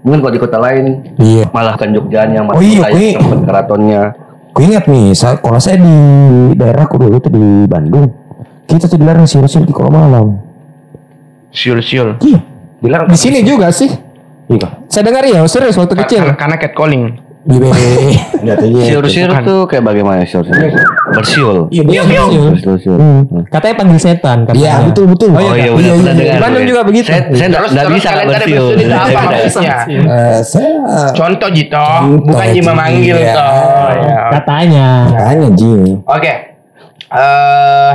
mungkin 0.00 0.18
kalau 0.20 0.32
di 0.32 0.40
kota 0.40 0.58
lain 0.58 0.84
Iya. 1.16 1.44
malah 1.50 1.76
kan 1.76 1.90
Jogjanya 1.90 2.40
Oh 2.46 2.58
iya, 2.58 2.84
kayak 2.84 2.96
iya. 2.96 3.18
tempat 3.18 3.40
keratonnya 3.44 4.02
Ku 4.50 4.66
ingat 4.66 4.84
nih, 4.84 5.14
saya, 5.14 5.38
kalau 5.38 5.56
saya 5.56 5.78
di 5.78 5.94
daerahku 6.54 6.98
dulu 6.98 7.14
itu 7.16 7.30
di 7.30 7.38
Bandung, 7.64 8.10
kita 8.66 8.90
tuh 8.90 8.98
dilarang 8.98 9.22
siul-siul 9.22 9.62
di 9.62 9.70
kalau 9.70 9.88
malam. 9.88 10.42
siul-siul 11.50 12.18
Iya. 12.18 12.38
Dilarang 12.80 13.06
di 13.06 13.14
sini 13.14 13.42
juga 13.42 13.70
sih 13.70 13.90
Iya. 14.48 14.82
saya 14.86 15.02
dengar 15.06 15.22
ya 15.22 15.46
serius 15.46 15.78
waktu 15.78 15.94
kecil 15.96 16.26
karena, 16.26 16.34
karena 16.34 16.56
catcalling 16.58 17.04
Di 17.40 17.56
BB. 17.56 17.72
Enggak 18.40 18.56
tahu 18.58 18.68
ya. 18.70 18.84
siur-siur 18.84 19.30
tuh 19.40 19.60
kayak 19.64 19.80
bagaimana 19.82 20.20
siur-siur 20.22 20.76
bersiul 21.10 21.58
Iya, 21.68 21.82
Iya, 21.82 22.02
iya. 22.04 22.22
siul. 22.22 22.52
bersiul 22.54 22.98
Hmm. 23.00 23.42
katanya 23.48 23.74
panggil 23.76 23.98
setan 23.98 24.38
katanya. 24.44 24.60
Iya, 24.60 24.74
betul 24.86 25.04
betul. 25.08 25.28
Oh, 25.30 25.40
iya, 25.40 25.50
Oh 25.72 25.80
iya, 25.80 25.92
Iya, 25.96 26.12
iya. 26.12 26.12
Di 26.30 26.38
Bandung 26.38 26.64
juga 26.64 26.80
begitu. 26.82 27.08
Saya 27.08 27.22
Terus- 27.24 27.48
nggak 27.48 27.62
terus 27.82 27.96
bisa 27.96 28.08
kalian 28.10 28.26
tadi 28.28 28.44
bersiul. 28.46 28.66
bersiul 28.68 28.76
itu 28.78 28.94
apa 28.94 29.20
maksudnya? 29.26 29.76
Eh, 29.88 30.38
saya 30.42 30.70
contoh 31.10 31.48
Jito 31.50 31.80
Contoh, 31.80 32.22
bukan 32.22 32.46
Ji. 32.46 32.54
Jima 32.54 32.72
manggil 32.74 33.16
Iya. 33.16 33.32
toh 33.32 33.90
ya. 33.98 34.20
katanya 34.30 34.86
tanya 35.10 35.48
Ji. 35.50 35.72
Oke. 36.02 36.32
Eh 37.10 37.92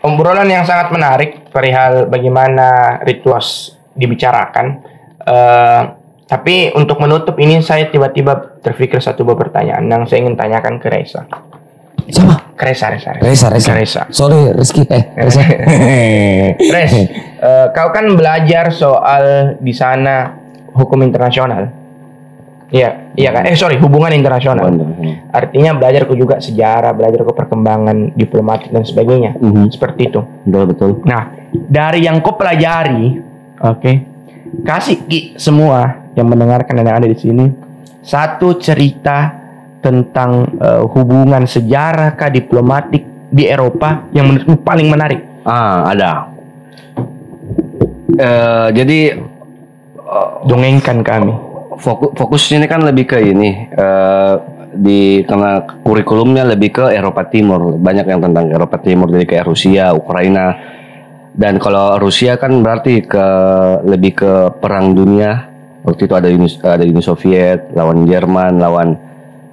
obrolan 0.00 0.46
yang 0.46 0.62
sangat 0.62 0.88
menarik 0.88 1.50
perihal 1.50 2.06
bagaimana 2.06 2.68
rituals 3.02 3.74
dibicarakan. 3.92 4.78
Eh 5.20 5.82
tapi 6.26 6.74
untuk 6.74 6.98
menutup 6.98 7.38
ini 7.38 7.62
saya 7.62 7.86
tiba-tiba 7.86 8.58
terpikir 8.58 8.98
satu 8.98 9.22
buah 9.22 9.38
pertanyaan 9.38 9.86
yang 9.86 10.02
saya 10.10 10.26
ingin 10.26 10.34
tanyakan 10.34 10.82
ke 10.82 10.90
Reza. 10.90 11.22
Siapa? 12.06 12.58
Ke 12.58 12.66
Reza, 12.66 12.90
Reza, 12.90 13.10
Reza, 13.22 13.46
Reza. 13.46 13.70
Ke 13.70 13.78
Reza. 13.78 14.02
Sorry, 14.10 14.50
Rizky. 14.50 14.82
Eh, 14.90 15.02
Reza. 15.14 15.42
Res, 16.74 16.92
eh, 16.98 17.66
kau 17.70 17.94
kan 17.94 18.10
belajar 18.18 18.74
soal 18.74 19.54
di 19.62 19.70
sana 19.70 20.34
hukum 20.74 20.98
internasional. 21.06 21.70
Iya, 22.74 23.14
iya 23.14 23.30
kan? 23.30 23.46
Eh 23.46 23.54
sorry, 23.54 23.78
hubungan 23.78 24.10
internasional. 24.10 24.66
Artinya 25.30 25.78
belajar 25.78 26.10
ku 26.10 26.18
juga 26.18 26.42
sejarah, 26.42 26.90
belajar 26.90 27.22
ku 27.22 27.30
perkembangan 27.30 28.18
diplomatik 28.18 28.74
dan 28.74 28.82
sebagainya. 28.82 29.38
Mhm. 29.38 29.70
Seperti 29.70 30.10
itu. 30.10 30.26
Betul 30.42 30.64
betul. 30.74 30.90
Nah, 31.06 31.30
dari 31.54 32.02
yang 32.02 32.18
kau 32.18 32.34
pelajari, 32.34 33.22
oke, 33.62 33.92
kasih 34.66 35.06
ki 35.06 35.38
semua 35.38 36.05
yang 36.16 36.26
mendengarkan 36.26 36.80
dan 36.80 36.88
yang 36.88 36.98
ada 37.04 37.08
di 37.08 37.18
sini 37.20 37.44
satu 38.00 38.56
cerita 38.56 39.34
tentang 39.84 40.58
eh, 40.58 40.82
hubungan 40.82 41.46
sejarah 41.46 42.18
kah 42.18 42.32
diplomatik 42.32 43.06
di 43.30 43.44
Eropa 43.46 44.06
yang 44.14 44.30
menurutmu 44.30 44.62
paling 44.62 44.88
menarik. 44.88 45.20
Ah, 45.46 45.90
ada. 45.90 46.30
Eh, 48.16 48.68
jadi 48.72 48.98
dongengkan 50.46 51.02
kami. 51.02 51.34
Fokus 51.76 52.16
fokusnya 52.16 52.64
ini 52.64 52.68
kan 52.70 52.80
lebih 52.88 53.04
ke 53.04 53.18
ini 53.20 53.68
eh, 53.68 54.34
di 54.72 55.20
karena 55.28 55.60
kurikulumnya 55.84 56.48
lebih 56.56 56.70
ke 56.72 56.84
Eropa 56.92 57.28
Timur 57.28 57.76
banyak 57.76 58.06
yang 58.08 58.20
tentang 58.24 58.48
Eropa 58.48 58.80
Timur 58.80 59.12
jadi 59.12 59.24
kayak 59.28 59.44
Rusia, 59.44 59.92
Ukraina 59.92 60.56
dan 61.36 61.60
kalau 61.60 62.00
Rusia 62.00 62.40
kan 62.40 62.64
berarti 62.64 63.04
ke 63.04 63.26
lebih 63.84 64.12
ke 64.16 64.32
perang 64.56 64.96
dunia 64.96 65.55
waktu 65.86 66.10
itu 66.10 66.14
ada 66.18 66.28
Uni, 66.28 66.48
ada 66.60 66.82
Uni 66.82 67.00
Soviet 67.00 67.70
lawan 67.72 68.02
Jerman 68.10 68.58
lawan 68.58 68.88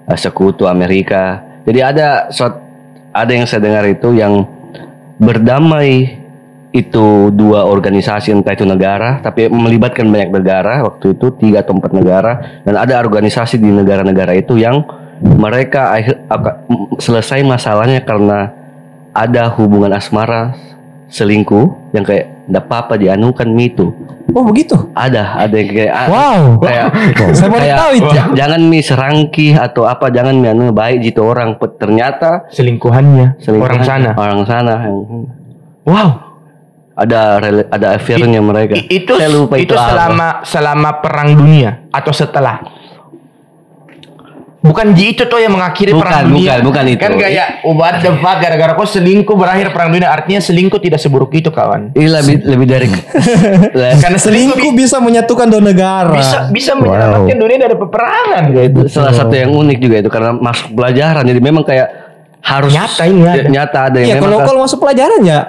eh, 0.09 0.17
sekutu 0.17 0.65
Amerika. 0.65 1.39
Jadi 1.63 1.79
ada 1.79 2.27
ada 3.13 3.31
yang 3.31 3.45
saya 3.45 3.61
dengar 3.61 3.85
itu 3.85 4.11
yang 4.17 4.43
berdamai 5.21 6.19
itu 6.73 7.29
dua 7.29 7.69
organisasi 7.69 8.33
entah 8.33 8.57
itu 8.57 8.65
negara 8.65 9.21
tapi 9.21 9.45
melibatkan 9.45 10.09
banyak 10.09 10.33
negara 10.33 10.81
waktu 10.81 11.13
itu 11.13 11.29
tiga 11.37 11.61
atau 11.61 11.77
empat 11.77 11.93
negara 11.93 12.31
dan 12.65 12.81
ada 12.81 12.97
organisasi 12.97 13.61
di 13.61 13.69
negara-negara 13.69 14.33
itu 14.33 14.57
yang 14.57 14.81
mereka 15.21 15.93
akhir 15.93 16.25
selesai 16.97 17.45
masalahnya 17.45 18.01
karena 18.01 18.49
ada 19.13 19.53
hubungan 19.53 19.93
asmara 19.93 20.57
selingkuh 21.13 21.93
yang 21.93 22.01
kayak 22.01 22.25
ndak 22.49 22.65
apa-apa 22.65 22.97
dianukan 22.97 23.45
itu 23.55 23.93
Oh 24.25 24.41
begitu. 24.41 24.73
ada 24.93 25.35
ada 25.37 25.53
yang 25.53 25.69
kayak 25.69 25.93
ah, 25.93 26.07
Wow. 26.07 26.41
kayak 26.57 26.85
Saya 27.37 27.49
baru 27.51 27.59
kayak, 27.61 27.77
tahu 27.77 27.91
itu. 27.93 28.09
"Ja- 28.09 28.31
jangan 28.39 28.61
mi 28.63 28.79
serangki 28.79 29.47
atau 29.53 29.83
apa 29.83 30.09
jangan 30.09 30.33
mi 30.33 30.47
anu 30.47 30.71
baik 30.71 31.03
gitu 31.03 31.21
orang 31.21 31.53
ternyata 31.77 32.47
Selingkuhannya 32.49 33.37
selingkuhan 33.37 33.67
orang 33.69 33.81
sana. 33.83 34.09
orang 34.15 34.41
sana 34.43 34.73
yang- 34.81 35.27
Wow. 35.85 36.09
ada 36.95 37.41
ada 37.67 37.87
affairnya 37.93 38.37
mereka 38.39 38.73
I- 38.75 38.87
itu 38.95 39.11
saya 39.11 39.27
lupa 39.27 39.57
itu, 39.57 39.69
itu, 39.69 39.75
apa. 39.75 39.85
selama 39.87 40.27
selama 40.41 40.89
perang 40.97 41.29
dunia 41.33 41.89
atau 41.89 42.09
setelah 42.11 42.61
Bukan 44.63 44.95
Ji 44.95 45.11
itu 45.11 45.27
tuh 45.27 45.43
yang 45.43 45.51
mengakhiri 45.51 45.91
Bukan, 45.91 46.07
perang 46.07 46.31
dunia. 46.31 46.55
bukan, 46.55 46.59
bukan 46.71 46.83
itu. 46.95 47.01
Kan 47.03 47.13
kayak 47.19 47.67
oh, 47.67 47.75
what 47.75 47.99
the 47.99 48.15
fuck 48.23 48.39
gara-gara 48.39 48.71
kau 48.71 48.87
selingkuh 48.87 49.35
berakhir 49.35 49.75
perang 49.75 49.91
dunia. 49.91 50.07
Artinya 50.07 50.39
selingkuh 50.39 50.79
tidak 50.79 51.03
seburuk 51.03 51.35
itu 51.35 51.51
kawan. 51.51 51.91
Ini 51.91 52.07
lebih 52.07 52.35
lebih 52.47 52.65
dari 52.71 52.87
Karena 54.03 54.15
selingkuh 54.15 54.55
Selingkuh 54.55 54.71
bisa 54.71 55.03
menyatukan 55.03 55.51
dua 55.51 55.59
negara. 55.59 56.15
bisa 56.15 56.47
bisa 56.47 56.71
menyelamatkan 56.79 57.35
dunia 57.35 57.57
dari 57.59 57.75
peperangan 57.75 58.43
itu 58.55 58.81
salah 58.87 59.11
satu 59.11 59.35
yang 59.35 59.51
unik 59.51 59.77
juga 59.83 59.95
itu 59.99 60.09
karena 60.09 60.31
masuk 60.31 60.71
pelajaran 60.71 61.23
jadi 61.27 61.39
memang 61.43 61.63
kayak 61.67 61.87
harus 62.39 62.71
Nyata 62.71 63.03
ini 63.07 63.21
ada. 63.27 63.49
nyata 63.51 63.79
ada 63.91 63.97
yang 63.99 64.07
Iya 64.07 64.15
memang 64.19 64.31
kalau 64.31 64.39
kalau 64.47 64.59
masuk 64.63 64.79
pelajaran 64.79 65.21
ya 65.27 65.39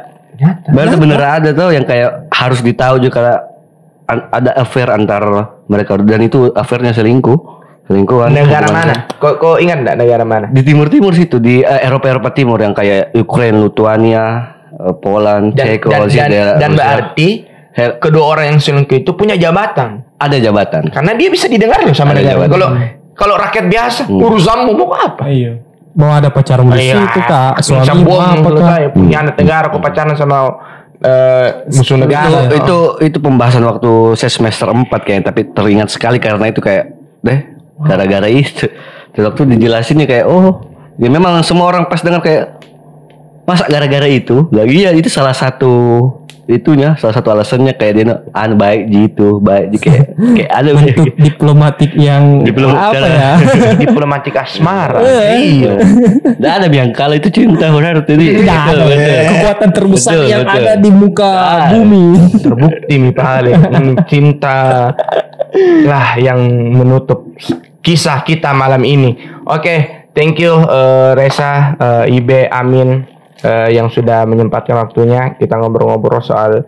Berarti 0.67 0.97
bener 0.99 1.21
ada 1.23 1.49
tuh 1.55 1.71
yang 1.71 1.87
kayak 1.87 2.27
harus 2.35 2.59
ditahu 2.59 2.99
juga 2.99 3.13
karena 3.15 3.35
ada 4.35 4.51
affair 4.59 4.91
antar 4.91 5.23
mereka 5.71 5.95
dan 6.03 6.21
itu 6.27 6.51
affairnya 6.53 6.91
selingkuh 6.91 7.39
selingkuhan 7.85 8.33
Negara 8.33 8.69
mana? 8.69 8.95
Kau 9.15 9.37
kau 9.37 9.55
ingat 9.57 9.85
enggak 9.85 9.97
negara 9.97 10.25
mana? 10.25 10.47
di 10.49 10.61
timur 10.61 10.89
timur 10.89 11.13
situ 11.13 11.37
di 11.37 11.61
eh, 11.61 11.81
Eropa 11.81 12.09
Eropa 12.09 12.31
Timur 12.31 12.57
yang 12.57 12.73
kayak 12.73 13.13
Ukraina 13.15 13.61
Lithuania 13.61 14.25
eh, 14.73 14.95
Poland 14.95 15.53
Dan 15.53 15.67
Ceko 15.69 15.89
dan, 15.89 16.01
sih, 16.07 16.21
dan, 16.21 16.57
dan 16.57 16.71
berarti 16.73 17.29
Hel- 17.71 17.99
kedua 17.99 18.25
orang 18.31 18.45
yang 18.49 18.59
selingkuh 18.59 18.97
itu 18.97 19.11
punya 19.13 19.35
jabatan. 19.35 20.07
ada 20.15 20.37
jabatan 20.39 20.89
Karena 20.89 21.13
dia 21.13 21.27
bisa 21.27 21.45
didengar 21.45 21.83
loh 21.83 21.91
sama 21.91 22.15
Ada 22.15 22.23
negara. 22.23 22.47
Kalau 22.47 22.69
kalau 23.15 23.35
rakyat 23.37 23.67
biasa 23.67 24.01
urusanmu 24.07 24.71
mau 24.73 24.91
apa? 24.91 25.27
Iya. 25.27 25.59
Mau 25.93 26.11
ada 26.11 26.27
pacarmu 26.27 26.71
di 26.71 26.91
Iya, 26.91 27.07
situ 27.07 27.21
kak, 27.21 27.63
suami 27.63 28.03
apa 28.03 28.49
kak? 28.51 28.79
Punya 28.91 29.17
anak 29.23 29.35
negara 29.37 29.67
kau 29.69 29.79
pacaran 29.79 30.15
sama 30.15 30.51
eh, 30.99 31.67
musuh 31.69 31.95
negara. 31.95 32.47
itu, 32.47 32.57
itu 32.57 32.79
itu 33.07 33.19
pembahasan 33.19 33.63
waktu 33.63 33.91
saya 34.15 34.31
semester 34.31 34.67
4 34.67 34.91
kayaknya 34.91 35.25
tapi 35.29 35.47
teringat 35.51 35.91
sekali 35.91 36.19
karena 36.19 36.49
itu 36.49 36.59
kayak 36.59 36.95
deh 37.21 37.39
gara-gara 37.85 38.27
itu 38.27 38.67
Terus 39.11 39.25
waktu 39.25 39.47
dijelasinnya 39.49 40.05
kayak 40.05 40.27
oh 40.27 40.67
ya 40.95 41.07
memang 41.07 41.39
semua 41.41 41.67
orang 41.67 41.85
pas 41.85 41.99
dengar 41.99 42.19
kayak 42.19 42.59
masa 43.45 43.65
gara-gara 43.65 44.07
itu 44.07 44.49
lagi 44.51 44.83
ya 44.83 44.91
itu 44.91 45.07
salah 45.07 45.31
satu 45.31 45.73
itunya 46.45 46.93
salah 46.95 47.15
satu 47.15 47.31
alasannya 47.31 47.73
kayak 47.73 47.93
dia 47.95 48.05
an 48.31 48.53
baik 48.55 48.85
gitu 48.87 49.39
baik 49.39 49.71
jadi 49.71 49.79
kayak 49.81 50.05
kayak 50.35 50.51
ada 50.51 50.71
Bentuk 50.77 51.07
diplomatik 51.17 51.91
yang 51.95 52.43
Diplom- 52.43 52.75
apa 52.75 52.93
cara- 52.93 53.09
ya? 53.09 53.33
Diplomatik 53.83 54.35
asmara. 54.35 55.01
Iya. 55.33 55.81
Nggak 56.37 56.53
ada 56.55 56.67
biang 56.69 56.91
kalau 56.91 57.15
itu 57.15 57.29
cinta 57.31 57.69
benar 57.69 58.03
jadi 58.03 58.27
Tidak 58.37 58.61
ada 58.67 58.85
kekuatan 59.27 59.69
terbesar 59.73 60.13
Betul, 60.15 60.29
yang 60.29 60.43
betul. 60.43 60.61
ada 60.61 60.73
di 60.77 60.91
muka 60.91 61.31
Ah. 61.31 61.69
bumi. 61.71 62.05
Terbukti 62.37 62.95
mi 62.99 63.11
pale 63.11 63.51
Hmm, 63.55 63.95
cinta 64.05 64.91
lah 65.83 66.09
yang 66.19 66.41
menutup 66.71 67.25
kisah 67.85 68.25
kita 68.25 68.57
malam 68.57 68.81
ini. 68.83 69.13
Oke, 69.45 70.09
thank 70.17 70.41
you 70.41 70.57
eh, 70.57 71.13
Reza, 71.13 71.77
eh, 71.77 72.17
Ibe, 72.17 72.49
Amin 72.49 73.05
eh, 73.39 73.69
yang 73.77 73.93
sudah 73.93 74.25
menyempatkan 74.25 74.73
waktunya 74.81 75.37
kita 75.37 75.61
ngobrol-ngobrol 75.61 76.25
soal 76.25 76.65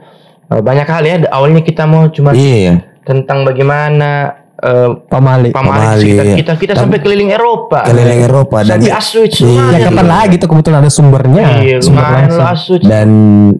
eh, 0.46 0.60
banyak 0.60 0.84
hal 0.84 1.02
ya. 1.02 1.16
Awalnya 1.32 1.64
kita 1.64 1.88
mau 1.88 2.04
cuma 2.12 2.36
Iya. 2.36 2.84
tentang 3.02 3.48
bagaimana 3.48 4.34
eh, 4.56 4.88
Pamali. 5.08 5.52
pamali 5.52 5.80
Pamali, 5.80 6.08
iya. 6.12 6.36
kita 6.36 6.52
kita 6.56 6.72
sampai 6.76 7.00
keliling 7.00 7.32
Eropa. 7.32 7.84
Keliling 7.88 8.20
Eropa 8.24 8.60
dan 8.60 8.80
sampai 8.80 8.92
Auschwitz. 8.92 9.40
Iya, 9.40 9.64
Ya 9.72 9.78
kapan 9.88 10.06
lagi 10.08 10.34
tuh 10.36 10.48
kebetulan 10.52 10.78
ada 10.84 10.92
sumbernya. 10.92 11.44
Iya, 11.64 11.76
sumber 11.80 12.04
langsung. 12.28 12.80
dan 12.84 13.08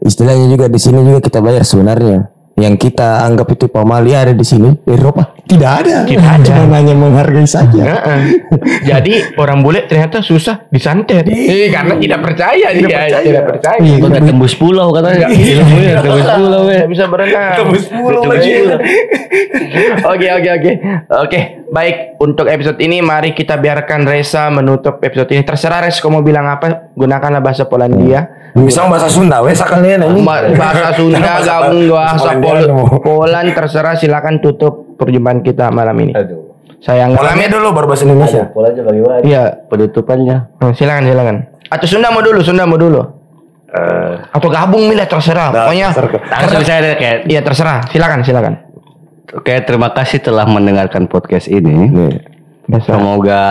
istilahnya 0.05 0.45
juga 0.45 0.65
di 0.69 0.77
sini 0.77 1.01
juga 1.01 1.19
kita 1.25 1.41
bayar 1.41 1.65
sebenarnya. 1.65 2.29
Yang 2.57 2.89
kita 2.89 3.21
anggap 3.21 3.53
itu 3.53 3.69
pamali 3.69 4.17
ada 4.17 4.33
di 4.33 4.41
sini 4.41 4.73
di 4.73 4.89
Eropa 4.93 5.36
tidak 5.47 5.71
ada. 5.83 5.95
Tidak 6.03 6.27
ada. 6.27 6.43
Cuma 6.43 6.75
hanya 6.77 6.93
menghargai 6.93 7.47
saja. 7.47 7.83
Heeh. 7.87 8.21
Jadi 8.83 9.13
orang 9.39 9.63
bule 9.63 9.87
ternyata 9.87 10.19
susah 10.19 10.67
disantet. 10.67 11.23
Eh, 11.25 11.71
karena 11.71 11.95
tidak 11.95 12.19
percaya 12.21 12.67
dia, 12.75 13.07
tidak 13.07 13.43
percaya. 13.47 13.79
Iya, 13.79 13.95
nggak 14.03 14.23
tembus 14.27 14.53
pulau 14.59 14.91
katanya 14.91 15.27
ilmunya 15.31 15.95
tembus 16.03 16.27
pulau 16.27 16.61
ya 16.67 16.75
Tidak 16.83 16.89
bisa 16.91 17.05
berenang. 17.07 17.55
Tembus 17.55 17.85
pulau 17.87 18.21
lagi. 18.27 18.51
Oke, 20.03 20.27
oke, 20.31 20.49
oke. 20.59 20.71
Oke, 21.25 21.39
baik. 21.71 21.95
Untuk 22.19 22.45
episode 22.49 22.77
ini 22.83 22.99
mari 22.99 23.31
kita 23.31 23.55
biarkan 23.55 24.03
Reza 24.03 24.51
menutup 24.51 24.99
episode 24.99 25.31
ini. 25.31 25.43
Terserah 25.47 25.85
Reza 25.85 26.03
kamu 26.03 26.21
bilang 26.21 26.47
apa, 26.47 26.91
gunakanlah 26.93 27.39
bahasa 27.39 27.65
Polandia. 27.65 28.27
Bisa 28.57 28.89
bahasa 28.89 29.05
Sunda, 29.05 29.37
wes 29.45 29.61
kalian 29.61 30.01
ini. 30.01 30.25
Ba- 30.25 30.49
bahasa 30.57 30.89
Sunda, 30.97 31.37
gabung 31.45 31.85
bahasa 31.93 32.31
Pol 32.41 32.59
Poland 33.05 33.53
terserah 33.53 33.93
silakan 33.93 34.41
tutup 34.41 34.86
perjumpaan 34.97 35.39
kita 35.39 35.69
malam 35.69 35.95
ini. 36.01 36.13
Saya 36.77 37.09
Polandia 37.09 37.49
dulu 37.49 37.73
baru 37.73 37.85
bahasa 37.89 38.05
Indonesia. 38.05 38.43
polanya 38.53 38.81
bagaimana 38.85 39.21
Iya, 39.25 39.43
penutupannya 39.65 40.37
Oh, 40.61 40.69
silakan 40.77 41.03
silakan. 41.05 41.35
Atau 41.73 41.87
Sunda 41.89 42.13
mau 42.13 42.21
dulu, 42.21 42.39
Sunda 42.45 42.69
mau 42.69 42.77
dulu. 42.77 43.01
Atau 44.31 44.49
gabung 44.49 44.85
milih 44.85 45.05
terserah. 45.05 45.49
Pokoknya 45.51 45.89
langsung 46.29 46.63
saya 46.63 46.93
kayak 46.95 47.25
iya 47.25 47.41
terserah. 47.41 47.81
Silakan 47.89 48.21
silakan. 48.21 48.53
Oke, 49.35 49.59
terima 49.65 49.91
kasih 49.91 50.23
telah 50.23 50.47
mendengarkan 50.47 51.09
podcast 51.09 51.51
ini. 51.51 51.91
Bahasa 52.69 52.95
Semoga 52.95 53.43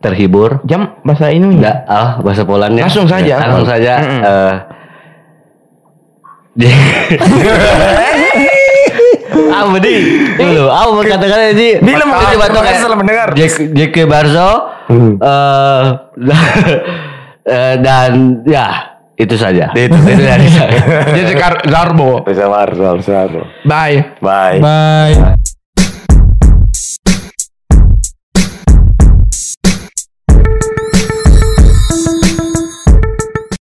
terhibur. 0.00 0.64
jam 0.66 0.98
bahasa 1.06 1.30
ini. 1.30 1.60
Enggak, 1.62 1.86
ah 1.86 2.18
bahasa 2.24 2.42
Polandnya. 2.42 2.88
Langsung 2.88 3.06
saja. 3.06 3.34
Langsung 3.38 3.66
saja. 3.68 3.92
Eh, 4.00 4.54
Apa 9.28 9.76
di? 9.80 9.96
Dulu, 10.36 10.64
aku 10.68 10.88
mau 10.96 11.04
katakan 11.04 11.38
di. 11.52 11.68
Di 11.78 11.92
lemah. 11.92 12.16
Coba 12.18 12.46
tuh 12.48 12.60
Terima 12.60 12.62
kasih 12.64 12.82
telah 12.84 12.98
mendengar. 12.98 13.28
JK 13.36 13.96
Barzo. 14.08 14.50
eh, 14.88 15.82
eh, 17.56 17.74
dan 17.84 18.40
ya 18.48 18.96
itu 19.18 19.34
saja. 19.34 19.74
Itu, 19.74 19.98
itu 19.98 20.22
dari 20.22 20.46
saya. 20.46 20.78
Jadi 21.10 21.32
Zarbo. 21.66 22.22
Bisa 22.22 22.46
Marzo, 22.46 22.86
bisa 22.96 23.10
Marzo. 23.26 23.42
Bye. 23.66 24.16
Bye. 24.22 24.58
Bye. 24.62 25.47